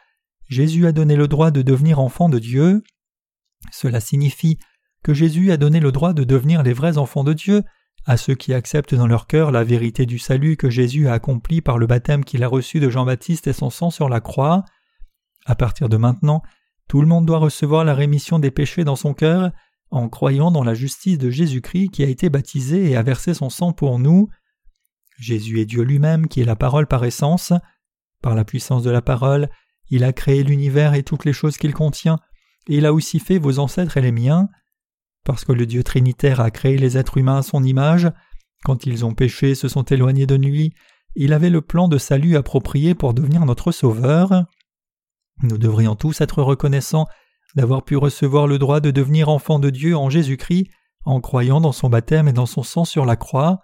Jésus 0.49 0.87
a 0.87 0.93
donné 0.93 1.17
le 1.17 1.29
droit 1.29 1.51
de 1.51 1.63
devenir 1.63 2.01
enfant 2.01 2.29
de 2.29 2.39
Dieu. 2.39 2.83
Cela 3.71 4.01
signifie 4.01 4.59
que 5.03 5.15
Jésus 5.15 5.53
a 5.53 5.57
donné 5.57 5.81
le 5.81 5.93
droit 5.93 6.13
de 6.13 6.25
devenir 6.25 6.63
les 6.63 6.73
vrais 6.73 6.99
enfants 6.99 7.25
de 7.25 7.33
Dieu 7.33 7.63
à 8.05 8.17
ceux 8.17 8.35
qui 8.35 8.53
acceptent 8.53 8.95
dans 8.95 9.07
leur 9.07 9.27
cœur 9.27 9.53
la 9.53 9.63
vérité 9.63 10.07
du 10.07 10.19
salut 10.19 10.57
que 10.57 10.71
Jésus 10.71 11.09
a 11.09 11.13
accompli 11.13 11.61
par 11.61 11.79
le 11.79 11.87
baptême 11.87 12.25
qu'il 12.25 12.43
a 12.43 12.49
reçu 12.49 12.81
de 12.81 12.91
Jean-Baptiste 12.91 13.47
et 13.47 13.53
son 13.53 13.71
sang 13.71 13.91
sur 13.91 14.09
la 14.09 14.21
croix. 14.21 14.65
À 15.45 15.55
partir 15.55 15.89
de 15.89 15.97
maintenant, 15.97 16.43
tout 16.89 17.01
le 17.01 17.07
monde 17.07 17.27
doit 17.27 17.39
recevoir 17.39 17.85
la 17.85 17.95
rémission 17.95 18.39
des 18.39 18.51
péchés 18.51 18.85
dans 18.85 18.97
son 18.97 19.15
cœur 19.15 19.51
en 19.91 20.09
croyant 20.09 20.51
dans 20.51 20.65
la 20.65 20.75
justice 20.75 21.19
de 21.19 21.31
Jésus-Christ 21.31 21.91
qui 21.91 22.03
a 22.03 22.09
été 22.09 22.31
baptisé 22.31 22.91
et 22.91 22.97
a 22.97 23.03
versé 23.03 23.35
son 23.35 23.51
sang 23.51 23.73
pour 23.73 23.99
nous. 23.99 24.29
Jésus 25.19 25.61
est 25.61 25.67
Dieu 25.67 25.83
lui-même 25.83 26.29
qui 26.29 26.41
est 26.41 26.47
la 26.47 26.57
parole 26.57 26.87
par 26.87 27.05
essence. 27.05 27.53
Par 28.23 28.35
la 28.35 28.45
puissance 28.45 28.83
de 28.83 28.91
la 28.91 29.03
parole, 29.03 29.51
il 29.91 30.05
a 30.05 30.13
créé 30.13 30.43
l'univers 30.43 30.95
et 30.95 31.03
toutes 31.03 31.25
les 31.25 31.33
choses 31.33 31.59
qu'il 31.59 31.75
contient, 31.75 32.19
et 32.69 32.77
il 32.77 32.87
a 32.87 32.93
aussi 32.93 33.19
fait 33.19 33.39
vos 33.39 33.59
ancêtres 33.59 33.97
et 33.97 34.01
les 34.01 34.13
miens. 34.13 34.49
Parce 35.25 35.45
que 35.45 35.53
le 35.53 35.67
Dieu 35.67 35.83
Trinitaire 35.83 36.41
a 36.41 36.51
créé 36.51 36.79
les 36.79 36.97
êtres 36.97 37.19
humains 37.19 37.39
à 37.39 37.43
son 37.43 37.63
image, 37.63 38.11
quand 38.65 38.87
ils 38.87 39.05
ont 39.05 39.15
péché, 39.15 39.55
se 39.55 39.69
sont 39.69 39.83
éloignés 39.83 40.27
de 40.27 40.37
lui, 40.37 40.73
il 41.15 41.33
avait 41.33 41.51
le 41.51 41.61
plan 41.61 41.89
de 41.89 41.99
salut 41.99 42.37
approprié 42.37 42.95
pour 42.95 43.13
devenir 43.13 43.45
notre 43.45 43.73
Sauveur. 43.73 44.47
Nous 45.43 45.59
devrions 45.59 45.97
tous 45.97 46.21
être 46.21 46.43
reconnaissants 46.43 47.07
d'avoir 47.55 47.85
pu 47.85 47.97
recevoir 47.97 48.47
le 48.47 48.59
droit 48.59 48.81
de 48.81 48.91
devenir 48.91 49.29
enfants 49.29 49.59
de 49.59 49.71
Dieu 49.71 49.97
en 49.97 50.11
Jésus-Christ 50.11 50.69
en 51.05 51.21
croyant 51.21 51.61
dans 51.61 51.73
son 51.73 51.89
baptême 51.89 52.29
et 52.29 52.33
dans 52.33 52.47
son 52.47 52.63
sang 52.63 52.85
sur 52.85 53.05
la 53.05 53.17
croix. 53.17 53.63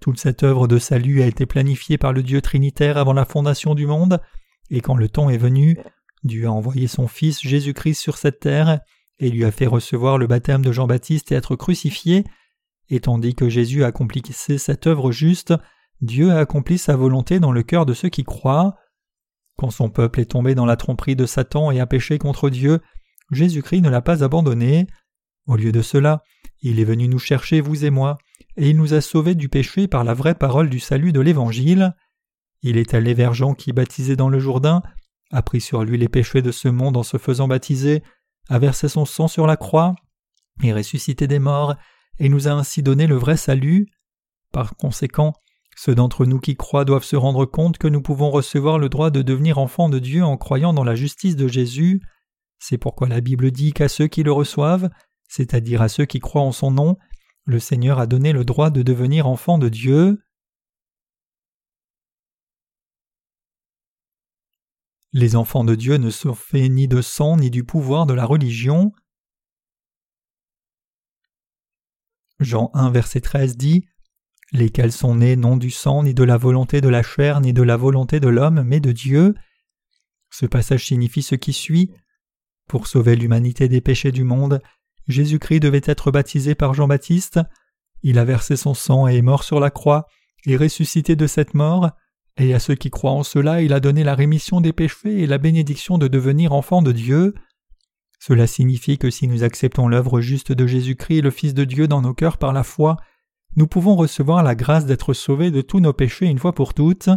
Toute 0.00 0.18
cette 0.18 0.42
œuvre 0.42 0.68
de 0.68 0.78
salut 0.78 1.22
a 1.22 1.26
été 1.26 1.46
planifiée 1.46 1.98
par 1.98 2.12
le 2.12 2.22
Dieu 2.22 2.40
Trinitaire 2.40 2.98
avant 2.98 3.12
la 3.12 3.24
fondation 3.24 3.74
du 3.74 3.86
monde, 3.86 4.20
et 4.70 4.80
quand 4.80 4.96
le 4.96 5.08
temps 5.08 5.30
est 5.30 5.38
venu, 5.38 5.78
Dieu 6.24 6.46
a 6.46 6.52
envoyé 6.52 6.86
son 6.86 7.08
Fils 7.08 7.40
Jésus-Christ 7.40 8.00
sur 8.00 8.16
cette 8.16 8.40
terre 8.40 8.80
et 9.18 9.30
lui 9.30 9.44
a 9.44 9.50
fait 9.50 9.66
recevoir 9.66 10.18
le 10.18 10.26
baptême 10.26 10.64
de 10.64 10.72
Jean-Baptiste 10.72 11.30
et 11.32 11.36
être 11.36 11.56
crucifié, 11.56 12.24
et 12.88 13.00
tandis 13.00 13.34
que 13.34 13.48
Jésus 13.48 13.84
a 13.84 13.88
accompli 13.88 14.22
cette 14.32 14.86
œuvre 14.86 15.12
juste, 15.12 15.54
Dieu 16.00 16.32
a 16.32 16.38
accompli 16.38 16.78
sa 16.78 16.96
volonté 16.96 17.38
dans 17.38 17.52
le 17.52 17.62
cœur 17.62 17.86
de 17.86 17.94
ceux 17.94 18.08
qui 18.08 18.24
croient. 18.24 18.76
Quand 19.56 19.70
son 19.70 19.90
peuple 19.90 20.20
est 20.20 20.30
tombé 20.30 20.54
dans 20.54 20.66
la 20.66 20.76
tromperie 20.76 21.16
de 21.16 21.26
Satan 21.26 21.70
et 21.70 21.80
a 21.80 21.86
péché 21.86 22.18
contre 22.18 22.50
Dieu, 22.50 22.80
Jésus-Christ 23.30 23.80
ne 23.80 23.90
l'a 23.90 24.02
pas 24.02 24.24
abandonné. 24.24 24.86
Au 25.46 25.56
lieu 25.56 25.72
de 25.72 25.82
cela, 25.82 26.22
il 26.60 26.80
est 26.80 26.84
venu 26.84 27.08
nous 27.08 27.18
chercher, 27.18 27.60
vous 27.60 27.84
et 27.84 27.90
moi, 27.90 28.18
et 28.56 28.70
il 28.70 28.76
nous 28.76 28.94
a 28.94 29.00
sauvés 29.00 29.34
du 29.34 29.48
péché 29.48 29.88
par 29.88 30.04
la 30.04 30.14
vraie 30.14 30.34
parole 30.34 30.68
du 30.68 30.80
salut 30.80 31.12
de 31.12 31.20
l'Évangile. 31.20 31.94
Il 32.62 32.76
est 32.76 32.94
allé 32.94 33.14
vers 33.14 33.34
Jean 33.34 33.54
qui, 33.54 33.72
baptisé 33.72 34.16
dans 34.16 34.28
le 34.28 34.38
Jourdain, 34.38 34.82
a 35.32 35.42
pris 35.42 35.60
sur 35.60 35.82
lui 35.84 35.98
les 35.98 36.08
péchés 36.08 36.42
de 36.42 36.52
ce 36.52 36.68
monde 36.68 36.96
en 36.96 37.02
se 37.02 37.16
faisant 37.16 37.48
baptiser, 37.48 38.02
a 38.48 38.58
versé 38.58 38.88
son 38.88 39.04
sang 39.04 39.28
sur 39.28 39.46
la 39.46 39.56
croix, 39.56 39.94
et 40.62 40.72
ressuscité 40.72 41.26
des 41.26 41.38
morts, 41.38 41.76
et 42.18 42.28
nous 42.28 42.48
a 42.48 42.52
ainsi 42.52 42.82
donné 42.82 43.06
le 43.06 43.16
vrai 43.16 43.36
salut. 43.36 43.88
Par 44.52 44.76
conséquent, 44.76 45.32
ceux 45.84 45.96
d'entre 45.96 46.26
nous 46.26 46.38
qui 46.38 46.54
croient 46.54 46.84
doivent 46.84 47.02
se 47.02 47.16
rendre 47.16 47.44
compte 47.44 47.76
que 47.76 47.88
nous 47.88 48.00
pouvons 48.00 48.30
recevoir 48.30 48.78
le 48.78 48.88
droit 48.88 49.10
de 49.10 49.20
devenir 49.20 49.58
enfants 49.58 49.88
de 49.88 49.98
Dieu 49.98 50.22
en 50.22 50.36
croyant 50.36 50.72
dans 50.72 50.84
la 50.84 50.94
justice 50.94 51.34
de 51.34 51.48
Jésus. 51.48 52.00
C'est 52.60 52.78
pourquoi 52.78 53.08
la 53.08 53.20
Bible 53.20 53.50
dit 53.50 53.72
qu'à 53.72 53.88
ceux 53.88 54.06
qui 54.06 54.22
le 54.22 54.30
reçoivent, 54.30 54.90
c'est-à-dire 55.26 55.82
à 55.82 55.88
ceux 55.88 56.04
qui 56.04 56.20
croient 56.20 56.42
en 56.42 56.52
son 56.52 56.70
nom, 56.70 56.98
le 57.46 57.58
Seigneur 57.58 57.98
a 57.98 58.06
donné 58.06 58.32
le 58.32 58.44
droit 58.44 58.70
de 58.70 58.82
devenir 58.82 59.26
enfants 59.26 59.58
de 59.58 59.68
Dieu. 59.68 60.22
Les 65.12 65.34
enfants 65.34 65.64
de 65.64 65.74
Dieu 65.74 65.96
ne 65.96 66.10
sont 66.10 66.34
faits 66.34 66.70
ni 66.70 66.86
de 66.86 67.02
sang 67.02 67.38
ni 67.38 67.50
du 67.50 67.64
pouvoir 67.64 68.06
de 68.06 68.14
la 68.14 68.24
religion. 68.24 68.92
Jean 72.38 72.70
1 72.72 72.92
verset 72.92 73.20
13 73.20 73.56
dit 73.56 73.88
Lesquels 74.52 74.92
sont 74.92 75.16
nés 75.16 75.36
non 75.36 75.56
du 75.56 75.70
sang 75.70 76.02
ni 76.02 76.14
de 76.14 76.24
la 76.24 76.36
volonté 76.36 76.80
de 76.80 76.88
la 76.88 77.02
chair 77.02 77.40
ni 77.40 77.52
de 77.52 77.62
la 77.62 77.76
volonté 77.76 78.20
de 78.20 78.28
l'homme 78.28 78.62
mais 78.62 78.80
de 78.80 78.92
Dieu. 78.92 79.34
Ce 80.30 80.46
passage 80.46 80.86
signifie 80.86 81.22
ce 81.22 81.34
qui 81.34 81.52
suit. 81.52 81.90
Pour 82.68 82.86
sauver 82.86 83.16
l'humanité 83.16 83.68
des 83.68 83.80
péchés 83.80 84.12
du 84.12 84.24
monde, 84.24 84.60
Jésus-Christ 85.08 85.60
devait 85.60 85.82
être 85.84 86.10
baptisé 86.10 86.54
par 86.54 86.74
Jean-Baptiste. 86.74 87.40
Il 88.02 88.18
a 88.18 88.24
versé 88.24 88.56
son 88.56 88.74
sang 88.74 89.08
et 89.08 89.16
est 89.16 89.22
mort 89.22 89.44
sur 89.44 89.60
la 89.60 89.70
croix, 89.70 90.06
et 90.46 90.56
ressuscité 90.56 91.16
de 91.16 91.26
cette 91.26 91.54
mort, 91.54 91.90
et 92.36 92.54
à 92.54 92.58
ceux 92.58 92.74
qui 92.74 92.90
croient 92.90 93.12
en 93.12 93.22
cela, 93.22 93.62
il 93.62 93.72
a 93.72 93.80
donné 93.80 94.04
la 94.04 94.14
rémission 94.14 94.60
des 94.60 94.72
péchés 94.72 95.22
et 95.22 95.26
la 95.26 95.38
bénédiction 95.38 95.98
de 95.98 96.08
devenir 96.08 96.52
enfants 96.52 96.82
de 96.82 96.92
Dieu. 96.92 97.34
Cela 98.18 98.46
signifie 98.46 98.98
que 98.98 99.10
si 99.10 99.28
nous 99.28 99.44
acceptons 99.44 99.88
l'œuvre 99.88 100.20
juste 100.20 100.52
de 100.52 100.66
Jésus-Christ, 100.66 101.22
le 101.22 101.30
Fils 101.30 101.54
de 101.54 101.64
Dieu, 101.64 101.88
dans 101.88 102.00
nos 102.00 102.14
cœurs 102.14 102.38
par 102.38 102.52
la 102.52 102.62
foi, 102.62 102.96
nous 103.56 103.66
pouvons 103.66 103.96
recevoir 103.96 104.42
la 104.42 104.54
grâce 104.54 104.86
d'être 104.86 105.14
sauvés 105.14 105.50
de 105.50 105.60
tous 105.60 105.80
nos 105.80 105.92
péchés 105.92 106.26
une 106.26 106.38
fois 106.38 106.54
pour 106.54 106.74
toutes. 106.74 107.10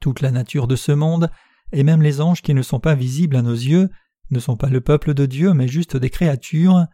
Toute 0.00 0.20
la 0.20 0.30
nature 0.30 0.68
de 0.68 0.76
ce 0.76 0.92
monde, 0.92 1.30
et 1.72 1.82
même 1.82 2.02
les 2.02 2.20
anges 2.20 2.42
qui 2.42 2.54
ne 2.54 2.62
sont 2.62 2.80
pas 2.80 2.94
visibles 2.94 3.36
à 3.36 3.42
nos 3.42 3.54
yeux, 3.54 3.88
ne 4.30 4.38
sont 4.38 4.56
pas 4.56 4.68
le 4.68 4.80
peuple 4.80 5.14
de 5.14 5.26
Dieu, 5.26 5.54
mais 5.54 5.68
juste 5.68 5.96
des 5.96 6.10
créatures. 6.10 6.86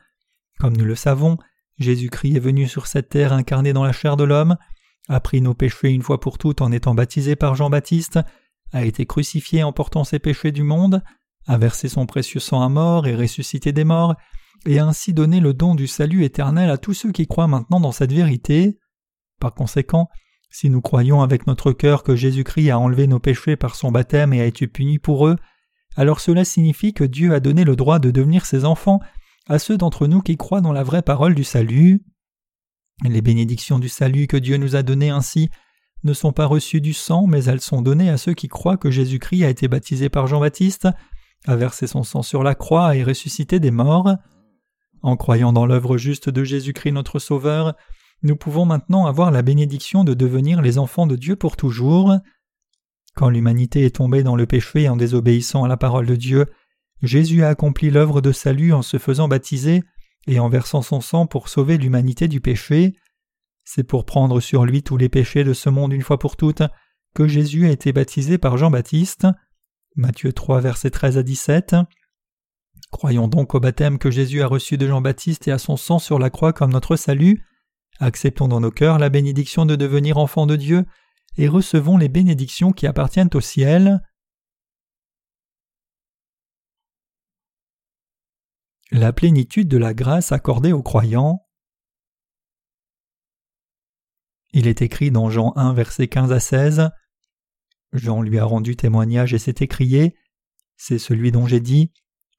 Comme 0.58 0.76
nous 0.76 0.84
le 0.84 0.94
savons, 0.94 1.38
Jésus-Christ 1.78 2.36
est 2.36 2.40
venu 2.40 2.68
sur 2.68 2.86
cette 2.86 3.08
terre 3.08 3.32
incarné 3.32 3.72
dans 3.72 3.84
la 3.84 3.92
chair 3.92 4.16
de 4.16 4.24
l'homme, 4.24 4.56
a 5.08 5.20
pris 5.20 5.40
nos 5.40 5.54
péchés 5.54 5.90
une 5.90 6.02
fois 6.02 6.20
pour 6.20 6.38
toutes 6.38 6.62
en 6.62 6.72
étant 6.72 6.94
baptisé 6.94 7.36
par 7.36 7.56
Jean-Baptiste, 7.56 8.20
a 8.72 8.84
été 8.84 9.06
crucifié 9.06 9.62
en 9.62 9.72
portant 9.72 10.04
ses 10.04 10.18
péchés 10.18 10.52
du 10.52 10.62
monde, 10.62 11.02
a 11.46 11.58
versé 11.58 11.88
son 11.88 12.06
précieux 12.06 12.40
sang 12.40 12.62
à 12.62 12.68
mort 12.68 13.06
et 13.06 13.14
ressuscité 13.14 13.72
des 13.72 13.84
morts, 13.84 14.14
et 14.66 14.78
ainsi 14.78 15.12
donné 15.12 15.40
le 15.40 15.54
don 15.54 15.74
du 15.74 15.86
salut 15.86 16.24
éternel 16.24 16.70
à 16.70 16.78
tous 16.78 16.94
ceux 16.94 17.12
qui 17.12 17.26
croient 17.26 17.48
maintenant 17.48 17.80
dans 17.80 17.92
cette 17.92 18.12
vérité. 18.12 18.78
Par 19.40 19.54
conséquent, 19.54 20.08
si 20.50 20.70
nous 20.70 20.80
croyons 20.80 21.22
avec 21.22 21.46
notre 21.46 21.72
cœur 21.72 22.02
que 22.02 22.16
Jésus-Christ 22.16 22.70
a 22.70 22.78
enlevé 22.78 23.06
nos 23.06 23.18
péchés 23.18 23.56
par 23.56 23.74
son 23.74 23.90
baptême 23.90 24.32
et 24.32 24.40
a 24.40 24.46
été 24.46 24.66
puni 24.66 24.98
pour 24.98 25.26
eux, 25.26 25.36
alors 25.96 26.20
cela 26.20 26.44
signifie 26.44 26.92
que 26.92 27.04
Dieu 27.04 27.34
a 27.34 27.40
donné 27.40 27.64
le 27.64 27.76
droit 27.76 27.98
de 27.98 28.10
devenir 28.10 28.46
ses 28.46 28.64
enfants 28.64 29.00
à 29.48 29.58
ceux 29.58 29.76
d'entre 29.76 30.06
nous 30.06 30.22
qui 30.22 30.36
croient 30.36 30.60
dans 30.60 30.72
la 30.72 30.82
vraie 30.82 31.02
parole 31.02 31.34
du 31.34 31.44
salut. 31.44 32.04
Les 33.02 33.20
bénédictions 33.20 33.78
du 33.78 33.88
salut 33.88 34.26
que 34.26 34.36
Dieu 34.36 34.56
nous 34.56 34.76
a 34.76 34.82
données 34.82 35.10
ainsi 35.10 35.50
ne 36.04 36.12
sont 36.12 36.32
pas 36.32 36.46
reçues 36.46 36.80
du 36.80 36.92
sang, 36.92 37.26
mais 37.26 37.44
elles 37.44 37.60
sont 37.60 37.82
données 37.82 38.10
à 38.10 38.16
ceux 38.16 38.34
qui 38.34 38.48
croient 38.48 38.76
que 38.76 38.90
Jésus-Christ 38.90 39.44
a 39.44 39.50
été 39.50 39.68
baptisé 39.68 40.08
par 40.08 40.26
Jean-Baptiste, 40.26 40.88
a 41.46 41.56
versé 41.56 41.86
son 41.86 42.02
sang 42.02 42.22
sur 42.22 42.42
la 42.42 42.54
croix 42.54 42.94
et 42.94 43.02
ressuscité 43.02 43.58
des 43.58 43.70
morts. 43.70 44.14
En 45.04 45.18
croyant 45.18 45.52
dans 45.52 45.66
l'œuvre 45.66 45.98
juste 45.98 46.30
de 46.30 46.44
Jésus-Christ 46.44 46.92
notre 46.92 47.18
Sauveur, 47.18 47.74
nous 48.22 48.36
pouvons 48.36 48.64
maintenant 48.64 49.04
avoir 49.04 49.30
la 49.30 49.42
bénédiction 49.42 50.02
de 50.02 50.14
devenir 50.14 50.62
les 50.62 50.78
enfants 50.78 51.06
de 51.06 51.14
Dieu 51.14 51.36
pour 51.36 51.58
toujours. 51.58 52.14
Quand 53.14 53.28
l'humanité 53.28 53.84
est 53.84 53.96
tombée 53.96 54.22
dans 54.22 54.34
le 54.34 54.46
péché 54.46 54.88
en 54.88 54.96
désobéissant 54.96 55.62
à 55.62 55.68
la 55.68 55.76
parole 55.76 56.06
de 56.06 56.16
Dieu, 56.16 56.46
Jésus 57.02 57.44
a 57.44 57.50
accompli 57.50 57.90
l'œuvre 57.90 58.22
de 58.22 58.32
salut 58.32 58.72
en 58.72 58.80
se 58.80 58.96
faisant 58.96 59.28
baptiser 59.28 59.82
et 60.26 60.40
en 60.40 60.48
versant 60.48 60.80
son 60.80 61.02
sang 61.02 61.26
pour 61.26 61.50
sauver 61.50 61.76
l'humanité 61.76 62.26
du 62.26 62.40
péché. 62.40 62.94
C'est 63.62 63.84
pour 63.84 64.06
prendre 64.06 64.40
sur 64.40 64.64
lui 64.64 64.82
tous 64.82 64.96
les 64.96 65.10
péchés 65.10 65.44
de 65.44 65.52
ce 65.52 65.68
monde 65.68 65.92
une 65.92 66.00
fois 66.00 66.18
pour 66.18 66.38
toutes 66.38 66.62
que 67.14 67.28
Jésus 67.28 67.66
a 67.66 67.70
été 67.70 67.92
baptisé 67.92 68.38
par 68.38 68.56
Jean-Baptiste. 68.56 69.26
Matthieu 69.96 70.32
3, 70.32 70.62
versets 70.62 70.90
13 70.90 71.18
à 71.18 71.22
17. 71.22 71.76
Croyons 72.94 73.26
donc 73.26 73.56
au 73.56 73.60
baptême 73.60 73.98
que 73.98 74.12
Jésus 74.12 74.40
a 74.40 74.46
reçu 74.46 74.78
de 74.78 74.86
Jean-Baptiste 74.86 75.48
et 75.48 75.50
à 75.50 75.58
son 75.58 75.76
sang 75.76 75.98
sur 75.98 76.20
la 76.20 76.30
croix 76.30 76.52
comme 76.52 76.72
notre 76.72 76.94
salut. 76.94 77.44
Acceptons 77.98 78.46
dans 78.46 78.60
nos 78.60 78.70
cœurs 78.70 79.00
la 79.00 79.08
bénédiction 79.08 79.66
de 79.66 79.74
devenir 79.74 80.16
enfants 80.16 80.46
de 80.46 80.54
Dieu 80.54 80.86
et 81.36 81.48
recevons 81.48 81.96
les 81.96 82.08
bénédictions 82.08 82.70
qui 82.70 82.86
appartiennent 82.86 83.30
au 83.34 83.40
ciel. 83.40 84.00
La 88.92 89.12
plénitude 89.12 89.66
de 89.66 89.76
la 89.76 89.92
grâce 89.92 90.30
accordée 90.30 90.72
aux 90.72 90.84
croyants. 90.84 91.44
Il 94.52 94.68
est 94.68 94.82
écrit 94.82 95.10
dans 95.10 95.30
Jean 95.30 95.52
1, 95.56 95.74
versets 95.74 96.06
15 96.06 96.30
à 96.30 96.38
16. 96.38 96.90
Jean 97.92 98.22
lui 98.22 98.38
a 98.38 98.44
rendu 98.44 98.76
témoignage 98.76 99.34
et 99.34 99.40
s'est 99.40 99.56
écrié 99.58 100.16
C'est 100.76 101.00
celui 101.00 101.32
dont 101.32 101.48
j'ai 101.48 101.58
dit 101.58 101.92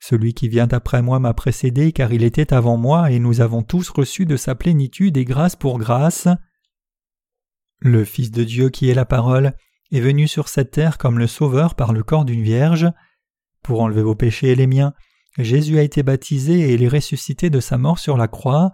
Celui 0.08 0.36
qui 0.36 0.50
vient 0.50 0.68
après 0.68 1.02
moi 1.02 1.18
m'a 1.18 1.34
précédé, 1.34 1.92
car 1.92 2.14
il 2.14 2.24
était 2.24 2.54
avant 2.54 2.78
moi, 2.78 3.10
et 3.10 3.18
nous 3.18 3.42
avons 3.42 3.64
tous 3.64 3.90
reçu 3.90 4.28
de 4.28 4.38
sa 4.38 4.54
plénitude 4.54 5.18
et 5.18 5.26
grâce 5.26 5.56
pour 5.56 5.80
grâce. 5.80 6.28
Le 7.80 8.06
Fils 8.06 8.30
de 8.30 8.44
Dieu 8.44 8.70
qui 8.70 8.88
est 8.88 8.94
la 8.94 9.06
parole 9.06 9.54
est 9.92 10.02
venu 10.02 10.28
sur 10.28 10.48
cette 10.48 10.70
terre 10.70 11.00
comme 11.00 11.18
le 11.18 11.26
Sauveur 11.26 11.74
par 11.74 11.92
le 11.92 12.04
corps 12.04 12.24
d'une 12.24 12.44
vierge. 12.44 12.88
Pour 13.64 13.82
enlever 13.82 14.04
vos 14.04 14.14
péchés 14.14 14.50
et 14.50 14.56
les 14.56 14.68
miens, 14.68 14.94
Jésus 15.40 15.80
a 15.80 15.82
été 15.82 16.04
baptisé 16.04 16.70
et 16.70 16.76
il 16.76 16.84
est 16.84 16.88
ressuscité 16.88 17.50
de 17.50 17.60
sa 17.60 17.80
mort 17.80 17.98
sur 17.98 18.16
la 18.16 18.28
croix. 18.28 18.74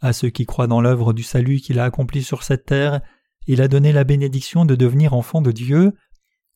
À 0.00 0.12
ceux 0.12 0.30
qui 0.30 0.46
croient 0.46 0.68
dans 0.68 0.80
l'œuvre 0.80 1.12
du 1.12 1.24
salut 1.24 1.58
qu'il 1.58 1.80
a 1.80 1.84
accompli 1.86 2.22
sur 2.22 2.44
cette 2.44 2.66
terre, 2.66 3.00
il 3.48 3.60
a 3.60 3.66
donné 3.66 3.90
la 3.90 4.04
bénédiction 4.04 4.64
de 4.64 4.76
devenir 4.76 5.12
enfants 5.12 5.42
de 5.42 5.50
Dieu. 5.50 5.92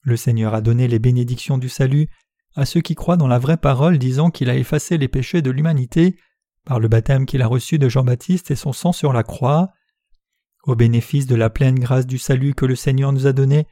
Le 0.02 0.16
Seigneur 0.16 0.54
a 0.54 0.60
donné 0.60 0.86
les 0.86 1.00
bénédictions 1.00 1.58
du 1.58 1.68
salut 1.68 2.08
à 2.56 2.66
ceux 2.66 2.80
qui 2.80 2.94
croient 2.94 3.16
dans 3.16 3.28
la 3.28 3.38
vraie 3.38 3.56
parole 3.56 3.98
disant 3.98 4.30
qu'il 4.30 4.50
a 4.50 4.56
effacé 4.56 4.98
les 4.98 5.08
péchés 5.08 5.42
de 5.42 5.50
l'humanité 5.50 6.16
par 6.64 6.80
le 6.80 6.88
baptême 6.88 7.26
qu'il 7.26 7.42
a 7.42 7.46
reçu 7.46 7.78
de 7.78 7.88
Jean-Baptiste 7.88 8.50
et 8.50 8.56
son 8.56 8.72
sang 8.72 8.92
sur 8.92 9.12
la 9.12 9.22
croix. 9.22 9.72
Au 10.64 10.74
bénéfice 10.74 11.26
de 11.26 11.36
la 11.36 11.48
pleine 11.48 11.78
grâce 11.78 12.06
du 12.06 12.18
salut 12.18 12.54
que 12.54 12.66
le 12.66 12.76
Seigneur 12.76 13.12
nous 13.12 13.26
a 13.26 13.32
donné, 13.32 13.66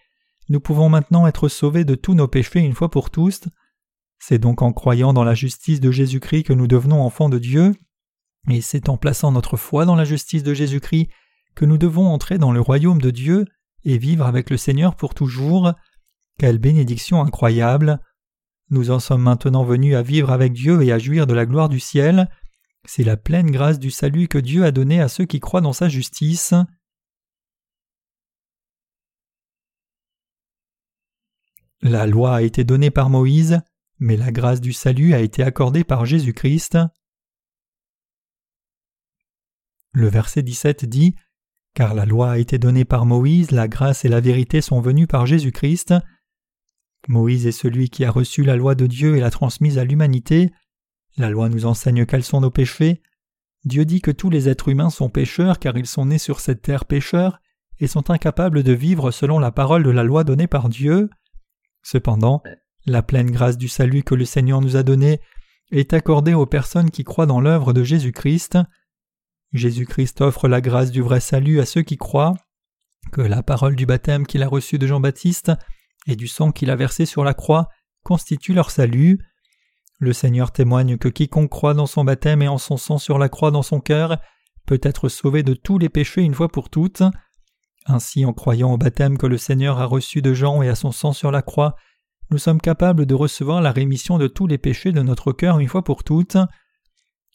nous 0.48 0.60
pouvons 0.60 0.88
maintenant 0.88 1.26
être 1.26 1.48
sauvés 1.48 1.84
de 1.84 1.94
tous 1.94 2.14
nos 2.14 2.28
péchés 2.28 2.60
une 2.60 2.74
fois 2.74 2.90
pour 2.90 3.10
tous. 3.10 3.42
C'est 4.18 4.38
donc 4.38 4.62
en 4.62 4.72
croyant 4.72 5.12
dans 5.12 5.24
la 5.24 5.34
justice 5.34 5.80
de 5.80 5.90
Jésus-Christ 5.90 6.44
que 6.44 6.54
nous 6.54 6.66
devenons 6.66 7.02
enfants 7.02 7.28
de 7.28 7.38
Dieu, 7.38 7.74
et 8.48 8.60
c'est 8.62 8.88
en 8.88 8.96
plaçant 8.96 9.30
notre 9.32 9.56
foi 9.56 9.84
dans 9.84 9.94
la 9.94 10.04
justice 10.04 10.42
de 10.42 10.54
Jésus-Christ 10.54 11.08
que 11.54 11.64
nous 11.64 11.78
devons 11.78 12.06
entrer 12.06 12.38
dans 12.38 12.52
le 12.52 12.60
royaume 12.60 13.00
de 13.00 13.10
Dieu 13.10 13.44
et 13.84 13.98
vivre 13.98 14.24
avec 14.24 14.48
le 14.48 14.56
Seigneur 14.56 14.96
pour 14.96 15.14
toujours. 15.14 15.72
Quelle 16.38 16.58
bénédiction 16.58 17.20
incroyable. 17.20 18.00
Nous 18.70 18.90
en 18.90 19.00
sommes 19.00 19.22
maintenant 19.22 19.64
venus 19.64 19.94
à 19.94 20.02
vivre 20.02 20.30
avec 20.30 20.52
Dieu 20.52 20.82
et 20.82 20.92
à 20.92 20.98
jouir 20.98 21.26
de 21.26 21.34
la 21.34 21.46
gloire 21.46 21.68
du 21.68 21.80
ciel. 21.80 22.28
C'est 22.84 23.04
la 23.04 23.16
pleine 23.16 23.50
grâce 23.50 23.78
du 23.78 23.90
salut 23.90 24.28
que 24.28 24.38
Dieu 24.38 24.64
a 24.64 24.70
donnée 24.70 25.00
à 25.00 25.08
ceux 25.08 25.24
qui 25.24 25.40
croient 25.40 25.60
dans 25.60 25.72
sa 25.72 25.88
justice. 25.88 26.54
La 31.80 32.06
loi 32.06 32.36
a 32.36 32.42
été 32.42 32.64
donnée 32.64 32.90
par 32.90 33.08
Moïse, 33.08 33.60
mais 33.98 34.16
la 34.16 34.32
grâce 34.32 34.60
du 34.60 34.72
salut 34.72 35.14
a 35.14 35.20
été 35.20 35.42
accordée 35.42 35.84
par 35.84 36.04
Jésus-Christ. 36.06 36.78
Le 39.92 40.08
verset 40.08 40.42
17 40.42 40.84
dit 40.84 41.14
Car 41.74 41.94
la 41.94 42.04
loi 42.04 42.32
a 42.32 42.38
été 42.38 42.58
donnée 42.58 42.84
par 42.84 43.06
Moïse, 43.06 43.50
la 43.50 43.68
grâce 43.68 44.04
et 44.04 44.08
la 44.08 44.20
vérité 44.20 44.60
sont 44.60 44.80
venues 44.80 45.06
par 45.06 45.24
Jésus-Christ. 45.24 45.94
Moïse 47.06 47.46
est 47.46 47.52
celui 47.52 47.90
qui 47.90 48.04
a 48.04 48.10
reçu 48.10 48.42
la 48.42 48.56
loi 48.56 48.74
de 48.74 48.86
Dieu 48.86 49.16
et 49.16 49.20
l'a 49.20 49.30
transmise 49.30 49.78
à 49.78 49.84
l'humanité. 49.84 50.50
La 51.16 51.30
loi 51.30 51.48
nous 51.48 51.66
enseigne 51.66 52.06
quels 52.06 52.24
sont 52.24 52.40
nos 52.40 52.50
péchés. 52.50 53.02
Dieu 53.64 53.84
dit 53.84 54.00
que 54.00 54.10
tous 54.10 54.30
les 54.30 54.48
êtres 54.48 54.68
humains 54.68 54.90
sont 54.90 55.08
pécheurs 55.08 55.58
car 55.58 55.76
ils 55.76 55.86
sont 55.86 56.06
nés 56.06 56.18
sur 56.18 56.40
cette 56.40 56.62
terre 56.62 56.84
pécheurs 56.84 57.38
et 57.78 57.86
sont 57.86 58.10
incapables 58.10 58.62
de 58.62 58.72
vivre 58.72 59.10
selon 59.10 59.38
la 59.38 59.52
parole 59.52 59.84
de 59.84 59.90
la 59.90 60.02
loi 60.02 60.24
donnée 60.24 60.46
par 60.46 60.68
Dieu. 60.68 61.10
Cependant, 61.82 62.42
la 62.86 63.02
pleine 63.02 63.30
grâce 63.30 63.58
du 63.58 63.68
salut 63.68 64.02
que 64.02 64.14
le 64.14 64.24
Seigneur 64.24 64.60
nous 64.60 64.76
a 64.76 64.82
donnée 64.82 65.20
est 65.70 65.92
accordée 65.92 66.34
aux 66.34 66.46
personnes 66.46 66.90
qui 66.90 67.04
croient 67.04 67.26
dans 67.26 67.40
l'œuvre 67.40 67.72
de 67.72 67.84
Jésus-Christ. 67.84 68.58
Jésus-Christ 69.52 70.20
offre 70.20 70.48
la 70.48 70.60
grâce 70.60 70.90
du 70.90 71.02
vrai 71.02 71.20
salut 71.20 71.60
à 71.60 71.66
ceux 71.66 71.82
qui 71.82 71.96
croient, 71.96 72.34
que 73.12 73.20
la 73.20 73.42
parole 73.42 73.76
du 73.76 73.86
baptême 73.86 74.26
qu'il 74.26 74.42
a 74.42 74.48
reçu 74.48 74.78
de 74.78 74.86
Jean-Baptiste 74.86 75.52
et 76.08 76.16
du 76.16 76.26
sang 76.26 76.50
qu'il 76.50 76.70
a 76.70 76.76
versé 76.76 77.06
sur 77.06 77.22
la 77.22 77.34
croix 77.34 77.68
constitue 78.02 78.54
leur 78.54 78.70
salut. 78.72 79.20
Le 80.00 80.12
Seigneur 80.12 80.50
témoigne 80.50 80.96
que 80.96 81.08
quiconque 81.08 81.50
croit 81.50 81.74
dans 81.74 81.86
son 81.86 82.04
baptême 82.04 82.42
et 82.42 82.48
en 82.48 82.58
son 82.58 82.76
sang 82.76 82.98
sur 82.98 83.18
la 83.18 83.28
croix 83.28 83.50
dans 83.50 83.62
son 83.62 83.80
cœur 83.80 84.18
peut 84.66 84.80
être 84.82 85.08
sauvé 85.08 85.42
de 85.42 85.54
tous 85.54 85.78
les 85.78 85.88
péchés 85.88 86.22
une 86.22 86.34
fois 86.34 86.48
pour 86.48 86.70
toutes. 86.70 87.02
Ainsi, 87.86 88.24
en 88.24 88.32
croyant 88.32 88.72
au 88.72 88.78
baptême 88.78 89.18
que 89.18 89.26
le 89.26 89.38
Seigneur 89.38 89.78
a 89.78 89.84
reçu 89.84 90.22
de 90.22 90.34
Jean 90.34 90.62
et 90.62 90.68
à 90.68 90.74
son 90.74 90.92
sang 90.92 91.12
sur 91.12 91.30
la 91.30 91.42
croix, 91.42 91.76
nous 92.30 92.38
sommes 92.38 92.60
capables 92.60 93.06
de 93.06 93.14
recevoir 93.14 93.62
la 93.62 93.72
rémission 93.72 94.18
de 94.18 94.26
tous 94.26 94.46
les 94.46 94.58
péchés 94.58 94.92
de 94.92 95.00
notre 95.00 95.32
cœur 95.32 95.58
une 95.58 95.68
fois 95.68 95.84
pour 95.84 96.04
toutes. 96.04 96.36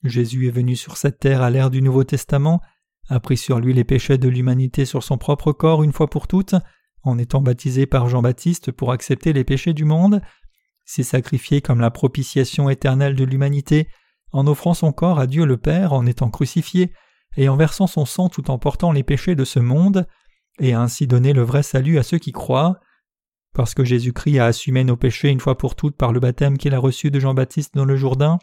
Jésus 0.03 0.47
est 0.47 0.51
venu 0.51 0.75
sur 0.75 0.97
cette 0.97 1.19
terre 1.19 1.41
à 1.41 1.49
l'ère 1.49 1.69
du 1.69 1.81
Nouveau 1.81 2.03
Testament, 2.03 2.61
a 3.09 3.19
pris 3.19 3.37
sur 3.37 3.59
lui 3.59 3.73
les 3.73 3.83
péchés 3.83 4.17
de 4.17 4.29
l'humanité 4.29 4.85
sur 4.85 5.03
son 5.03 5.17
propre 5.17 5.51
corps 5.51 5.83
une 5.83 5.93
fois 5.93 6.09
pour 6.09 6.27
toutes, 6.27 6.55
en 7.03 7.17
étant 7.17 7.41
baptisé 7.41 7.85
par 7.85 8.09
Jean-Baptiste 8.09 8.71
pour 8.71 8.91
accepter 8.91 9.33
les 9.33 9.43
péchés 9.43 9.73
du 9.73 9.85
monde, 9.85 10.21
s'est 10.85 11.03
sacrifié 11.03 11.61
comme 11.61 11.79
la 11.79 11.91
propitiation 11.91 12.69
éternelle 12.69 13.15
de 13.15 13.23
l'humanité, 13.23 13.87
en 14.31 14.47
offrant 14.47 14.73
son 14.73 14.91
corps 14.91 15.19
à 15.19 15.27
Dieu 15.27 15.45
le 15.45 15.57
Père 15.57 15.93
en 15.93 16.05
étant 16.05 16.29
crucifié, 16.29 16.91
et 17.37 17.49
en 17.49 17.55
versant 17.55 17.87
son 17.87 18.05
sang 18.05 18.29
tout 18.29 18.51
en 18.51 18.57
portant 18.57 18.91
les 18.91 19.03
péchés 19.03 19.35
de 19.35 19.45
ce 19.45 19.59
monde, 19.59 20.07
et 20.59 20.73
a 20.73 20.81
ainsi 20.81 21.07
donné 21.07 21.33
le 21.33 21.41
vrai 21.41 21.63
salut 21.63 21.97
à 21.97 22.03
ceux 22.03 22.19
qui 22.19 22.31
croient. 22.31 22.79
Parce 23.53 23.73
que 23.73 23.83
Jésus-Christ 23.83 24.39
a 24.39 24.45
assumé 24.45 24.83
nos 24.83 24.97
péchés 24.97 25.29
une 25.29 25.39
fois 25.39 25.57
pour 25.57 25.75
toutes 25.75 25.95
par 25.95 26.11
le 26.11 26.19
baptême 26.19 26.57
qu'il 26.57 26.73
a 26.73 26.79
reçu 26.79 27.11
de 27.11 27.19
Jean-Baptiste 27.19 27.75
dans 27.75 27.85
le 27.85 27.95
Jourdain, 27.95 28.39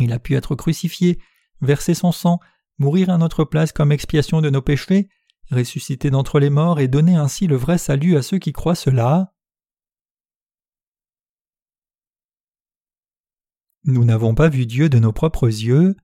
il 0.00 0.12
a 0.12 0.18
pu 0.18 0.34
être 0.34 0.54
crucifié, 0.54 1.18
verser 1.60 1.94
son 1.94 2.12
sang, 2.12 2.40
mourir 2.78 3.10
à 3.10 3.18
notre 3.18 3.44
place 3.44 3.72
comme 3.72 3.92
expiation 3.92 4.40
de 4.40 4.50
nos 4.50 4.62
péchés, 4.62 5.08
ressusciter 5.50 6.10
d'entre 6.10 6.40
les 6.40 6.50
morts 6.50 6.80
et 6.80 6.88
donner 6.88 7.16
ainsi 7.16 7.46
le 7.46 7.56
vrai 7.56 7.78
salut 7.78 8.16
à 8.16 8.22
ceux 8.22 8.38
qui 8.38 8.52
croient 8.52 8.74
cela. 8.74 9.34
Nous 13.84 14.04
n'avons 14.04 14.34
pas 14.34 14.48
vu 14.48 14.66
Dieu 14.66 14.88
de 14.88 14.98
nos 14.98 15.12
propres 15.12 15.46
yeux. 15.46 15.94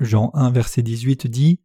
Jean 0.00 0.30
1 0.34 0.50
verset 0.50 0.82
18 0.82 1.26
dit 1.26 1.62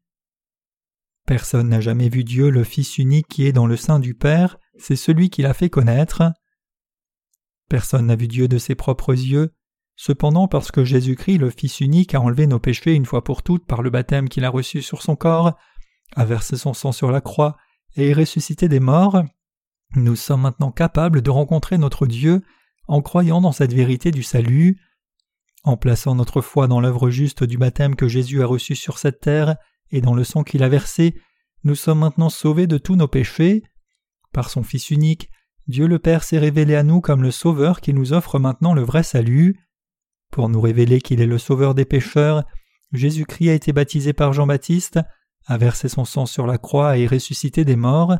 Personne 1.25 1.69
n'a 1.69 1.82
jamais 1.82 2.09
vu 2.09 2.23
Dieu, 2.23 2.49
le 2.49 2.63
Fils 2.63 2.97
unique 2.97 3.27
qui 3.27 3.45
est 3.45 3.51
dans 3.51 3.67
le 3.67 3.75
sein 3.75 3.99
du 3.99 4.15
Père, 4.15 4.57
c'est 4.77 4.95
celui 4.95 5.30
qui 5.30 5.41
l'a 5.41 5.53
fait 5.53 5.69
connaître. 5.69 6.23
Personne 7.67 8.07
n'a 8.07 8.15
vu 8.15 8.27
Dieu 8.27 8.47
de 8.47 8.57
ses 8.57 8.75
propres 8.75 9.13
yeux. 9.13 9.53
Cependant, 10.02 10.47
parce 10.47 10.72
que 10.72 10.86
Jésus-Christ, 10.86 11.39
le 11.39 11.50
Fils 11.50 11.82
unique, 11.82 12.16
a 12.16 12.22
enlevé 12.22 12.47
nos 12.47 12.58
péchés 12.58 12.93
une 12.93 13.06
fois 13.06 13.22
pour 13.22 13.43
toutes 13.43 13.66
par 13.66 13.82
le 13.82 13.89
baptême 13.89 14.30
qu'il 14.30 14.45
a 14.45 14.50
reçu 14.50 14.82
sur 14.82 15.02
son 15.02 15.18
corps, 15.18 15.58
a 16.16 16.24
versé 16.24 16.56
son 16.56 16.74
sang 16.74 16.93
sur 16.93 17.12
la 17.12 17.20
croix 17.20 17.58
et 17.97 18.12
est 18.12 18.14
ressuscité 18.14 18.70
des 18.70 18.80
morts, 18.80 19.22
nous 19.97 20.16
sommes 20.16 20.39
maintenant 20.39 20.72
capables 20.72 21.22
de 21.22 21.30
rencontrer 21.30 21.78
notre 21.78 22.08
Dieu 22.08 22.43
en 22.88 23.02
croyant 23.02 23.41
dans 23.41 23.52
cette 23.52 23.74
vérité 23.74 24.12
du 24.12 24.24
salut. 24.24 24.80
En 25.66 25.76
plaçant 25.76 26.16
notre 26.16 26.39
foi 26.39 26.70
dans 26.70 26.80
l'œuvre 26.80 27.10
juste 27.10 27.43
du 27.43 27.58
baptême 27.58 27.97
que 27.97 28.08
Jésus 28.08 28.41
a 28.41 28.45
reçu 28.45 28.76
sur 28.76 29.00
cette 29.00 29.20
terre, 29.20 29.58
et 29.91 30.00
dans 30.00 30.16
le 30.16 30.24
sang 30.24 30.43
qu'il 30.43 30.64
a 30.64 30.70
versé, 30.70 31.20
nous 31.66 31.76
sommes 31.76 32.00
maintenant 32.00 32.30
sauvés 32.30 32.68
de 32.68 32.78
tous 32.78 32.95
nos 32.95 33.10
péchés. 33.10 33.64
Par 34.32 34.50
son 34.50 34.64
Fils 34.64 34.91
unique, 34.91 35.30
Dieu 35.68 35.88
le 35.88 36.00
Père 36.00 36.24
s'est 36.24 36.39
révélé 36.39 36.76
à 36.76 36.84
nous 36.84 37.02
comme 37.02 37.22
le 37.22 37.32
Sauveur 37.32 37.82
qui 37.82 37.93
nous 37.93 38.14
offre 38.14 38.39
maintenant 38.39 38.74
le 38.74 38.84
vrai 38.84 39.04
salut. 39.04 39.60
Pour 40.32 40.49
nous 40.49 40.61
révéler 40.61 41.01
qu'il 41.01 41.21
est 41.21 41.25
le 41.25 41.38
Sauveur 41.38 41.73
des 41.75 41.86
pécheurs, 41.86 42.43
Jésus-Christ 42.91 43.49
a 43.49 43.53
été 43.53 43.73
baptisé 43.73 44.13
par 44.13 44.34
Jean-Baptiste, 44.34 44.99
a 45.45 45.57
versé 45.57 45.89
son 45.89 46.05
sang 46.05 46.25
sur 46.25 46.45
la 46.45 46.57
croix 46.57 46.97
et 46.97 47.07
ressuscité 47.07 47.65
des 47.65 47.75
morts. 47.75 48.17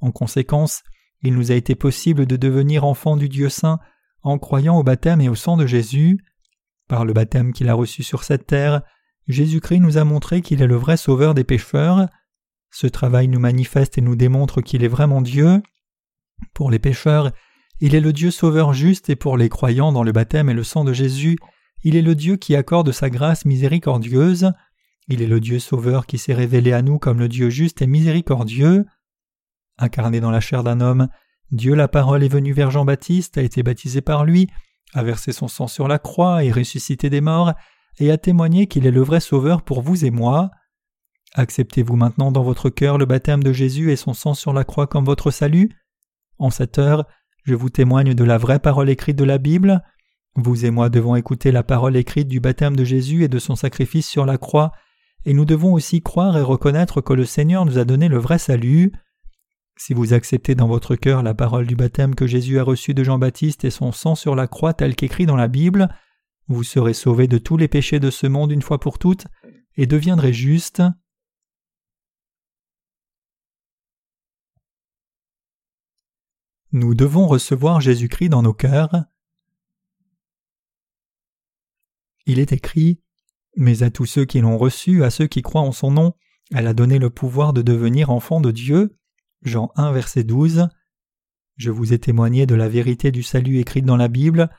En 0.00 0.10
conséquence, 0.10 0.82
il 1.22 1.34
nous 1.34 1.50
a 1.50 1.54
été 1.54 1.74
possible 1.74 2.26
de 2.26 2.36
devenir 2.36 2.84
enfants 2.84 3.16
du 3.16 3.28
Dieu 3.28 3.48
saint 3.48 3.78
en 4.22 4.38
croyant 4.38 4.78
au 4.78 4.82
baptême 4.82 5.20
et 5.20 5.28
au 5.28 5.34
sang 5.34 5.56
de 5.56 5.66
Jésus. 5.66 6.18
Par 6.88 7.04
le 7.04 7.12
baptême 7.12 7.52
qu'il 7.52 7.68
a 7.68 7.74
reçu 7.74 8.02
sur 8.02 8.24
cette 8.24 8.46
terre, 8.46 8.82
Jésus-Christ 9.26 9.80
nous 9.80 9.98
a 9.98 10.04
montré 10.04 10.40
qu'il 10.42 10.62
est 10.62 10.66
le 10.66 10.76
vrai 10.76 10.96
sauveur 10.96 11.34
des 11.34 11.44
pécheurs. 11.44 12.08
Ce 12.70 12.86
travail 12.86 13.28
nous 13.28 13.40
manifeste 13.40 13.98
et 13.98 14.02
nous 14.02 14.16
démontre 14.16 14.60
qu'il 14.60 14.84
est 14.84 14.88
vraiment 14.88 15.22
Dieu. 15.22 15.62
Pour 16.54 16.70
les 16.70 16.78
pécheurs, 16.78 17.32
il 17.80 17.94
est 17.94 18.00
le 18.00 18.12
Dieu 18.12 18.30
sauveur 18.30 18.72
juste 18.72 19.10
et 19.10 19.16
pour 19.16 19.36
les 19.36 19.48
croyants 19.48 19.92
dans 19.92 20.02
le 20.02 20.12
baptême 20.12 20.50
et 20.50 20.54
le 20.54 20.64
sang 20.64 20.84
de 20.84 20.92
Jésus, 20.92 21.38
il 21.84 21.94
est 21.96 22.02
le 22.02 22.14
Dieu 22.14 22.36
qui 22.36 22.56
accorde 22.56 22.90
sa 22.90 23.08
grâce 23.08 23.44
miséricordieuse. 23.44 24.52
Il 25.08 25.22
est 25.22 25.26
le 25.26 25.40
Dieu 25.40 25.58
sauveur 25.58 26.06
qui 26.06 26.18
s'est 26.18 26.34
révélé 26.34 26.72
à 26.72 26.82
nous 26.82 26.98
comme 26.98 27.18
le 27.18 27.28
Dieu 27.28 27.50
juste 27.50 27.80
et 27.82 27.86
miséricordieux. 27.86 28.84
Incarné 29.78 30.20
dans 30.20 30.32
la 30.32 30.40
chair 30.40 30.64
d'un 30.64 30.80
homme, 30.80 31.08
Dieu 31.50 31.74
la 31.74 31.88
parole 31.88 32.24
est 32.24 32.28
venu 32.28 32.52
vers 32.52 32.70
Jean-Baptiste, 32.70 33.38
a 33.38 33.42
été 33.42 33.62
baptisé 33.62 34.00
par 34.00 34.24
lui, 34.24 34.48
a 34.92 35.02
versé 35.02 35.32
son 35.32 35.48
sang 35.48 35.68
sur 35.68 35.88
la 35.88 35.98
croix 35.98 36.44
et 36.44 36.50
ressuscité 36.50 37.10
des 37.10 37.20
morts, 37.20 37.54
et 37.98 38.10
a 38.10 38.18
témoigné 38.18 38.66
qu'il 38.66 38.86
est 38.86 38.90
le 38.90 39.02
vrai 39.02 39.20
sauveur 39.20 39.62
pour 39.62 39.82
vous 39.82 40.04
et 40.04 40.10
moi. 40.10 40.50
Acceptez-vous 41.34 41.96
maintenant 41.96 42.32
dans 42.32 42.42
votre 42.42 42.70
cœur 42.70 42.98
le 42.98 43.06
baptême 43.06 43.42
de 43.42 43.52
Jésus 43.52 43.92
et 43.92 43.96
son 43.96 44.14
sang 44.14 44.34
sur 44.34 44.52
la 44.52 44.64
croix 44.64 44.86
comme 44.86 45.04
votre 45.04 45.30
salut? 45.30 45.70
En 46.38 46.50
cette 46.50 46.78
heure, 46.78 47.06
je 47.48 47.54
vous 47.54 47.70
témoigne 47.70 48.12
de 48.12 48.24
la 48.24 48.36
vraie 48.36 48.58
parole 48.58 48.90
écrite 48.90 49.16
de 49.16 49.24
la 49.24 49.38
Bible. 49.38 49.82
Vous 50.36 50.66
et 50.66 50.70
moi 50.70 50.90
devons 50.90 51.16
écouter 51.16 51.50
la 51.50 51.62
parole 51.62 51.96
écrite 51.96 52.28
du 52.28 52.40
baptême 52.40 52.76
de 52.76 52.84
Jésus 52.84 53.24
et 53.24 53.28
de 53.28 53.38
son 53.38 53.56
sacrifice 53.56 54.06
sur 54.06 54.26
la 54.26 54.36
croix, 54.36 54.72
et 55.24 55.32
nous 55.32 55.46
devons 55.46 55.72
aussi 55.72 56.02
croire 56.02 56.36
et 56.36 56.42
reconnaître 56.42 57.00
que 57.00 57.14
le 57.14 57.24
Seigneur 57.24 57.64
nous 57.64 57.78
a 57.78 57.86
donné 57.86 58.08
le 58.08 58.18
vrai 58.18 58.38
salut. 58.38 58.92
Si 59.78 59.94
vous 59.94 60.12
acceptez 60.12 60.54
dans 60.54 60.68
votre 60.68 60.94
cœur 60.94 61.22
la 61.22 61.32
parole 61.32 61.66
du 61.66 61.74
baptême 61.74 62.14
que 62.14 62.26
Jésus 62.26 62.58
a 62.58 62.64
reçu 62.64 62.92
de 62.92 63.02
Jean-Baptiste 63.02 63.64
et 63.64 63.70
son 63.70 63.92
sang 63.92 64.14
sur 64.14 64.34
la 64.34 64.46
croix 64.46 64.74
tel 64.74 64.94
qu'écrit 64.94 65.24
dans 65.24 65.36
la 65.36 65.48
Bible, 65.48 65.88
vous 66.48 66.64
serez 66.64 66.92
sauvés 66.92 67.28
de 67.28 67.38
tous 67.38 67.56
les 67.56 67.68
péchés 67.68 67.98
de 67.98 68.10
ce 68.10 68.26
monde 68.26 68.52
une 68.52 68.62
fois 68.62 68.78
pour 68.78 68.98
toutes 68.98 69.26
et 69.78 69.86
deviendrez 69.86 70.34
justes. 70.34 70.82
Nous 76.72 76.94
devons 76.94 77.26
recevoir 77.26 77.80
Jésus-Christ 77.80 78.28
dans 78.28 78.42
nos 78.42 78.52
cœurs. 78.52 79.04
Il 82.26 82.38
est 82.38 82.52
écrit 82.52 83.00
Mais 83.56 83.82
à 83.82 83.90
tous 83.90 84.04
ceux 84.04 84.26
qui 84.26 84.40
l'ont 84.40 84.58
reçu, 84.58 85.02
à 85.02 85.08
ceux 85.08 85.26
qui 85.26 85.40
croient 85.40 85.62
en 85.62 85.72
son 85.72 85.90
nom, 85.90 86.12
elle 86.54 86.66
a 86.66 86.74
donné 86.74 86.98
le 86.98 87.08
pouvoir 87.08 87.54
de 87.54 87.62
devenir 87.62 88.10
enfants 88.10 88.42
de 88.42 88.50
Dieu. 88.50 88.98
Jean 89.40 89.70
1, 89.76 89.92
verset 89.92 90.24
12. 90.24 90.68
Je 91.56 91.70
vous 91.70 91.94
ai 91.94 91.98
témoigné 91.98 92.44
de 92.44 92.54
la 92.54 92.68
vérité 92.68 93.12
du 93.12 93.22
salut 93.22 93.58
écrite 93.60 93.86
dans 93.86 93.96
la 93.96 94.08
Bible. 94.08 94.50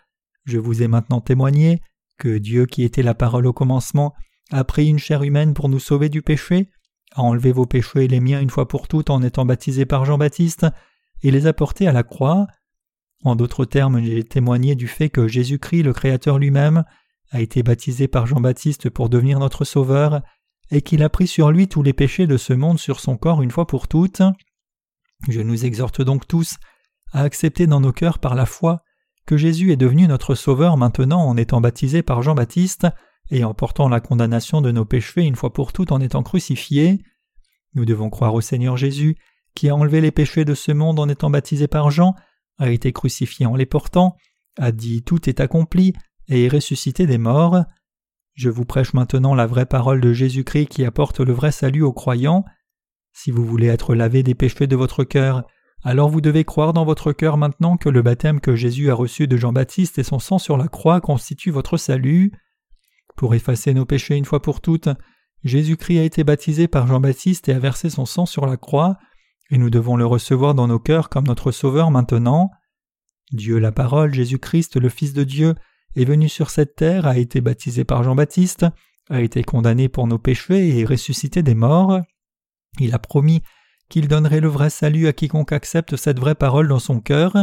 Je 0.45 0.57
vous 0.57 0.81
ai 0.81 0.87
maintenant 0.87 1.21
témoigné 1.21 1.79
que 2.17 2.39
Dieu, 2.39 2.65
qui 2.65 2.81
était 2.83 3.03
la 3.03 3.13
parole 3.13 3.45
au 3.45 3.53
commencement, 3.53 4.15
a 4.51 4.63
pris 4.63 4.87
une 4.87 4.97
chair 4.97 5.21
humaine 5.21 5.53
pour 5.53 5.69
nous 5.69 5.79
sauver 5.79 6.09
du 6.09 6.23
péché, 6.23 6.69
a 7.13 7.21
enlevé 7.21 7.51
vos 7.51 7.67
péchés 7.67 8.05
et 8.05 8.07
les 8.07 8.19
miens 8.19 8.41
une 8.41 8.49
fois 8.49 8.67
pour 8.67 8.87
toutes 8.87 9.11
en 9.11 9.21
étant 9.21 9.45
baptisé 9.45 9.85
par 9.85 10.05
Jean-Baptiste, 10.05 10.65
et 11.23 11.31
les 11.31 11.47
a 11.47 11.53
à 11.53 11.91
la 11.91 12.03
croix. 12.03 12.47
En 13.23 13.35
d'autres 13.35 13.65
termes, 13.65 14.01
j'ai 14.01 14.23
témoigné 14.23 14.75
du 14.75 14.87
fait 14.87 15.09
que 15.09 15.27
Jésus-Christ, 15.27 15.83
le 15.83 15.93
Créateur 15.93 16.39
lui-même, 16.39 16.83
a 17.31 17.41
été 17.41 17.63
baptisé 17.63 18.07
par 18.07 18.25
Jean-Baptiste 18.25 18.89
pour 18.89 19.09
devenir 19.09 19.39
notre 19.39 19.65
Sauveur, 19.65 20.21
et 20.71 20.81
qu'il 20.81 21.03
a 21.03 21.09
pris 21.09 21.27
sur 21.27 21.51
lui 21.51 21.67
tous 21.67 21.83
les 21.83 21.93
péchés 21.93 22.27
de 22.27 22.37
ce 22.37 22.53
monde 22.53 22.79
sur 22.79 22.99
son 22.99 23.17
corps 23.17 23.41
une 23.41 23.51
fois 23.51 23.67
pour 23.67 23.87
toutes. 23.87 24.21
Je 25.27 25.41
nous 25.41 25.65
exhorte 25.65 26.01
donc 26.01 26.27
tous 26.27 26.57
à 27.11 27.23
accepter 27.23 27.67
dans 27.67 27.81
nos 27.81 27.91
cœurs 27.91 28.19
par 28.19 28.35
la 28.35 28.45
foi 28.45 28.83
que 29.25 29.37
Jésus 29.37 29.71
est 29.71 29.77
devenu 29.77 30.07
notre 30.07 30.35
Sauveur 30.35 30.77
maintenant 30.77 31.21
en 31.21 31.37
étant 31.37 31.61
baptisé 31.61 32.03
par 32.03 32.21
Jean-Baptiste 32.21 32.87
et 33.31 33.43
en 33.43 33.53
portant 33.53 33.89
la 33.89 33.99
condamnation 33.99 34.61
de 34.61 34.71
nos 34.71 34.85
péchés 34.85 35.21
une 35.21 35.35
fois 35.35 35.53
pour 35.53 35.73
toutes 35.73 35.91
en 35.91 36.01
étant 36.01 36.23
crucifié. 36.23 36.99
Nous 37.75 37.85
devons 37.85 38.09
croire 38.09 38.33
au 38.33 38.41
Seigneur 38.41 38.77
Jésus 38.77 39.17
qui 39.55 39.69
a 39.69 39.75
enlevé 39.75 40.01
les 40.01 40.11
péchés 40.11 40.45
de 40.45 40.53
ce 40.53 40.71
monde 40.71 40.99
en 40.99 41.09
étant 41.09 41.29
baptisé 41.29 41.67
par 41.67 41.91
Jean, 41.91 42.15
a 42.57 42.69
été 42.69 42.91
crucifié 42.91 43.45
en 43.45 43.55
les 43.55 43.65
portant, 43.65 44.15
a 44.57 44.71
dit 44.71 45.03
tout 45.03 45.29
est 45.29 45.39
accompli 45.39 45.93
et 46.27 46.45
est 46.45 46.49
ressuscité 46.49 47.07
des 47.07 47.17
morts. 47.17 47.63
Je 48.33 48.49
vous 48.49 48.65
prêche 48.65 48.93
maintenant 48.93 49.35
la 49.35 49.47
vraie 49.47 49.65
parole 49.65 50.01
de 50.01 50.13
Jésus-Christ 50.13 50.67
qui 50.67 50.85
apporte 50.85 51.19
le 51.19 51.33
vrai 51.33 51.51
salut 51.51 51.83
aux 51.83 51.93
croyants. 51.93 52.45
Si 53.13 53.31
vous 53.31 53.45
voulez 53.45 53.67
être 53.67 53.95
lavé 53.95 54.23
des 54.23 54.35
péchés 54.35 54.67
de 54.67 54.75
votre 54.75 55.03
cœur, 55.03 55.43
alors 55.83 56.09
vous 56.09 56.21
devez 56.21 56.43
croire 56.43 56.73
dans 56.73 56.85
votre 56.85 57.13
cœur 57.13 57.37
maintenant 57.37 57.77
que 57.77 57.89
le 57.89 58.01
baptême 58.01 58.41
que 58.41 58.55
Jésus 58.55 58.91
a 58.91 58.95
reçu 58.95 59.27
de 59.27 59.37
Jean-Baptiste 59.37 59.97
et 59.97 60.03
son 60.03 60.19
sang 60.19 60.37
sur 60.37 60.57
la 60.57 60.67
croix 60.67 60.99
constitue 61.01 61.51
votre 61.51 61.77
salut. 61.77 62.33
Pour 63.15 63.33
effacer 63.33 63.73
nos 63.73 63.85
péchés 63.85 64.15
une 64.15 64.25
fois 64.25 64.41
pour 64.41 64.61
toutes, 64.61 64.89
Jésus-Christ 65.43 65.99
a 65.99 66.03
été 66.03 66.23
baptisé 66.23 66.67
par 66.67 66.85
Jean-Baptiste 66.87 67.47
et 67.47 67.53
a 67.53 67.59
versé 67.59 67.89
son 67.89 68.05
sang 68.05 68.25
sur 68.25 68.45
la 68.45 68.57
croix, 68.57 68.97
et 69.49 69.57
nous 69.57 69.69
devons 69.69 69.95
le 69.95 70.05
recevoir 70.05 70.53
dans 70.53 70.67
nos 70.67 70.79
cœurs 70.79 71.09
comme 71.09 71.27
notre 71.27 71.51
Sauveur 71.51 71.91
maintenant. 71.91 72.51
Dieu 73.31 73.59
la 73.59 73.71
parole, 73.71 74.13
Jésus-Christ, 74.13 74.77
le 74.77 74.89
Fils 74.89 75.13
de 75.13 75.23
Dieu, 75.23 75.55
est 75.95 76.05
venu 76.05 76.29
sur 76.29 76.49
cette 76.49 76.75
terre, 76.75 77.07
a 77.07 77.17
été 77.17 77.41
baptisé 77.41 77.83
par 77.83 78.03
Jean-Baptiste, 78.03 78.65
a 79.09 79.21
été 79.21 79.43
condamné 79.43 79.89
pour 79.89 80.07
nos 80.07 80.19
péchés 80.19 80.77
et 80.77 80.85
ressuscité 80.85 81.43
des 81.43 81.55
morts. 81.55 81.99
Il 82.79 82.93
a 82.93 82.99
promis 82.99 83.41
qu'il 83.89 84.07
donnerait 84.07 84.39
le 84.39 84.47
vrai 84.47 84.69
salut 84.69 85.07
à 85.07 85.13
quiconque 85.13 85.51
accepte 85.51 85.95
cette 85.95 86.19
vraie 86.19 86.35
parole 86.35 86.67
dans 86.67 86.79
son 86.79 86.99
cœur. 86.99 87.33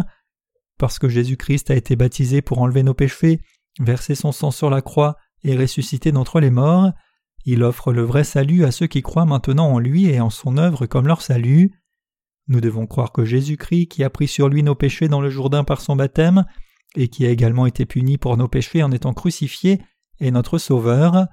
Parce 0.79 0.99
que 0.99 1.09
Jésus-Christ 1.09 1.71
a 1.71 1.75
été 1.75 1.97
baptisé 1.97 2.43
pour 2.43 2.59
enlever 2.59 2.83
nos 2.83 2.95
péchés, 2.95 3.41
verser 3.81 4.15
son 4.15 4.31
sang 4.31 4.51
sur 4.51 4.71
la 4.71 4.83
croix 4.83 5.17
et 5.43 5.57
ressusciter 5.57 6.13
d'entre 6.13 6.41
les 6.41 6.51
morts, 6.51 6.93
il 7.47 7.63
offre 7.63 7.93
le 7.93 8.03
vrai 8.03 8.25
salut 8.25 8.65
à 8.65 8.73
ceux 8.73 8.89
qui 8.89 9.03
croient 9.03 9.25
maintenant 9.25 9.73
en 9.73 9.79
lui 9.79 10.07
et 10.07 10.21
en 10.21 10.31
son 10.31 10.57
œuvre 10.57 10.87
comme 10.87 11.07
leur 11.07 11.23
salut. 11.23 11.71
Nous 12.49 12.61
devons 12.61 12.86
croire 12.86 13.12
que 13.12 13.24
Jésus-Christ, 13.24 13.88
qui 13.88 14.05
a 14.05 14.11
pris 14.11 14.28
sur 14.28 14.49
lui 14.49 14.62
nos 14.62 14.74
péchés 14.74 15.09
dans 15.09 15.20
le 15.20 15.30
Jourdain 15.30 15.64
par 15.64 15.80
son 15.80 15.97
baptême, 15.97 16.44
et 16.94 17.09
qui 17.09 17.26
a 17.26 17.30
également 17.30 17.66
été 17.66 17.86
puni 17.86 18.18
pour 18.18 18.36
nos 18.36 18.49
péchés 18.49 18.82
en 18.82 18.92
étant 18.92 19.12
crucifié, 19.12 19.82
est 20.20 20.30
notre 20.30 20.59
Sauveur. 20.59 21.26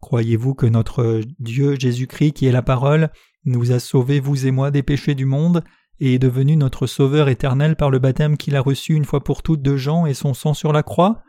Croyez-vous 0.00 0.54
que 0.54 0.66
notre 0.66 1.20
Dieu 1.38 1.76
Jésus-Christ, 1.78 2.32
qui 2.32 2.46
est 2.46 2.52
la 2.52 2.62
parole, 2.62 3.10
nous 3.44 3.72
a 3.72 3.78
sauvés, 3.78 4.20
vous 4.20 4.46
et 4.46 4.50
moi, 4.50 4.70
des 4.70 4.82
péchés 4.82 5.14
du 5.14 5.24
monde, 5.24 5.62
et 6.00 6.14
est 6.14 6.18
devenu 6.18 6.56
notre 6.56 6.86
Sauveur 6.86 7.28
éternel 7.28 7.76
par 7.76 7.90
le 7.90 7.98
baptême 7.98 8.36
qu'il 8.36 8.56
a 8.56 8.60
reçu 8.60 8.94
une 8.94 9.04
fois 9.04 9.22
pour 9.22 9.42
toutes 9.42 9.62
de 9.62 9.76
Jean 9.76 10.06
et 10.06 10.14
son 10.14 10.34
sang 10.34 10.54
sur 10.54 10.72
la 10.72 10.82
croix? 10.82 11.22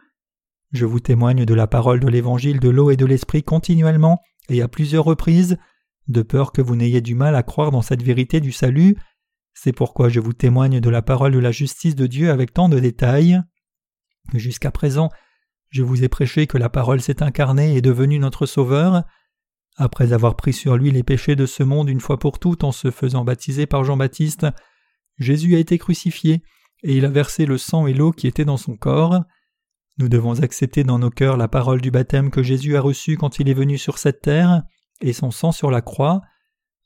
Je 0.72 0.86
vous 0.86 0.99
témoigne 0.99 1.45
de 1.45 1.53
la 1.55 1.65
parole 1.65 1.99
de 1.99 2.07
l'Évangile 2.07 2.59
de 2.59 2.70
l'eau 2.70 2.91
et 2.91 2.95
de 2.95 3.05
l'Esprit 3.05 3.41
continuellement 3.41 4.22
et 4.49 4.61
à 4.61 4.67
plusieurs 4.67 5.05
reprises, 5.05 5.57
de 6.07 6.22
peur 6.22 6.51
que 6.51 6.61
vous 6.61 6.76
n'ayez 6.76 7.01
du 7.01 7.15
mal 7.15 7.36
à 7.36 7.43
croire 7.43 7.72
dans 7.72 7.82
cette 7.82 8.03
vérité 8.03 8.39
du 8.39 8.51
salut, 8.51 8.95
c'est 9.62 9.74
pourquoi 9.74 10.07
je 10.07 10.22
vous 10.22 10.32
témoigne 10.32 10.80
de 10.80 10.89
la 10.89 11.01
parole 11.01 11.34
de 11.34 11.39
la 11.39 11.51
justice 11.51 11.93
de 11.93 12.07
Dieu 12.07 12.32
avec 12.32 12.53
tant 12.53 12.70
de 12.70 12.80
détails. 12.80 13.41
Jusqu'à 14.34 14.72
présent, 14.72 15.10
je 15.68 15.84
vous 15.84 16.01
ai 16.01 16.07
prêché 16.07 16.47
que 16.47 16.57
la 16.57 16.70
parole 16.70 17.01
s'est 17.01 17.22
incarnée 17.22 17.74
et 17.74 17.78
est 17.80 17.82
devenue 17.82 18.20
notre 18.20 18.45
Sauveur. 18.45 19.03
Après 19.76 20.14
avoir 20.14 20.38
pris 20.38 20.53
sur 20.53 20.78
lui 20.78 20.91
les 20.91 21.03
péchés 21.03 21.36
de 21.36 21.45
ce 21.45 21.62
monde 21.62 21.89
une 21.89 21.99
fois 21.99 22.18
pour 22.18 22.39
toutes 22.39 22.64
en 22.64 22.72
se 22.72 22.89
faisant 22.89 23.26
baptiser 23.26 23.66
par 23.66 23.84
Jean-Baptiste, 23.84 24.47
Jésus 25.18 25.57
a 25.57 25.60
été 25.60 25.78
crucifié 25.78 26.41
et 26.84 26.95
il 26.95 27.03
a 27.03 27.10
versé 27.10 27.45
le 27.45 27.57
sang 27.57 27.86
et 27.86 27.93
l'eau 27.93 28.14
qui 28.14 28.28
étaient 28.28 28.45
dans 28.45 28.55
son 28.55 28.78
corps. 28.78 29.26
Nous 29.97 30.07
devons 30.07 30.39
accepter 30.41 30.86
dans 30.86 30.99
nos 30.99 31.10
cœurs 31.10 31.36
la 31.36 31.49
parole 31.49 31.82
du 31.82 31.91
baptême 31.91 32.32
que 32.32 32.43
Jésus 32.43 32.78
a 32.78 32.82
reçue 32.82 33.18
quand 33.18 33.39
il 33.39 33.49
est 33.49 33.53
venu 33.53 33.78
sur 33.78 33.97
cette 33.97 34.22
terre 34.22 34.64
et 35.01 35.12
son 35.12 35.32
sang 35.32 35.51
sur 35.51 35.70
la 35.70 35.82
croix. 35.82 36.22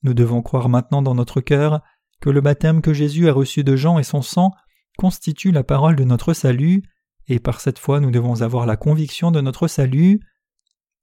Nous 0.02 0.16
devons 0.16 0.42
croire 0.42 0.70
maintenant 0.70 1.04
dans 1.04 1.14
notre 1.14 1.40
cœur 1.40 1.84
que 2.24 2.30
le 2.30 2.40
baptême 2.40 2.82
que 2.82 2.94
Jésus 2.94 3.28
a 3.28 3.34
reçu 3.34 3.66
de 3.66 3.76
Jean 3.76 4.00
et 4.00 4.04
son 4.04 4.22
sang 4.22 4.54
constitue 4.98 5.52
la 5.52 5.66
parole 5.66 5.98
de 5.98 6.06
notre 6.06 6.32
salut, 6.32 6.82
et 7.28 7.38
par 7.38 7.60
cette 7.60 7.80
foi 7.80 8.00
nous 8.00 8.12
devons 8.12 8.44
avoir 8.44 8.66
la 8.66 8.78
conviction 8.78 9.30
de 9.30 9.42
notre 9.42 9.68
salut. 9.68 10.22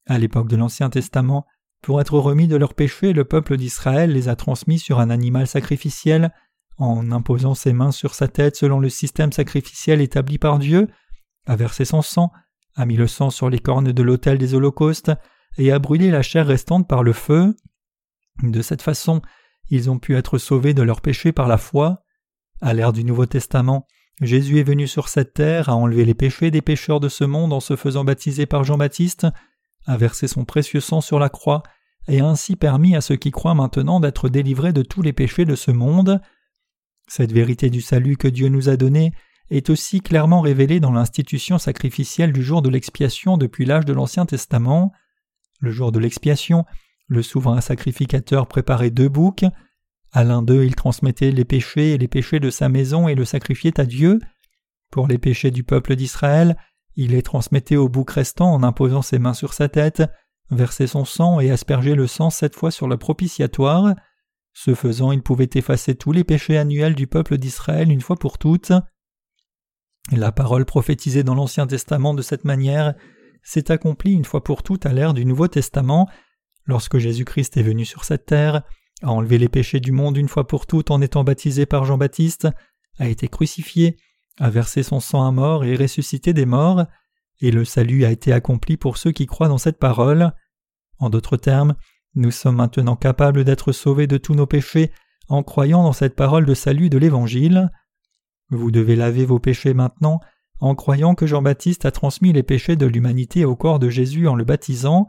À 0.07 0.19
l'époque 0.19 0.49
de 0.49 0.57
l'Ancien 0.57 0.89
Testament, 0.89 1.45
pour 1.83 2.01
être 2.01 2.19
remis 2.19 2.49
de 2.49 2.57
leurs 2.57 2.73
péchés, 2.73 3.13
le 3.13 3.27
peuple 3.27 3.59
d'Israël 3.59 4.13
les 4.13 4.31
a 4.31 4.35
transmis 4.35 4.79
sur 4.79 4.99
un 4.99 5.11
animal 5.11 5.47
sacrificiel, 5.47 6.33
en 6.79 7.13
imposant 7.13 7.55
ses 7.55 7.75
mains 7.75 7.93
sur 7.93 8.15
sa 8.15 8.27
tête 8.27 8.57
selon 8.57 8.81
le 8.81 8.89
système 8.89 9.31
sacrificiel 9.31 10.01
établi 10.01 10.39
par 10.39 10.59
Dieu, 10.59 10.89
a 11.47 11.55
versé 11.55 11.85
son 11.85 12.01
sang, 12.01 12.33
a 12.77 12.87
mis 12.87 12.97
le 12.97 13.07
sang 13.07 13.29
sur 13.29 13.51
les 13.51 13.59
cornes 13.59 13.93
de 13.93 14.03
l'autel 14.03 14.39
des 14.39 14.55
holocaustes, 14.55 15.13
et 15.59 15.71
a 15.71 15.79
brûlé 15.79 16.11
la 16.11 16.23
chair 16.23 16.47
restante 16.47 16.89
par 16.89 17.03
le 17.03 17.13
feu. 17.13 17.55
De 18.43 18.63
cette 18.63 18.81
façon, 18.81 19.21
ils 19.71 19.91
ont 19.91 19.99
pu 19.99 20.17
être 20.17 20.39
sauvés 20.39 20.75
de 20.75 20.83
leurs 20.83 21.01
péchés 21.01 21.33
par 21.33 21.49
la 21.49 21.59
foi. 21.59 22.03
À 22.61 22.75
l'ère 22.75 22.93
du 22.93 23.05
Nouveau 23.05 23.27
Testament, 23.27 23.87
Jésus 24.21 24.59
est 24.59 24.65
venu 24.65 24.87
sur 24.87 25.09
cette 25.09 25.33
terre, 25.33 25.69
a 25.71 25.77
enlevé 25.77 26.05
les 26.05 26.15
péchés 26.15 26.51
des 26.51 26.61
pécheurs 26.61 27.01
de 27.01 27.09
ce 27.09 27.25
monde 27.25 27.53
en 27.53 27.61
se 27.61 27.77
faisant 27.77 28.05
baptiser 28.05 28.45
par 28.45 28.65
Jean-Baptiste, 28.65 29.27
a 29.87 29.97
versé 29.97 30.29
son 30.29 30.45
précieux 30.45 30.81
sang 30.81 31.01
sur 31.01 31.19
la 31.19 31.31
croix, 31.31 31.63
et 32.09 32.21
a 32.21 32.27
ainsi 32.27 32.57
permis 32.57 32.97
à 32.97 33.01
ceux 33.01 33.17
qui 33.17 33.31
croient 33.31 33.55
maintenant 33.55 34.01
d'être 34.01 34.29
délivrés 34.29 34.73
de 34.73 34.83
tous 34.83 35.01
les 35.01 35.13
péchés 35.13 35.45
de 35.45 35.55
ce 35.55 35.71
monde. 35.71 36.21
Cette 37.07 37.33
vérité 37.33 37.71
du 37.71 37.81
salut 37.81 38.17
que 38.17 38.29
Dieu 38.29 38.49
nous 38.49 38.69
a 38.69 38.77
donnée 38.77 39.13
est 39.51 39.71
aussi 39.71 40.01
clairement 40.01 40.41
révélée 40.41 40.81
dans 40.81 40.93
l'institution 40.93 41.59
sacrificielle 41.59 42.33
du 42.33 42.43
jour 42.43 42.63
de 42.63 42.69
l'expiation 42.69 43.37
depuis 43.37 43.65
l'âge 43.65 43.85
de 43.85 43.93
l'Ancien 43.93 44.27
Testament. 44.27 44.93
Le 45.61 45.71
jour 45.71 45.93
de 45.93 45.99
l'expiation, 45.99 46.65
le 47.11 47.23
souverain 47.23 47.61
sacrificateur 47.61 48.47
préparait 48.47 48.91
deux 48.91 49.09
boucs. 49.09 49.45
À 50.13 50.23
l'un 50.23 50.43
d'eux, 50.43 50.65
il 50.65 50.77
transmettait 50.77 51.33
les 51.33 51.45
péchés 51.45 51.93
et 51.93 51.99
les 51.99 52.09
péchés 52.09 52.39
de 52.39 52.51
sa 52.51 52.69
maison 52.69 53.09
et 53.09 53.17
le 53.17 53.25
sacrifiait 53.25 53.81
à 53.81 53.85
Dieu. 53.85 54.21
Pour 54.93 55.09
les 55.09 55.19
péchés 55.19 55.51
du 55.51 55.65
peuple 55.65 55.97
d'Israël, 55.97 56.57
il 56.95 57.11
les 57.11 57.23
transmettait 57.23 57.77
au 57.77 57.89
bouc 57.89 58.13
restant 58.13 58.55
en 58.55 58.63
imposant 58.63 59.03
ses 59.03 59.19
mains 59.19 59.35
sur 59.35 59.55
sa 59.55 59.69
tête, 59.69 60.05
versait 60.51 60.87
son 60.87 61.05
sang 61.05 61.41
et 61.41 61.51
aspergeait 61.51 61.97
le 61.97 62.07
sang 62.07 62.31
sept 62.31 62.55
fois 62.55 62.71
sur 62.71 62.87
le 62.87 62.97
propitiatoire. 62.97 63.95
Ce 64.53 64.75
faisant, 64.75 65.11
il 65.11 65.23
pouvait 65.23 65.51
effacer 65.55 65.97
tous 65.97 66.13
les 66.13 66.25
péchés 66.25 66.59
annuels 66.59 66.95
du 66.95 67.09
peuple 67.09 67.39
d'Israël 67.39 67.91
une 67.91 68.01
fois 68.01 68.17
pour 68.17 68.39
toutes. 68.39 68.73
La 70.13 70.31
parole 70.31 70.65
prophétisée 70.65 71.25
dans 71.25 71.35
l'Ancien 71.35 71.67
Testament 71.67 72.15
de 72.15 72.23
cette 72.23 72.45
manière 72.45 72.95
s'est 73.43 73.73
accomplie 73.73 74.13
une 74.13 74.25
fois 74.25 74.45
pour 74.45 74.63
toutes 74.63 74.87
à 74.87 74.93
l'ère 74.93 75.15
du 75.15 75.25
Nouveau 75.25 75.49
Testament, 75.49 76.09
lorsque 76.67 76.99
Jésus-Christ 76.99 77.57
est 77.57 77.63
venu 77.63 77.85
sur 77.85 78.05
cette 78.05 78.27
terre, 78.27 78.63
a 79.03 79.09
enlevé 79.09 79.39
les 79.39 79.49
péchés 79.49 79.81
du 79.81 79.93
monde 79.93 80.17
une 80.17 80.29
fois 80.29 80.47
pour 80.47 80.67
toutes 80.67 80.91
en 80.91 81.01
étant 81.01 81.25
baptisé 81.25 81.67
par 81.67 81.85
Jean-Baptiste, 81.85 82.49
a 82.99 83.09
été 83.09 83.29
crucifié, 83.29 83.97
a 84.39 84.51
versé 84.51 84.83
son 84.83 85.01
sang 85.01 85.27
à 85.27 85.31
mort 85.31 85.65
et 85.65 85.77
ressuscité 85.77 86.33
des 86.33 86.47
morts, 86.47 86.85
et 87.41 87.51
le 87.51 87.65
salut 87.65 88.05
a 88.05 88.11
été 88.11 88.33
accompli 88.33 88.77
pour 88.77 88.99
ceux 88.99 89.13
qui 89.13 89.27
croient 89.27 89.49
dans 89.49 89.59
cette 89.59 89.79
parole. 89.79 90.33
En 90.99 91.09
d'autres 91.09 91.37
termes, 91.37 91.75
nous 92.15 92.31
sommes 92.31 92.57
maintenant 92.57 92.97
capables 92.97 93.45
d'être 93.45 93.73
sauvés 93.73 94.07
de 94.07 94.19
tous 94.19 94.35
nos 94.35 94.47
péchés 94.47 94.93
en 95.29 95.43
croyant 95.43 95.83
dans 95.83 95.93
cette 95.93 96.17
parole 96.17 96.45
de 96.45 96.55
salut 96.55 96.91
de 96.91 96.99
l'Évangile. 96.99 97.71
Vous 98.51 98.71
devez 98.71 98.97
laver 98.97 99.25
vos 99.25 99.39
péchés 99.39 99.75
maintenant 99.75 100.21
en 100.59 100.75
croyant 100.75 101.15
que 101.15 101.27
Jean-Baptiste 101.27 101.87
a 101.87 101.91
transmis 101.91 102.33
les 102.33 102.43
péchés 102.43 102.77
de 102.77 102.87
l'humanité 102.87 103.45
au 103.45 103.57
corps 103.57 103.79
de 103.79 103.89
Jésus 103.89 104.29
en 104.29 104.35
le 104.35 104.45
baptisant. 104.45 105.09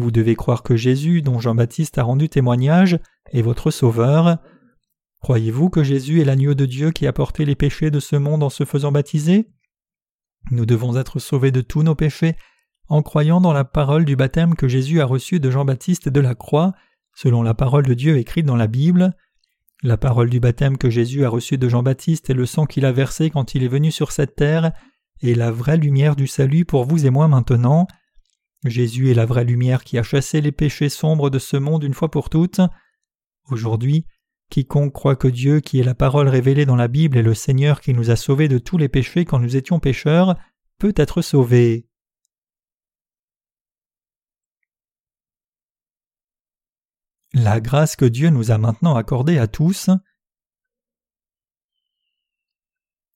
Vous 0.00 0.10
devez 0.10 0.34
croire 0.34 0.62
que 0.62 0.76
Jésus, 0.76 1.20
dont 1.20 1.40
Jean-Baptiste 1.40 1.98
a 1.98 2.04
rendu 2.04 2.30
témoignage, 2.30 2.98
est 3.32 3.42
votre 3.42 3.70
Sauveur. 3.70 4.38
Croyez-vous 5.20 5.68
que 5.68 5.82
Jésus 5.82 6.22
est 6.22 6.24
l'agneau 6.24 6.54
de 6.54 6.64
Dieu 6.64 6.90
qui 6.90 7.06
a 7.06 7.12
porté 7.12 7.44
les 7.44 7.54
péchés 7.54 7.90
de 7.90 8.00
ce 8.00 8.16
monde 8.16 8.42
en 8.42 8.48
se 8.48 8.64
faisant 8.64 8.92
baptiser? 8.92 9.50
Nous 10.52 10.64
devons 10.64 10.96
être 10.96 11.18
sauvés 11.18 11.50
de 11.50 11.60
tous 11.60 11.82
nos 11.82 11.94
péchés 11.94 12.34
en 12.88 13.02
croyant 13.02 13.42
dans 13.42 13.52
la 13.52 13.64
parole 13.64 14.06
du 14.06 14.16
baptême 14.16 14.54
que 14.54 14.68
Jésus 14.68 15.02
a 15.02 15.04
reçu 15.04 15.38
de 15.38 15.50
Jean-Baptiste 15.50 16.08
de 16.08 16.20
la 16.20 16.34
croix, 16.34 16.72
selon 17.14 17.42
la 17.42 17.52
parole 17.52 17.84
de 17.84 17.92
Dieu 17.92 18.16
écrite 18.16 18.46
dans 18.46 18.56
la 18.56 18.68
Bible. 18.68 19.14
La 19.82 19.98
parole 19.98 20.30
du 20.30 20.40
baptême 20.40 20.78
que 20.78 20.88
Jésus 20.88 21.26
a 21.26 21.28
reçu 21.28 21.58
de 21.58 21.68
Jean-Baptiste 21.68 22.30
et 22.30 22.34
le 22.34 22.46
sang 22.46 22.64
qu'il 22.64 22.86
a 22.86 22.92
versé 22.92 23.28
quand 23.28 23.54
il 23.54 23.64
est 23.64 23.68
venu 23.68 23.90
sur 23.90 24.12
cette 24.12 24.34
terre 24.34 24.72
est 25.20 25.34
la 25.34 25.50
vraie 25.50 25.76
lumière 25.76 26.16
du 26.16 26.26
salut 26.26 26.64
pour 26.64 26.86
vous 26.86 27.04
et 27.04 27.10
moi 27.10 27.28
maintenant. 27.28 27.86
Jésus 28.64 29.10
est 29.10 29.14
la 29.14 29.26
vraie 29.26 29.44
lumière 29.44 29.84
qui 29.84 29.98
a 29.98 30.02
chassé 30.02 30.40
les 30.40 30.52
péchés 30.52 30.90
sombres 30.90 31.30
de 31.30 31.38
ce 31.38 31.56
monde 31.56 31.82
une 31.82 31.94
fois 31.94 32.10
pour 32.10 32.28
toutes. 32.28 32.60
Aujourd'hui, 33.48 34.06
quiconque 34.50 34.92
croit 34.92 35.16
que 35.16 35.28
Dieu, 35.28 35.60
qui 35.60 35.80
est 35.80 35.84
la 35.84 35.94
parole 35.94 36.28
révélée 36.28 36.66
dans 36.66 36.76
la 36.76 36.88
Bible, 36.88 37.16
est 37.16 37.22
le 37.22 37.34
Seigneur 37.34 37.80
qui 37.80 37.94
nous 37.94 38.10
a 38.10 38.16
sauvés 38.16 38.48
de 38.48 38.58
tous 38.58 38.76
les 38.76 38.88
péchés 38.88 39.24
quand 39.24 39.38
nous 39.38 39.56
étions 39.56 39.80
pécheurs, 39.80 40.36
peut 40.78 40.92
être 40.96 41.22
sauvé. 41.22 41.86
La 47.32 47.60
grâce 47.60 47.96
que 47.96 48.04
Dieu 48.04 48.28
nous 48.28 48.50
a 48.50 48.58
maintenant 48.58 48.96
accordée 48.96 49.38
à 49.38 49.46
tous. 49.46 49.88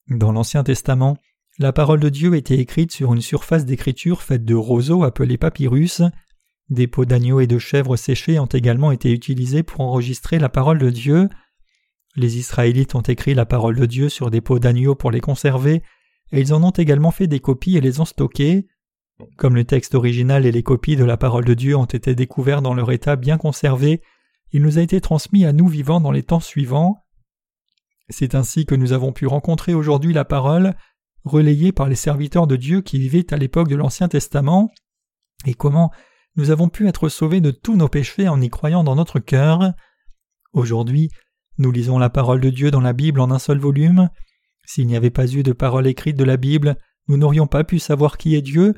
Dans 0.06 0.32
l'Ancien 0.32 0.62
Testament, 0.62 1.18
la 1.58 1.72
parole 1.72 2.00
de 2.00 2.08
Dieu 2.08 2.34
était 2.34 2.58
écrite 2.58 2.90
sur 2.90 3.14
une 3.14 3.20
surface 3.20 3.64
d'écriture 3.64 4.22
faite 4.22 4.44
de 4.44 4.54
roseaux 4.54 5.04
appelés 5.04 5.38
papyrus. 5.38 6.02
Des 6.68 6.88
peaux 6.88 7.04
d'agneaux 7.04 7.40
et 7.40 7.46
de 7.46 7.58
chèvres 7.58 7.96
séchées 7.96 8.40
ont 8.40 8.46
également 8.46 8.90
été 8.90 9.12
utilisés 9.12 9.62
pour 9.62 9.80
enregistrer 9.80 10.38
la 10.38 10.48
parole 10.48 10.78
de 10.78 10.90
Dieu. 10.90 11.28
Les 12.16 12.38
Israélites 12.38 12.94
ont 12.96 13.02
écrit 13.02 13.34
la 13.34 13.46
parole 13.46 13.76
de 13.76 13.86
Dieu 13.86 14.08
sur 14.08 14.30
des 14.30 14.40
peaux 14.40 14.58
d'agneaux 14.58 14.96
pour 14.96 15.12
les 15.12 15.20
conserver, 15.20 15.82
et 16.32 16.40
ils 16.40 16.52
en 16.52 16.62
ont 16.64 16.70
également 16.70 17.12
fait 17.12 17.28
des 17.28 17.40
copies 17.40 17.76
et 17.76 17.80
les 17.80 18.00
ont 18.00 18.04
stockées. 18.04 18.66
Comme 19.36 19.54
le 19.54 19.64
texte 19.64 19.94
original 19.94 20.46
et 20.46 20.52
les 20.52 20.62
copies 20.64 20.96
de 20.96 21.04
la 21.04 21.16
parole 21.16 21.44
de 21.44 21.54
Dieu 21.54 21.76
ont 21.76 21.84
été 21.84 22.16
découverts 22.16 22.62
dans 22.62 22.74
leur 22.74 22.90
état 22.90 23.14
bien 23.14 23.38
conservé, 23.38 24.02
il 24.50 24.62
nous 24.62 24.78
a 24.78 24.82
été 24.82 25.00
transmis 25.00 25.44
à 25.44 25.52
nous 25.52 25.68
vivants 25.68 26.00
dans 26.00 26.10
les 26.10 26.24
temps 26.24 26.40
suivants. 26.40 27.04
C'est 28.08 28.34
ainsi 28.34 28.66
que 28.66 28.74
nous 28.74 28.92
avons 28.92 29.12
pu 29.12 29.26
rencontrer 29.26 29.74
aujourd'hui 29.74 30.12
la 30.12 30.24
parole, 30.24 30.74
relayée 31.24 31.72
par 31.72 31.88
les 31.88 31.94
serviteurs 31.94 32.46
de 32.46 32.56
Dieu 32.56 32.80
qui 32.80 32.98
vivaient 32.98 33.32
à 33.32 33.36
l'époque 33.36 33.68
de 33.68 33.76
l'Ancien 33.76 34.08
Testament, 34.08 34.70
et 35.46 35.54
comment 35.54 35.90
nous 36.36 36.50
avons 36.50 36.68
pu 36.68 36.88
être 36.88 37.08
sauvés 37.08 37.40
de 37.40 37.50
tous 37.50 37.76
nos 37.76 37.88
péchés 37.88 38.28
en 38.28 38.40
y 38.40 38.50
croyant 38.50 38.82
dans 38.82 38.96
notre 38.96 39.20
cœur. 39.20 39.72
Aujourd'hui, 40.52 41.10
nous 41.58 41.70
lisons 41.70 41.98
la 41.98 42.10
parole 42.10 42.40
de 42.40 42.50
Dieu 42.50 42.70
dans 42.70 42.80
la 42.80 42.92
Bible 42.92 43.20
en 43.20 43.30
un 43.30 43.38
seul 43.38 43.58
volume. 43.58 44.10
S'il 44.66 44.86
n'y 44.86 44.96
avait 44.96 45.10
pas 45.10 45.30
eu 45.32 45.42
de 45.42 45.52
parole 45.52 45.86
écrite 45.86 46.16
de 46.16 46.24
la 46.24 46.36
Bible, 46.36 46.76
nous 47.06 47.16
n'aurions 47.16 47.46
pas 47.46 47.64
pu 47.64 47.78
savoir 47.78 48.16
qui 48.16 48.34
est 48.34 48.42
Dieu, 48.42 48.74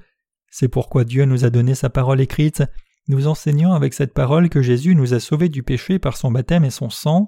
c'est 0.50 0.68
pourquoi 0.68 1.04
Dieu 1.04 1.24
nous 1.24 1.44
a 1.44 1.50
donné 1.50 1.74
sa 1.74 1.90
parole 1.90 2.20
écrite, 2.20 2.62
nous 3.08 3.26
enseignant 3.26 3.72
avec 3.72 3.94
cette 3.94 4.14
parole 4.14 4.48
que 4.48 4.62
Jésus 4.62 4.94
nous 4.94 5.14
a 5.14 5.20
sauvés 5.20 5.48
du 5.48 5.62
péché 5.62 5.98
par 5.98 6.16
son 6.16 6.30
baptême 6.30 6.64
et 6.64 6.70
son 6.70 6.90
sang. 6.90 7.26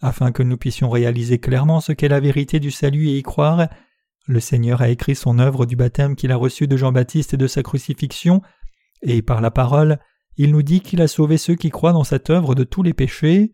Afin 0.00 0.32
que 0.32 0.42
nous 0.42 0.56
puissions 0.56 0.90
réaliser 0.90 1.38
clairement 1.38 1.80
ce 1.80 1.92
qu'est 1.92 2.08
la 2.08 2.20
vérité 2.20 2.60
du 2.60 2.70
salut 2.70 3.08
et 3.08 3.18
y 3.18 3.22
croire, 3.22 3.68
le 4.26 4.40
Seigneur 4.40 4.82
a 4.82 4.88
écrit 4.88 5.14
son 5.14 5.38
œuvre 5.38 5.66
du 5.66 5.76
baptême 5.76 6.16
qu'il 6.16 6.32
a 6.32 6.36
reçu 6.36 6.66
de 6.66 6.76
Jean-Baptiste 6.76 7.34
et 7.34 7.36
de 7.36 7.46
sa 7.46 7.62
crucifixion, 7.62 8.40
et 9.02 9.22
par 9.22 9.40
la 9.40 9.50
parole, 9.50 9.98
il 10.36 10.52
nous 10.52 10.62
dit 10.62 10.80
qu'il 10.80 11.02
a 11.02 11.08
sauvé 11.08 11.38
ceux 11.38 11.56
qui 11.56 11.70
croient 11.70 11.92
dans 11.92 12.04
cette 12.04 12.30
œuvre 12.30 12.54
de 12.54 12.64
tous 12.64 12.82
les 12.82 12.94
péchés. 12.94 13.52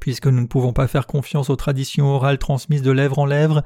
Puisque 0.00 0.26
nous 0.26 0.40
ne 0.40 0.46
pouvons 0.46 0.72
pas 0.72 0.88
faire 0.88 1.06
confiance 1.06 1.50
aux 1.50 1.56
traditions 1.56 2.06
orales 2.06 2.38
transmises 2.38 2.82
de 2.82 2.90
lèvre 2.90 3.18
en 3.18 3.26
lèvre, 3.26 3.62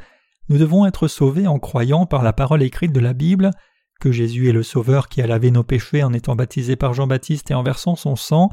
nous 0.49 0.59
devons 0.59 0.87
être 0.87 1.09
sauvés 1.09 1.47
en 1.47 1.59
croyant 1.59 2.07
par 2.07 2.23
la 2.23 2.33
parole 2.33 2.63
écrite 2.63 2.93
de 2.93 3.01
la 3.01 3.13
Bible 3.13 3.51
que 4.01 4.13
Jésus 4.13 4.49
est 4.49 4.53
le 4.53 4.63
Sauveur 4.63 5.09
qui 5.09 5.23
a 5.23 5.27
lavé 5.27 5.51
nos 5.51 5.65
péchés 5.65 6.03
en 6.03 6.13
étant 6.13 6.37
baptisé 6.37 6.77
par 6.77 6.93
Jean-Baptiste 6.93 7.51
et 7.51 7.55
en 7.55 7.63
versant 7.63 7.97
son 7.97 8.15
sang, 8.15 8.51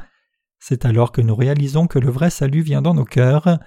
c'est 0.59 0.85
alors 0.85 1.11
que 1.11 1.21
nous 1.21 1.35
réalisons 1.35 1.87
que 1.87 1.99
le 1.99 2.09
vrai 2.09 2.29
salut 2.29 2.61
vient 2.61 2.81
dans 2.81 2.93
nos 2.93 3.03
cœurs. 3.03 3.59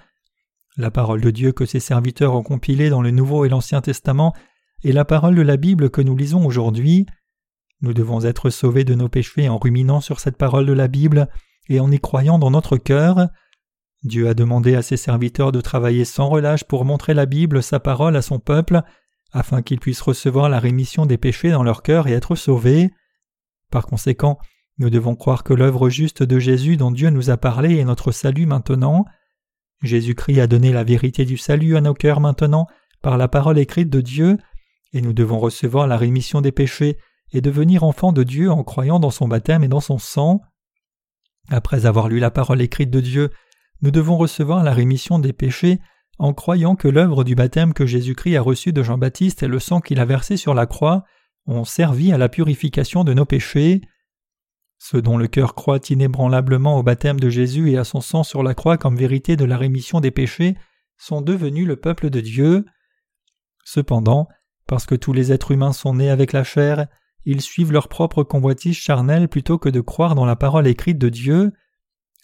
La 0.77 0.91
parole 0.91 1.21
de 1.21 1.31
Dieu 1.31 1.53
que 1.53 1.65
ses 1.65 1.79
serviteurs 1.79 2.35
ont 2.35 2.43
compilée 2.43 2.91
dans 2.91 3.01
le 3.01 3.09
Nouveau 3.09 3.45
et 3.45 3.49
l'Ancien 3.49 3.81
Testament 3.81 4.35
est 4.83 4.91
la 4.91 5.05
parole 5.05 5.33
de 5.33 5.41
la 5.41 5.57
Bible 5.57 5.89
que 5.89 6.01
nous 6.01 6.15
lisons 6.15 6.45
aujourd'hui. 6.45 7.07
Nous 7.81 7.95
devons 7.95 8.23
être 8.23 8.51
sauvés 8.51 8.83
de 8.83 8.93
nos 8.93 9.09
péchés 9.09 9.49
en 9.49 9.57
ruminant 9.57 10.01
sur 10.01 10.19
cette 10.19 10.37
parole 10.37 10.67
de 10.67 10.73
la 10.73 10.87
Bible 10.87 11.29
et 11.67 11.79
en 11.79 11.91
y 11.91 11.99
croyant 11.99 12.37
dans 12.37 12.51
notre 12.51 12.77
cœur. 12.77 13.27
Dieu 14.03 14.27
a 14.27 14.35
demandé 14.35 14.75
à 14.75 14.83
ses 14.83 14.97
serviteurs 14.97 15.51
de 15.51 15.61
travailler 15.61 16.05
sans 16.05 16.29
relâche 16.29 16.63
pour 16.63 16.85
montrer 16.85 17.15
la 17.15 17.25
Bible, 17.25 17.63
sa 17.63 17.79
parole, 17.79 18.15
à 18.15 18.21
son 18.21 18.37
peuple, 18.37 18.83
afin 19.31 19.63
qu'ils 19.63 19.79
puissent 19.79 20.01
recevoir 20.01 20.47
la 20.47 20.59
rémission 20.59 21.07
des 21.07 21.17
péchés 21.17 21.49
dans 21.49 21.63
leur 21.63 21.81
cœur 21.81 22.07
et 22.07 22.13
être 22.13 22.35
sauvés. 22.35 22.91
Par 23.71 23.87
conséquent, 23.87 24.37
nous 24.77 24.91
devons 24.91 25.15
croire 25.15 25.43
que 25.43 25.55
l'œuvre 25.55 25.89
juste 25.89 26.21
de 26.21 26.37
Jésus 26.37 26.77
dont 26.77 26.91
Dieu 26.91 27.09
nous 27.09 27.31
a 27.31 27.37
parlé 27.37 27.77
est 27.77 27.85
notre 27.85 28.11
salut 28.11 28.45
maintenant. 28.45 29.05
Jésus-Christ 29.83 30.39
a 30.39 30.47
donné 30.47 30.71
la 30.71 30.83
vérité 30.83 31.25
du 31.25 31.37
salut 31.37 31.77
à 31.77 31.81
nos 31.81 31.93
cœurs 31.93 32.19
maintenant 32.19 32.67
par 33.01 33.17
la 33.17 33.27
parole 33.27 33.59
écrite 33.59 33.89
de 33.89 34.01
Dieu, 34.01 34.37
et 34.93 35.01
nous 35.01 35.13
devons 35.13 35.39
recevoir 35.39 35.87
la 35.87 35.97
rémission 35.97 36.41
des 36.41 36.51
péchés 36.51 36.97
et 37.31 37.41
devenir 37.41 37.83
enfants 37.83 38.13
de 38.13 38.23
Dieu 38.23 38.49
en 38.51 38.63
croyant 38.63 38.99
dans 38.99 39.11
son 39.11 39.27
baptême 39.27 39.63
et 39.63 39.67
dans 39.67 39.81
son 39.81 39.97
sang. 39.97 40.41
Après 41.49 41.85
avoir 41.85 42.07
lu 42.07 42.19
la 42.19 42.31
parole 42.31 42.61
écrite 42.61 42.89
de 42.89 43.01
Dieu, 43.01 43.29
nous 43.81 43.91
devons 43.91 44.17
recevoir 44.17 44.63
la 44.63 44.73
rémission 44.73 45.19
des 45.19 45.33
péchés 45.33 45.79
en 46.19 46.33
croyant 46.33 46.75
que 46.75 46.87
l'œuvre 46.87 47.23
du 47.23 47.35
baptême 47.35 47.73
que 47.73 47.85
Jésus-Christ 47.85 48.37
a 48.37 48.41
reçu 48.41 48.73
de 48.73 48.81
Jean-Baptiste 48.81 49.43
et 49.43 49.47
le 49.47 49.59
sang 49.59 49.81
qu'il 49.81 49.99
a 49.99 50.05
versé 50.05 50.35
sur 50.35 50.53
la 50.53 50.65
croix 50.65 51.03
ont 51.45 51.63
servi 51.63 52.11
à 52.11 52.17
la 52.17 52.29
purification 52.29 53.03
de 53.03 53.13
nos 53.13 53.25
péchés. 53.25 53.81
Ceux 54.79 55.01
dont 55.01 55.17
le 55.17 55.27
cœur 55.27 55.55
croit 55.55 55.79
inébranlablement 55.89 56.77
au 56.77 56.83
baptême 56.83 57.19
de 57.19 57.29
Jésus 57.29 57.71
et 57.71 57.77
à 57.77 57.83
son 57.83 58.01
sang 58.01 58.23
sur 58.23 58.43
la 58.43 58.53
croix 58.53 58.77
comme 58.77 58.95
vérité 58.95 59.35
de 59.35 59.45
la 59.45 59.57
rémission 59.57 59.99
des 59.99 60.11
péchés 60.11 60.55
sont 60.97 61.21
devenus 61.21 61.67
le 61.67 61.75
peuple 61.75 62.09
de 62.09 62.19
Dieu. 62.19 62.65
Cependant, 63.63 64.27
parce 64.67 64.85
que 64.85 64.95
tous 64.95 65.13
les 65.13 65.31
êtres 65.31 65.51
humains 65.51 65.73
sont 65.73 65.95
nés 65.95 66.09
avec 66.09 66.31
la 66.33 66.43
chair, 66.43 66.87
ils 67.25 67.41
suivent 67.41 67.71
leur 67.71 67.87
propre 67.87 68.23
convoitise 68.23 68.77
charnelle 68.77 69.27
plutôt 69.27 69.57
que 69.57 69.69
de 69.69 69.81
croire 69.81 70.15
dans 70.15 70.25
la 70.25 70.35
parole 70.35 70.67
écrite 70.67 70.97
de 70.97 71.09
Dieu. 71.09 71.51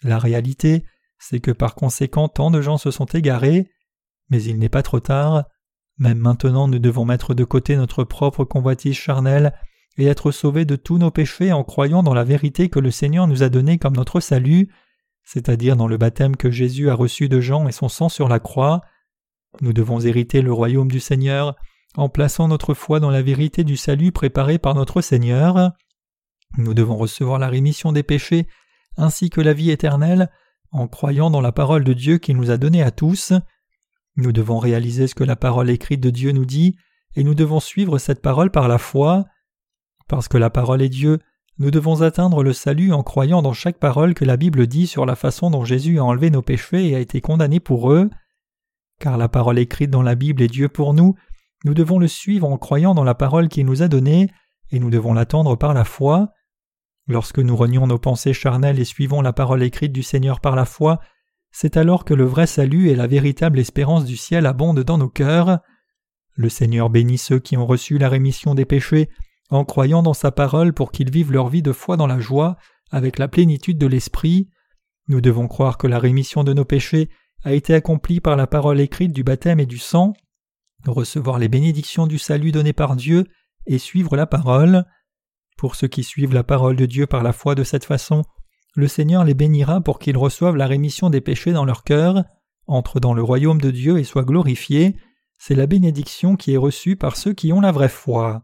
La 0.02 0.18
réalité, 0.18 0.84
c'est 1.18 1.40
que 1.40 1.50
par 1.50 1.74
conséquent 1.74 2.28
tant 2.28 2.50
de 2.50 2.60
gens 2.60 2.78
se 2.78 2.90
sont 2.90 3.06
égarés, 3.06 3.70
mais 4.30 4.42
il 4.42 4.58
n'est 4.58 4.68
pas 4.68 4.82
trop 4.82 5.00
tard. 5.00 5.44
Même 5.98 6.18
maintenant 6.18 6.68
nous 6.68 6.78
devons 6.78 7.04
mettre 7.04 7.34
de 7.34 7.44
côté 7.44 7.76
notre 7.76 8.04
propre 8.04 8.44
convoitise 8.44 8.96
charnelle 8.96 9.54
et 9.96 10.06
être 10.06 10.30
sauvés 10.30 10.64
de 10.64 10.76
tous 10.76 10.98
nos 10.98 11.10
péchés 11.10 11.52
en 11.52 11.64
croyant 11.64 12.02
dans 12.02 12.14
la 12.14 12.24
vérité 12.24 12.68
que 12.68 12.80
le 12.80 12.90
Seigneur 12.90 13.26
nous 13.26 13.42
a 13.42 13.48
donnée 13.48 13.78
comme 13.78 13.96
notre 13.96 14.20
salut, 14.20 14.68
c'est-à-dire 15.22 15.76
dans 15.76 15.86
le 15.86 15.96
baptême 15.96 16.36
que 16.36 16.50
Jésus 16.50 16.90
a 16.90 16.94
reçu 16.94 17.28
de 17.28 17.40
Jean 17.40 17.68
et 17.68 17.72
son 17.72 17.88
sang 17.88 18.08
sur 18.08 18.28
la 18.28 18.40
croix. 18.40 18.82
Nous 19.60 19.72
devons 19.72 20.00
hériter 20.00 20.42
le 20.42 20.52
royaume 20.52 20.90
du 20.90 21.00
Seigneur 21.00 21.54
en 21.96 22.08
plaçant 22.08 22.48
notre 22.48 22.74
foi 22.74 22.98
dans 23.00 23.10
la 23.10 23.22
vérité 23.22 23.62
du 23.62 23.76
salut 23.76 24.10
préparé 24.10 24.58
par 24.58 24.74
notre 24.74 25.00
Seigneur. 25.00 25.72
Nous 26.58 26.74
devons 26.74 26.96
recevoir 26.96 27.38
la 27.38 27.48
rémission 27.48 27.92
des 27.92 28.02
péchés 28.02 28.46
ainsi 28.96 29.30
que 29.30 29.40
la 29.40 29.52
vie 29.52 29.70
éternelle 29.70 30.30
en 30.70 30.88
croyant 30.88 31.30
dans 31.30 31.40
la 31.40 31.52
parole 31.52 31.84
de 31.84 31.92
Dieu 31.92 32.18
qu'il 32.18 32.36
nous 32.36 32.50
a 32.50 32.56
donnée 32.56 32.82
à 32.82 32.90
tous. 32.90 33.32
Nous 34.16 34.32
devons 34.32 34.58
réaliser 34.58 35.06
ce 35.06 35.14
que 35.14 35.24
la 35.24 35.36
parole 35.36 35.70
écrite 35.70 36.00
de 36.00 36.10
Dieu 36.10 36.32
nous 36.32 36.44
dit, 36.44 36.76
et 37.16 37.24
nous 37.24 37.34
devons 37.34 37.60
suivre 37.60 37.98
cette 37.98 38.22
parole 38.22 38.50
par 38.50 38.68
la 38.68 38.78
foi. 38.78 39.24
Parce 40.08 40.28
que 40.28 40.38
la 40.38 40.50
parole 40.50 40.82
est 40.82 40.88
Dieu, 40.88 41.18
nous 41.58 41.70
devons 41.70 42.02
atteindre 42.02 42.42
le 42.42 42.52
salut 42.52 42.92
en 42.92 43.02
croyant 43.02 43.40
dans 43.40 43.52
chaque 43.52 43.78
parole 43.78 44.14
que 44.14 44.24
la 44.24 44.36
Bible 44.36 44.66
dit 44.66 44.86
sur 44.86 45.06
la 45.06 45.14
façon 45.14 45.50
dont 45.50 45.64
Jésus 45.64 45.98
a 46.00 46.04
enlevé 46.04 46.30
nos 46.30 46.42
péchés 46.42 46.88
et 46.88 46.96
a 46.96 47.00
été 47.00 47.20
condamné 47.20 47.60
pour 47.60 47.92
eux. 47.92 48.10
Car 48.98 49.16
la 49.16 49.28
parole 49.28 49.58
écrite 49.58 49.90
dans 49.90 50.02
la 50.02 50.16
Bible 50.16 50.42
est 50.42 50.48
Dieu 50.48 50.68
pour 50.68 50.94
nous, 50.94 51.14
nous 51.64 51.74
devons 51.74 51.98
le 51.98 52.08
suivre 52.08 52.48
en 52.48 52.58
croyant 52.58 52.94
dans 52.94 53.04
la 53.04 53.14
parole 53.14 53.48
qu'il 53.48 53.66
nous 53.66 53.82
a 53.82 53.88
donnée, 53.88 54.28
et 54.70 54.78
nous 54.78 54.90
devons 54.90 55.14
l'attendre 55.14 55.56
par 55.56 55.74
la 55.74 55.84
foi. 55.84 56.32
Lorsque 57.06 57.38
nous 57.38 57.56
renions 57.56 57.86
nos 57.86 57.98
pensées 57.98 58.32
charnelles 58.32 58.80
et 58.80 58.84
suivons 58.84 59.22
la 59.22 59.32
parole 59.32 59.62
écrite 59.62 59.92
du 59.92 60.02
Seigneur 60.02 60.40
par 60.40 60.56
la 60.56 60.64
foi, 60.64 61.00
c'est 61.52 61.76
alors 61.76 62.04
que 62.04 62.14
le 62.14 62.24
vrai 62.24 62.46
salut 62.46 62.88
et 62.88 62.96
la 62.96 63.06
véritable 63.06 63.60
espérance 63.60 64.04
du 64.04 64.16
ciel 64.16 64.44
abondent 64.46 64.82
dans 64.82 64.98
nos 64.98 65.08
cœurs. 65.08 65.60
Le 66.34 66.48
Seigneur 66.48 66.90
bénit 66.90 67.18
ceux 67.18 67.38
qui 67.38 67.56
ont 67.56 67.66
reçu 67.66 67.96
la 67.96 68.08
rémission 68.08 68.56
des 68.56 68.64
péchés 68.64 69.08
en 69.50 69.64
croyant 69.64 70.02
dans 70.02 70.14
sa 70.14 70.30
parole 70.30 70.72
pour 70.72 70.90
qu'ils 70.90 71.10
vivent 71.10 71.32
leur 71.32 71.48
vie 71.48 71.62
de 71.62 71.72
foi 71.72 71.96
dans 71.96 72.06
la 72.06 72.20
joie, 72.20 72.56
avec 72.90 73.18
la 73.18 73.28
plénitude 73.28 73.78
de 73.78 73.86
l'Esprit. 73.86 74.48
Nous 75.08 75.20
devons 75.20 75.48
croire 75.48 75.78
que 75.78 75.86
la 75.86 75.98
rémission 75.98 76.44
de 76.44 76.52
nos 76.52 76.64
péchés 76.64 77.10
a 77.44 77.52
été 77.52 77.74
accomplie 77.74 78.20
par 78.20 78.36
la 78.36 78.46
parole 78.46 78.80
écrite 78.80 79.12
du 79.12 79.22
baptême 79.22 79.60
et 79.60 79.66
du 79.66 79.78
sang, 79.78 80.14
recevoir 80.86 81.38
les 81.38 81.48
bénédictions 81.48 82.06
du 82.06 82.18
salut 82.18 82.52
donné 82.52 82.72
par 82.72 82.96
Dieu 82.96 83.26
et 83.66 83.78
suivre 83.78 84.16
la 84.16 84.26
parole. 84.26 84.84
Pour 85.56 85.76
ceux 85.76 85.88
qui 85.88 86.02
suivent 86.02 86.34
la 86.34 86.44
parole 86.44 86.76
de 86.76 86.86
Dieu 86.86 87.06
par 87.06 87.22
la 87.22 87.32
foi 87.32 87.54
de 87.54 87.64
cette 87.64 87.84
façon, 87.84 88.22
le 88.74 88.88
Seigneur 88.88 89.24
les 89.24 89.34
bénira 89.34 89.80
pour 89.80 89.98
qu'ils 89.98 90.16
reçoivent 90.16 90.56
la 90.56 90.66
rémission 90.66 91.10
des 91.10 91.20
péchés 91.20 91.52
dans 91.52 91.64
leur 91.64 91.84
cœur, 91.84 92.24
entrent 92.66 92.98
dans 92.98 93.14
le 93.14 93.22
royaume 93.22 93.60
de 93.60 93.70
Dieu 93.70 93.98
et 93.98 94.04
soient 94.04 94.24
glorifiés. 94.24 94.96
C'est 95.38 95.54
la 95.54 95.66
bénédiction 95.66 96.36
qui 96.36 96.54
est 96.54 96.58
reçue 96.58 96.96
par 96.96 97.16
ceux 97.16 97.34
qui 97.34 97.52
ont 97.52 97.60
la 97.60 97.72
vraie 97.72 97.88
foi. 97.88 98.42